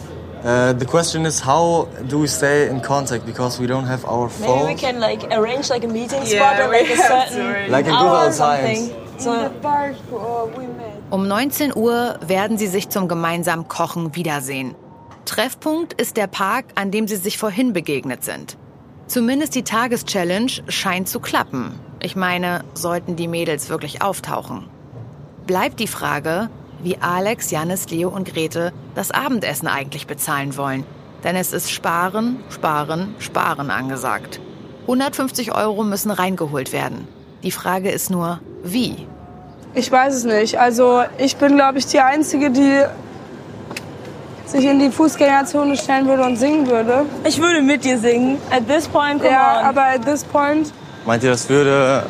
Uh, 0.44 0.74
the 0.74 0.86
question 0.86 1.26
is, 1.26 1.40
how 1.40 1.88
do 2.10 2.20
we 2.20 2.28
stay 2.28 2.68
in 2.70 2.80
contact 2.82 3.26
because 3.26 3.60
we 3.62 3.66
don't 3.66 3.88
have 3.88 4.06
our 4.06 4.30
Maybe 4.42 4.74
we 4.74 4.76
can 4.76 5.00
like 5.00 5.24
arrange 5.32 5.70
like 5.70 5.86
a 5.86 5.88
meeting 5.88 6.26
spot 6.26 6.58
Yeah, 6.58 6.64
at 6.66 6.70
like 6.70 6.90
a 6.90 6.98
certain. 6.98 7.72
Like 7.72 7.86
in 7.88 7.94
hour 7.94 8.04
good 8.04 8.18
or 8.18 8.26
old 8.26 8.34
something. 8.34 8.90
times. 8.90 9.24
So 9.24 9.50
park 9.62 9.96
uh, 10.14 10.46
we. 10.56 10.68
Um 11.10 11.26
19 11.26 11.74
Uhr 11.74 12.20
werden 12.28 12.58
sie 12.58 12.68
sich 12.68 12.90
zum 12.90 13.08
gemeinsamen 13.08 13.70
Kochen 13.70 14.14
wiedersehen. 14.16 14.76
Treffpunkt 15.24 15.94
ist 15.94 16.18
der 16.18 16.28
Park, 16.28 16.66
an 16.76 16.92
dem 16.92 17.08
sie 17.08 17.16
sich 17.16 17.38
vorhin 17.38 17.72
begegnet 17.72 18.26
sind. 18.26 18.58
Zumindest 19.08 19.56
die 19.56 19.64
Tageschallenge 19.64 20.52
scheint 20.68 21.08
zu 21.08 21.22
klappen. 21.22 21.80
Ich 22.02 22.18
meine, 22.18 22.66
sollten 22.74 23.16
die 23.16 23.30
Mädels 23.30 23.70
wirklich 23.70 24.02
auftauchen. 24.02 24.68
Bleibt 25.46 25.80
die 25.80 25.88
Frage, 25.88 26.50
wie 26.84 26.98
Alex, 26.98 27.52
Jannis, 27.52 27.90
Leo 27.90 28.10
und 28.10 28.28
Grete 28.28 28.74
das 28.94 29.12
Abendessen 29.12 29.70
eigentlich 29.70 30.08
bezahlen 30.08 30.58
wollen. 30.58 30.84
Denn 31.24 31.38
es 31.38 31.54
ist 31.54 31.72
Sparen, 31.72 32.44
Sparen, 32.50 33.16
Sparen 33.20 33.72
angesagt. 33.72 34.42
150 34.82 35.56
Euro 35.56 35.86
müssen 35.86 36.12
reingeholt 36.12 36.74
werden. 36.74 37.08
Die 37.44 37.52
Frage 37.52 37.92
ist 37.92 38.10
nur, 38.10 38.42
wie? 38.62 39.08
Ich 39.74 39.92
weiß 39.92 40.14
es 40.16 40.24
nicht. 40.24 40.60
Also, 40.60 41.04
ich 41.18 41.38
bin, 41.38 41.56
glaube 41.56 41.78
ich, 41.78 41.86
die 41.88 42.00
Einzige, 42.00 42.50
die 42.50 42.84
sich 44.46 44.64
in 44.66 44.80
die 44.80 44.90
Fußgängerzone 44.90 45.76
stellen 45.76 46.08
würde 46.08 46.24
und 46.24 46.38
singen 46.38 46.68
würde. 46.68 47.06
ich 47.26 47.40
würde 47.42 47.62
mit 47.62 47.84
dir 47.84 47.98
singen. 48.00 48.38
At 48.50 48.68
this 48.68 48.88
point, 48.88 49.20
come 49.22 49.32
Ja, 49.32 49.60
on. 49.60 49.66
aber 49.66 49.84
at 49.84 50.06
this 50.06 50.24
point, 50.24 50.72
Meint 51.06 51.24
ihr, 51.24 51.32
das 51.32 51.48
würde 51.50 52.04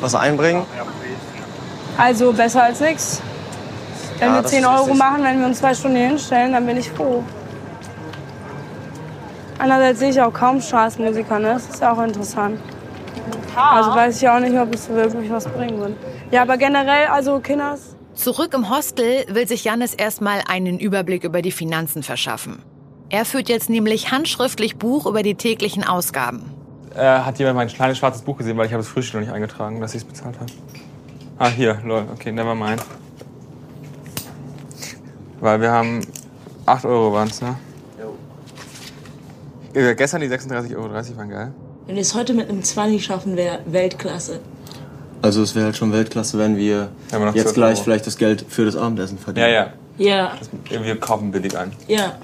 was 0.00 0.14
einbringen? 0.14 0.62
also 1.98 2.32
besser 2.32 2.64
als 2.64 2.80
nichts. 2.80 3.20
Wenn 4.18 4.28
Ja, 4.28 4.34
wir 4.36 4.42
das 4.42 4.50
10 4.52 4.60
ist 4.62 4.66
Euro 4.68 4.76
richtig. 4.82 4.98
machen, 4.98 5.24
wenn 5.24 5.40
wir 5.40 5.46
uns 5.46 5.58
zwei 5.58 5.74
Stunden 5.74 5.96
hier 5.96 6.06
hinstellen, 6.08 6.52
dann 6.52 6.64
bin 6.66 6.76
ich 6.76 6.90
froh. 6.90 7.22
Andererseits 9.58 9.98
sehe 10.00 10.10
ich 10.10 10.20
auch 10.20 10.32
kaum 10.32 10.60
Straßenmusiker, 10.60 11.38
ne? 11.38 11.54
Das 11.54 11.66
ist 11.68 11.80
ja 11.80 11.92
auch 11.92 12.02
interessant. 12.02 12.58
Also 13.56 13.94
weiß 13.94 14.16
ich 14.20 14.28
auch 14.28 14.40
nicht, 14.40 14.56
ob 14.58 14.74
es 14.74 14.88
wirklich 14.88 15.30
was 15.30 15.46
bringen 15.46 15.78
wird. 15.80 15.92
Ja, 16.34 16.42
aber 16.42 16.56
generell, 16.56 17.06
also 17.06 17.38
Kinders, 17.38 17.94
Zurück 18.14 18.54
im 18.54 18.68
Hostel 18.68 19.24
will 19.28 19.46
sich 19.46 19.62
Jannis 19.62 19.94
erstmal 19.94 20.40
einen 20.48 20.80
Überblick 20.80 21.22
über 21.22 21.42
die 21.42 21.52
Finanzen 21.52 22.02
verschaffen. 22.02 22.60
Er 23.08 23.24
führt 23.24 23.48
jetzt 23.48 23.70
nämlich 23.70 24.10
handschriftlich 24.10 24.76
Buch 24.76 25.06
über 25.06 25.22
die 25.22 25.36
täglichen 25.36 25.84
Ausgaben. 25.84 26.42
Äh, 26.96 27.02
hat 27.02 27.38
jemand 27.38 27.54
mein 27.54 27.68
kleines 27.68 27.98
schwarzes 27.98 28.22
Buch 28.22 28.36
gesehen, 28.36 28.56
weil 28.56 28.66
ich 28.66 28.72
habe 28.72 28.82
das 28.82 28.90
Frühstück 28.90 29.14
noch 29.14 29.20
nicht 29.20 29.32
eingetragen, 29.32 29.80
dass 29.80 29.94
ich 29.94 30.02
es 30.02 30.08
bezahlt 30.08 30.34
habe? 30.40 30.50
Ah, 31.38 31.50
hier, 31.50 31.78
lol, 31.84 32.04
okay, 32.12 32.32
never 32.32 32.56
mind. 32.56 32.82
Weil 35.38 35.60
wir 35.60 35.70
haben 35.70 36.00
8 36.66 36.84
Euro 36.84 37.12
waren's, 37.12 37.42
ne? 37.42 37.54
Ja, 39.72 39.92
gestern 39.92 40.20
die 40.20 40.28
36,30 40.28 40.74
Euro 40.74 40.92
waren 40.92 41.30
geil. 41.30 41.54
Wenn 41.86 41.94
wir 41.94 42.02
es 42.02 42.12
heute 42.12 42.34
mit 42.34 42.48
einem 42.48 42.64
20 42.64 43.04
schaffen, 43.04 43.36
wäre 43.36 43.60
Weltklasse. 43.66 44.40
Also 45.24 45.42
es 45.42 45.54
wäre 45.54 45.66
halt 45.66 45.76
schon 45.76 45.92
Weltklasse, 45.92 46.38
wenn 46.38 46.56
wir 46.56 46.88
Wenn 47.10 47.20
wir 47.22 47.26
jetzt 47.28 47.42
12 47.42 47.54
gleich 47.54 47.74
Euro. 47.76 47.84
vielleicht 47.84 48.06
das 48.06 48.16
Geld 48.16 48.44
für 48.48 48.64
das 48.64 48.76
Abendessen 48.76 49.18
verdienen. 49.18 49.46
Ja, 49.48 49.52
ja. 49.52 49.72
Ja, 49.96 50.32
Das, 50.38 50.50
wir 50.84 50.98
kaufen 51.00 51.30
billig 51.30 51.56
ein. 51.56 51.72
ja. 51.88 52.14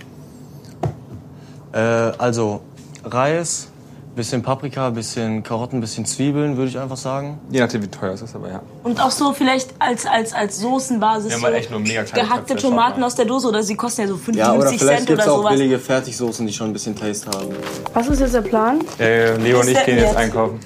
Äh, 1.72 1.78
also 2.18 2.62
Reis, 3.04 3.68
bisschen 4.16 4.42
Paprika, 4.42 4.90
bisschen 4.90 5.42
Karotten, 5.44 5.80
bisschen 5.80 6.04
Zwiebeln, 6.04 6.56
würde 6.56 6.68
ich 6.68 6.78
einfach 6.78 6.96
sagen. 6.96 7.38
Je 7.50 7.60
nachdem, 7.60 7.82
wie 7.82 7.86
teuer 7.86 8.12
es 8.14 8.22
ist, 8.22 8.34
aber 8.34 8.48
ja. 8.50 8.60
Und 8.82 9.00
auch 9.00 9.12
so 9.12 9.32
vielleicht 9.32 9.70
als, 9.78 10.04
als, 10.04 10.32
als 10.32 10.58
Soßenbasis 10.58 11.28
Wir 11.30 11.36
haben 11.36 11.42
so 11.42 11.48
echt 11.58 11.70
nur 11.70 11.78
mega 11.80 12.02
kleine 12.02 12.28
gehackte 12.28 12.54
Töpfe, 12.54 12.68
Tomaten 12.68 13.04
aus 13.04 13.14
der 13.14 13.24
Dose 13.26 13.46
oder 13.48 13.62
sie 13.62 13.76
kosten 13.76 14.00
ja 14.02 14.08
so 14.08 14.16
50 14.16 14.36
Ja, 14.36 14.52
oder 14.52 14.66
vielleicht 14.72 15.06
Cent 15.06 15.10
oder 15.10 15.22
auch 15.32 15.36
sowas. 15.38 15.52
billige 15.52 15.78
Fertigsoßen, 15.78 16.44
die 16.46 16.52
schon 16.52 16.66
ein 16.70 16.72
bisschen 16.72 16.96
Taste 16.96 17.30
haben. 17.30 17.48
was 17.94 18.08
ist 18.08 18.20
jetzt 18.20 18.34
der 18.34 18.40
Plan? 18.42 18.80
Äh, 18.98 19.36
Leo 19.36 19.60
und 19.60 19.68
ich 19.68 19.84
gehen 19.84 19.98
jetzt? 19.98 20.16
einkaufen. 20.16 20.58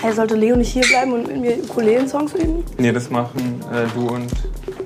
Hey, 0.00 0.12
sollte 0.12 0.36
Leo 0.36 0.54
nicht 0.54 0.72
hier 0.72 0.86
bleiben 0.86 1.12
und 1.12 1.26
mit 1.26 1.40
mir 1.40 1.58
Ukulelen-Songs 1.58 2.32
üben? 2.34 2.64
Nee, 2.78 2.92
das 2.92 3.10
machen 3.10 3.60
äh, 3.72 3.86
du 3.94 4.14
und. 4.14 4.30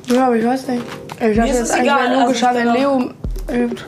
Ja, 0.06 0.26
aber 0.26 0.36
ich 0.36 0.44
weiß 0.44 0.68
nicht. 0.68 0.82
Ich 1.20 1.36
dachte 1.36 1.50
ist 1.50 1.60
es 1.60 1.70
eigentlich 1.70 1.92
egal, 1.92 2.10
wäre 2.10 2.26
also 2.26 2.46
wenn 2.46 2.64
kann 2.64 2.74
Leo 2.74 3.10
übt. 3.52 3.84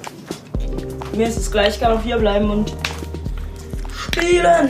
Mir 1.16 1.28
ist 1.28 1.38
es 1.38 1.50
gleich, 1.50 1.74
ich 1.74 1.80
kann 1.80 1.92
auch 1.92 2.02
hier 2.02 2.18
bleiben 2.18 2.50
und 2.50 2.74
spielen. 3.96 4.68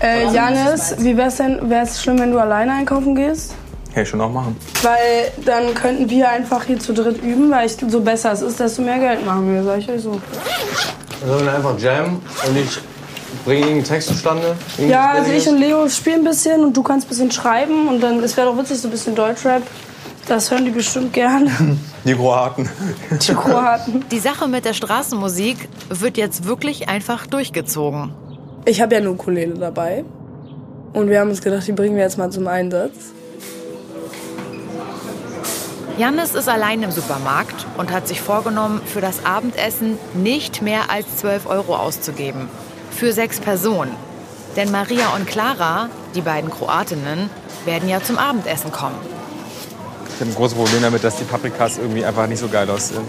Äh, 0.00 0.32
Janis, 0.32 0.96
wie 0.98 1.16
wär's 1.16 1.36
denn, 1.36 1.70
wär's 1.70 2.02
schlimm, 2.02 2.18
wenn 2.18 2.32
du 2.32 2.38
alleine 2.38 2.72
einkaufen 2.72 3.14
gehst? 3.14 3.54
Kann 3.94 4.02
ich 4.02 4.08
schon 4.08 4.20
auch 4.20 4.32
machen. 4.32 4.56
Weil 4.82 5.30
dann 5.44 5.72
könnten 5.74 6.10
wir 6.10 6.30
einfach 6.30 6.64
hier 6.64 6.80
zu 6.80 6.92
dritt 6.92 7.22
üben, 7.22 7.50
weil 7.50 7.66
ich, 7.66 7.76
so 7.86 8.00
besser 8.00 8.32
es 8.32 8.42
ist, 8.42 8.58
desto 8.58 8.82
mehr 8.82 8.98
Geld 8.98 9.24
machen 9.24 9.54
wir, 9.54 9.62
sag 9.62 9.78
ich 9.78 9.88
euch 9.88 10.02
so. 10.02 10.20
Sollen 11.24 11.44
wir 11.44 11.54
einfach 11.54 11.78
jammen 11.78 12.20
und 12.48 12.56
ich 12.56 12.80
bringe 13.44 13.60
irgendeinen 13.60 13.84
Text 13.84 14.08
zustande? 14.08 14.56
Ja, 14.78 15.10
also 15.12 15.30
ich 15.32 15.48
und 15.48 15.58
Leo 15.58 15.88
spielen 15.88 16.20
ein 16.20 16.24
bisschen 16.24 16.62
und 16.64 16.76
du 16.76 16.82
kannst 16.82 17.06
ein 17.06 17.08
bisschen 17.10 17.30
schreiben 17.30 17.88
und 17.88 18.00
dann, 18.00 18.22
es 18.22 18.36
wäre 18.36 18.48
doch 18.48 18.58
witzig, 18.58 18.78
so 18.80 18.88
ein 18.88 18.90
bisschen 18.90 19.14
Deutschrap. 19.14 19.62
Das 20.28 20.50
hören 20.50 20.64
die 20.64 20.70
bestimmt 20.70 21.12
gern, 21.12 21.78
Die 22.04 22.14
Kroaten. 22.14 22.68
die 23.10 23.34
Kroaten. 23.34 24.04
Die 24.10 24.18
Sache 24.20 24.46
mit 24.48 24.64
der 24.64 24.72
Straßenmusik 24.74 25.68
wird 25.88 26.16
jetzt 26.16 26.46
wirklich 26.46 26.88
einfach 26.88 27.26
durchgezogen. 27.26 28.12
Ich 28.64 28.80
habe 28.80 28.94
ja 28.94 29.00
eine 29.00 29.10
Ukulele 29.10 29.54
dabei. 29.54 30.04
Und 30.92 31.08
wir 31.10 31.20
haben 31.20 31.30
uns 31.30 31.42
gedacht, 31.42 31.66
die 31.66 31.72
bringen 31.72 31.96
wir 31.96 32.02
jetzt 32.04 32.18
mal 32.18 32.30
zum 32.30 32.46
Einsatz. 32.46 32.92
Jannis 35.98 36.34
ist 36.34 36.48
allein 36.48 36.82
im 36.82 36.90
Supermarkt 36.90 37.66
und 37.76 37.90
hat 37.92 38.08
sich 38.08 38.20
vorgenommen, 38.20 38.80
für 38.86 39.00
das 39.00 39.24
Abendessen 39.24 39.98
nicht 40.14 40.62
mehr 40.62 40.90
als 40.90 41.16
12 41.18 41.46
Euro 41.46 41.76
auszugeben. 41.76 42.48
Für 42.96 43.12
sechs 43.12 43.40
Personen. 43.40 43.94
Denn 44.56 44.70
Maria 44.70 45.14
und 45.16 45.26
Clara, 45.26 45.88
die 46.14 46.20
beiden 46.20 46.50
Kroatinnen, 46.50 47.30
werden 47.64 47.88
ja 47.88 48.02
zum 48.02 48.18
Abendessen 48.18 48.70
kommen. 48.70 48.96
Ich 50.08 50.20
habe 50.20 50.30
ein 50.30 50.34
großes 50.34 50.56
Problem 50.56 50.82
damit, 50.82 51.02
dass 51.02 51.16
die 51.16 51.24
Paprikas 51.24 51.78
irgendwie 51.78 52.04
einfach 52.04 52.26
nicht 52.26 52.38
so 52.38 52.48
geil 52.48 52.68
aussehen. 52.70 53.02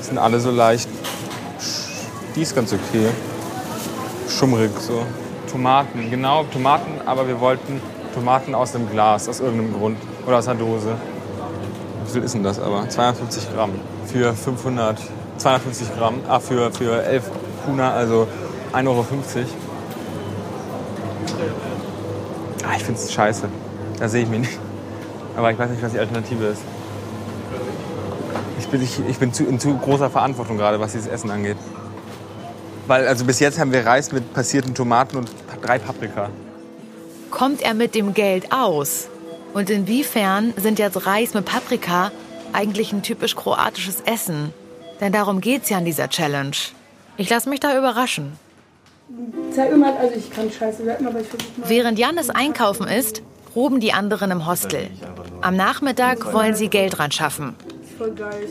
Die 0.00 0.04
sind 0.04 0.18
alle 0.18 0.38
so 0.38 0.50
leicht. 0.50 0.88
Die 2.36 2.42
ist 2.42 2.54
ganz 2.54 2.72
okay. 2.72 3.08
Schummrig 4.28 4.70
so. 4.78 5.04
Tomaten, 5.50 6.10
genau, 6.10 6.44
Tomaten, 6.44 7.00
aber 7.06 7.28
wir 7.28 7.40
wollten 7.40 7.80
Tomaten 8.14 8.54
aus 8.54 8.74
einem 8.74 8.90
Glas, 8.90 9.28
aus 9.28 9.40
irgendeinem 9.40 9.74
Grund. 9.74 9.98
Oder 10.26 10.38
aus 10.38 10.48
einer 10.48 10.58
Dose. 10.58 10.96
Wie 12.04 12.12
viel 12.12 12.22
ist 12.22 12.34
denn 12.34 12.42
das 12.42 12.58
aber? 12.58 12.88
250 12.88 13.52
Gramm. 13.54 13.72
Für 14.06 14.34
500, 14.34 14.98
250 15.38 15.96
Gramm. 15.96 16.20
Ah, 16.28 16.40
für, 16.40 16.72
für 16.72 17.04
11 17.04 17.24
Kuna, 17.66 17.92
also 17.92 18.26
1,50 18.74 18.88
Euro. 18.88 19.06
Ah, 22.66 22.76
ich 22.76 22.82
finde 22.82 23.00
es 23.00 23.12
scheiße. 23.12 23.48
Da 23.98 24.08
sehe 24.08 24.22
ich 24.22 24.28
mich 24.28 24.40
nicht. 24.40 24.58
Aber 25.36 25.50
ich 25.50 25.58
weiß 25.58 25.70
nicht, 25.70 25.82
was 25.82 25.92
die 25.92 25.98
Alternative 25.98 26.46
ist. 26.46 26.62
Ich 28.58 28.68
bin, 28.68 28.82
ich, 28.82 29.00
ich 29.08 29.18
bin 29.18 29.32
zu, 29.32 29.44
in 29.44 29.60
zu 29.60 29.76
großer 29.76 30.10
Verantwortung 30.10 30.56
gerade, 30.56 30.80
was 30.80 30.92
dieses 30.92 31.06
Essen 31.06 31.30
angeht. 31.30 31.56
Weil 32.86 33.06
also 33.06 33.24
bis 33.24 33.40
jetzt 33.40 33.58
haben 33.58 33.72
wir 33.72 33.86
Reis 33.86 34.12
mit 34.12 34.32
passierten 34.32 34.74
Tomaten 34.74 35.16
und 35.16 35.30
drei 35.62 35.78
Paprika. 35.78 36.30
Kommt 37.30 37.62
er 37.62 37.74
mit 37.74 37.94
dem 37.94 38.14
Geld 38.14 38.52
aus? 38.52 39.08
Und 39.54 39.70
inwiefern 39.70 40.52
sind 40.56 40.78
jetzt 40.78 41.06
Reis 41.06 41.34
mit 41.34 41.44
Paprika 41.44 42.10
eigentlich 42.52 42.92
ein 42.92 43.02
typisch 43.02 43.36
kroatisches 43.36 44.02
Essen? 44.04 44.52
Denn 45.00 45.12
darum 45.12 45.40
geht's 45.40 45.68
ja 45.70 45.78
in 45.78 45.84
dieser 45.84 46.08
Challenge. 46.08 46.56
Ich 47.16 47.30
lasse 47.30 47.48
mich 47.48 47.60
da 47.60 47.76
überraschen. 47.76 48.38
Zeig 49.50 49.70
mir 49.70 49.76
mal, 49.76 49.96
also 49.96 50.14
ich 50.16 50.30
kann 50.30 50.50
scheiße 50.50 50.86
rappen, 50.86 51.06
aber 51.06 51.20
ich 51.20 51.28
versuche 51.28 51.60
mal. 51.60 51.68
Während 51.68 51.98
Janis 51.98 52.30
einkaufen 52.30 52.88
ist, 52.88 53.22
proben 53.52 53.78
die 53.80 53.92
anderen 53.92 54.30
im 54.30 54.46
Hostel. 54.46 54.88
Am 55.42 55.56
Nachmittag 55.56 56.32
wollen 56.32 56.54
sie 56.54 56.68
Geld 56.68 56.98
ran 56.98 57.12
schaffen. 57.12 57.54
Voll 57.96 58.10
geil. 58.12 58.48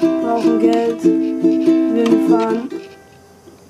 Wir 0.00 0.20
brauchen 0.22 0.60
Geld. 0.60 1.02
Wir 1.02 2.28
fahren 2.28 2.68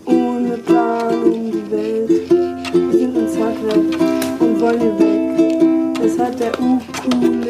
ohne 0.07 0.59
Plan 0.59 1.23
um 1.23 1.53
die 1.53 1.71
Welt. 1.71 2.11
Wir 2.73 2.99
sind 2.99 3.17
in 3.17 3.29
Zagreb 3.29 4.41
und 4.41 4.61
wollen 4.61 4.81
hier 4.81 4.99
weg. 4.99 6.03
Das 6.03 6.19
hat 6.19 6.41
der 6.41 6.53
Rap. 6.53 7.46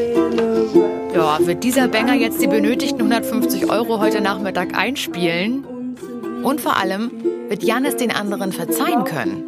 Ja, 1.14 1.38
wird 1.40 1.64
dieser 1.64 1.88
Banger 1.88 2.14
jetzt 2.14 2.42
die 2.42 2.46
benötigten 2.46 3.00
150 3.00 3.70
Euro 3.70 4.00
heute 4.00 4.20
Nachmittag 4.20 4.76
einspielen? 4.76 5.64
Und 6.42 6.60
vor 6.60 6.76
allem, 6.76 7.10
wird 7.48 7.62
Janis 7.62 7.96
den 7.96 8.10
anderen 8.10 8.52
verzeihen 8.52 9.04
können? 9.04 9.42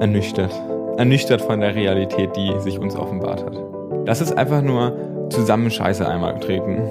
Ernüchtert. 0.00 0.52
Ernüchtert 0.98 1.40
von 1.40 1.60
der 1.60 1.74
Realität, 1.74 2.30
die 2.36 2.52
sich 2.60 2.78
uns 2.78 2.94
offenbart 2.94 3.44
hat. 3.44 3.58
Das 4.04 4.20
ist 4.20 4.36
einfach 4.36 4.62
nur 4.62 5.28
zusammen 5.30 5.70
Scheiße 5.70 6.06
einmal 6.06 6.34
getreten. 6.34 6.82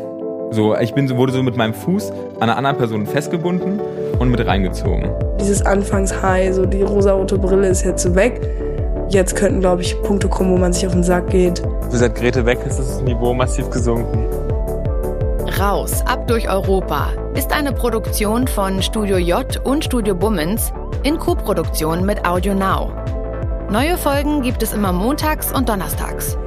So, 0.52 0.76
ich 0.76 0.93
bin 0.93 1.08
so, 1.08 1.18
wurde 1.18 1.32
so 1.32 1.43
mit 1.43 1.56
meinem 1.56 1.74
Fuß 1.74 2.12
an 2.12 2.43
einer 2.43 2.58
anderen 2.58 2.78
Person 2.78 3.06
festgebunden 3.06 3.80
und 4.20 4.30
mit 4.30 4.45
reingezogen. 4.45 5.10
Dieses 5.39 5.66
Anfangs-High, 5.66 6.54
so 6.54 6.66
die 6.66 6.82
rosarote 6.82 7.38
Brille 7.38 7.68
ist 7.68 7.86
jetzt 7.86 8.16
weg. 8.16 8.41
Jetzt 9.12 9.36
könnten, 9.36 9.59
glaube 9.59 9.82
ich, 9.82 10.01
Punkte 10.03 10.30
kommen, 10.30 10.53
wo 10.53 10.57
man 10.57 10.72
sich 10.72 10.88
auf 10.88 10.93
den 10.93 11.03
Sack 11.03 11.30
geht. 11.32 11.62
Seit 11.89 12.16
Grete 12.16 12.45
weg 12.45 12.59
ist 12.66 12.80
das 12.80 13.01
Niveau 13.01 13.34
massiv 13.34 13.70
gesunken. 13.70 14.26
Raus, 15.59 16.01
ab 16.05 16.28
durch 16.28 16.49
Europa 16.49 17.09
ist 17.36 17.51
eine 17.51 17.74
Produktion 17.74 18.47
von 18.47 18.82
Studio 18.82 19.18
J 19.18 19.59
und 19.66 19.84
Studio 19.84 20.16
Bummens 20.16 20.72
in 21.03 21.20
Koproduktion 21.20 22.05
mit 22.05 22.26
Audio 22.26 22.53
Now. 22.53 22.89
Neue 23.70 23.97
Folgen 23.97 24.43
gibt 24.43 24.64
es 24.64 24.72
immer 24.72 24.93
montags 24.93 25.51
und 25.51 25.68
donnerstags. 25.68 26.38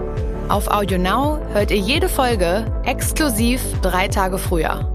Auf 0.49 0.69
Audio 0.69 0.97
Now 0.97 1.39
hört 1.53 1.71
ihr 1.71 1.77
jede 1.77 2.09
Folge 2.09 2.65
exklusiv 2.87 3.61
drei 3.83 4.09
Tage 4.09 4.39
früher. 4.39 4.89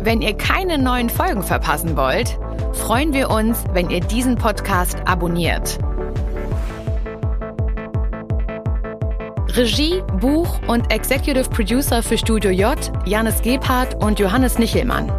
Wenn 0.00 0.22
ihr 0.22 0.34
keine 0.38 0.78
neuen 0.78 1.10
Folgen 1.10 1.42
verpassen 1.42 1.98
wollt, 1.98 2.38
freuen 2.72 3.12
wir 3.12 3.28
uns, 3.28 3.62
wenn 3.74 3.90
ihr 3.90 4.00
diesen 4.00 4.36
Podcast 4.36 4.96
abonniert. 5.04 5.78
Regie, 9.56 10.02
Buch 10.20 10.60
und 10.68 10.92
Executive 10.92 11.48
Producer 11.50 12.02
für 12.02 12.16
Studio 12.16 12.50
J, 12.50 12.76
Janis 13.04 13.42
Gebhardt 13.42 14.02
und 14.02 14.18
Johannes 14.18 14.58
Nichelmann. 14.58 15.10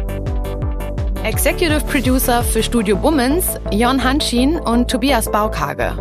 Executive 1.24 1.84
Producer 1.84 2.42
für 2.42 2.62
Studio 2.62 2.96
Bummens, 2.96 3.56
Jon 3.70 4.02
Hanschin 4.02 4.56
und 4.56 4.90
Tobias 4.90 5.30
Baukage. 5.30 5.92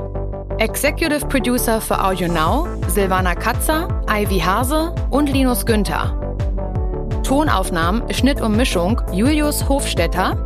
Executive 0.60 1.26
Producer 1.28 1.82
für 1.82 2.04
Audio 2.04 2.28
Now, 2.28 2.68
Silvana 2.88 3.36
Katzer, 3.36 3.88
Ivy 4.10 4.40
Hase 4.40 4.94
und 5.10 5.28
Linus 5.32 5.66
Günther. 5.66 6.16
Tonaufnahmen, 7.24 8.04
Schnitt 8.14 8.42
und 8.42 8.56
Mischung 8.56 9.02
Julius 9.12 9.68
Hofstetter. 9.68 10.38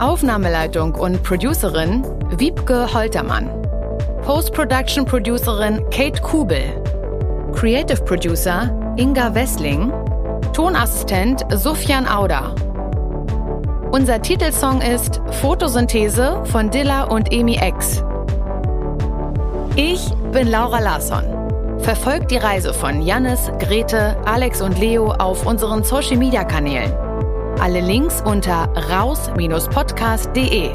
Aufnahmeleitung 0.00 0.94
und 0.94 1.22
Producerin 1.22 2.04
Wiebke 2.36 2.92
Holtermann. 2.92 3.48
Post-Production 4.22 5.04
Producerin 5.04 5.84
Kate 5.90 6.20
Kubel. 6.20 6.83
Creative 7.54 8.04
Producer 8.04 8.70
Inga 8.96 9.34
Wessling. 9.34 9.92
Tonassistent 10.52 11.44
Sufjan 11.52 12.06
Auda. 12.06 12.54
Unser 13.92 14.20
Titelsong 14.20 14.80
ist 14.82 15.20
Photosynthese 15.40 16.42
von 16.44 16.68
Dilla 16.70 17.04
und 17.04 17.32
Emi 17.32 17.58
X. 17.62 18.04
Ich 19.76 20.10
bin 20.32 20.50
Laura 20.50 20.80
Larsson. 20.80 21.24
Verfolgt 21.78 22.30
die 22.30 22.38
Reise 22.38 22.74
von 22.74 23.00
Jannis, 23.02 23.50
Grete, 23.60 24.16
Alex 24.24 24.60
und 24.60 24.78
Leo 24.78 25.12
auf 25.12 25.46
unseren 25.46 25.84
Social 25.84 26.16
Media 26.16 26.44
Kanälen. 26.44 26.92
Alle 27.60 27.80
Links 27.80 28.20
unter 28.26 28.68
raus-podcast.de. 28.90 30.70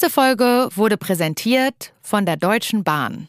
Diese 0.00 0.10
Folge 0.10 0.68
wurde 0.76 0.96
präsentiert 0.96 1.92
von 2.02 2.24
der 2.24 2.36
Deutschen 2.36 2.84
Bahn. 2.84 3.26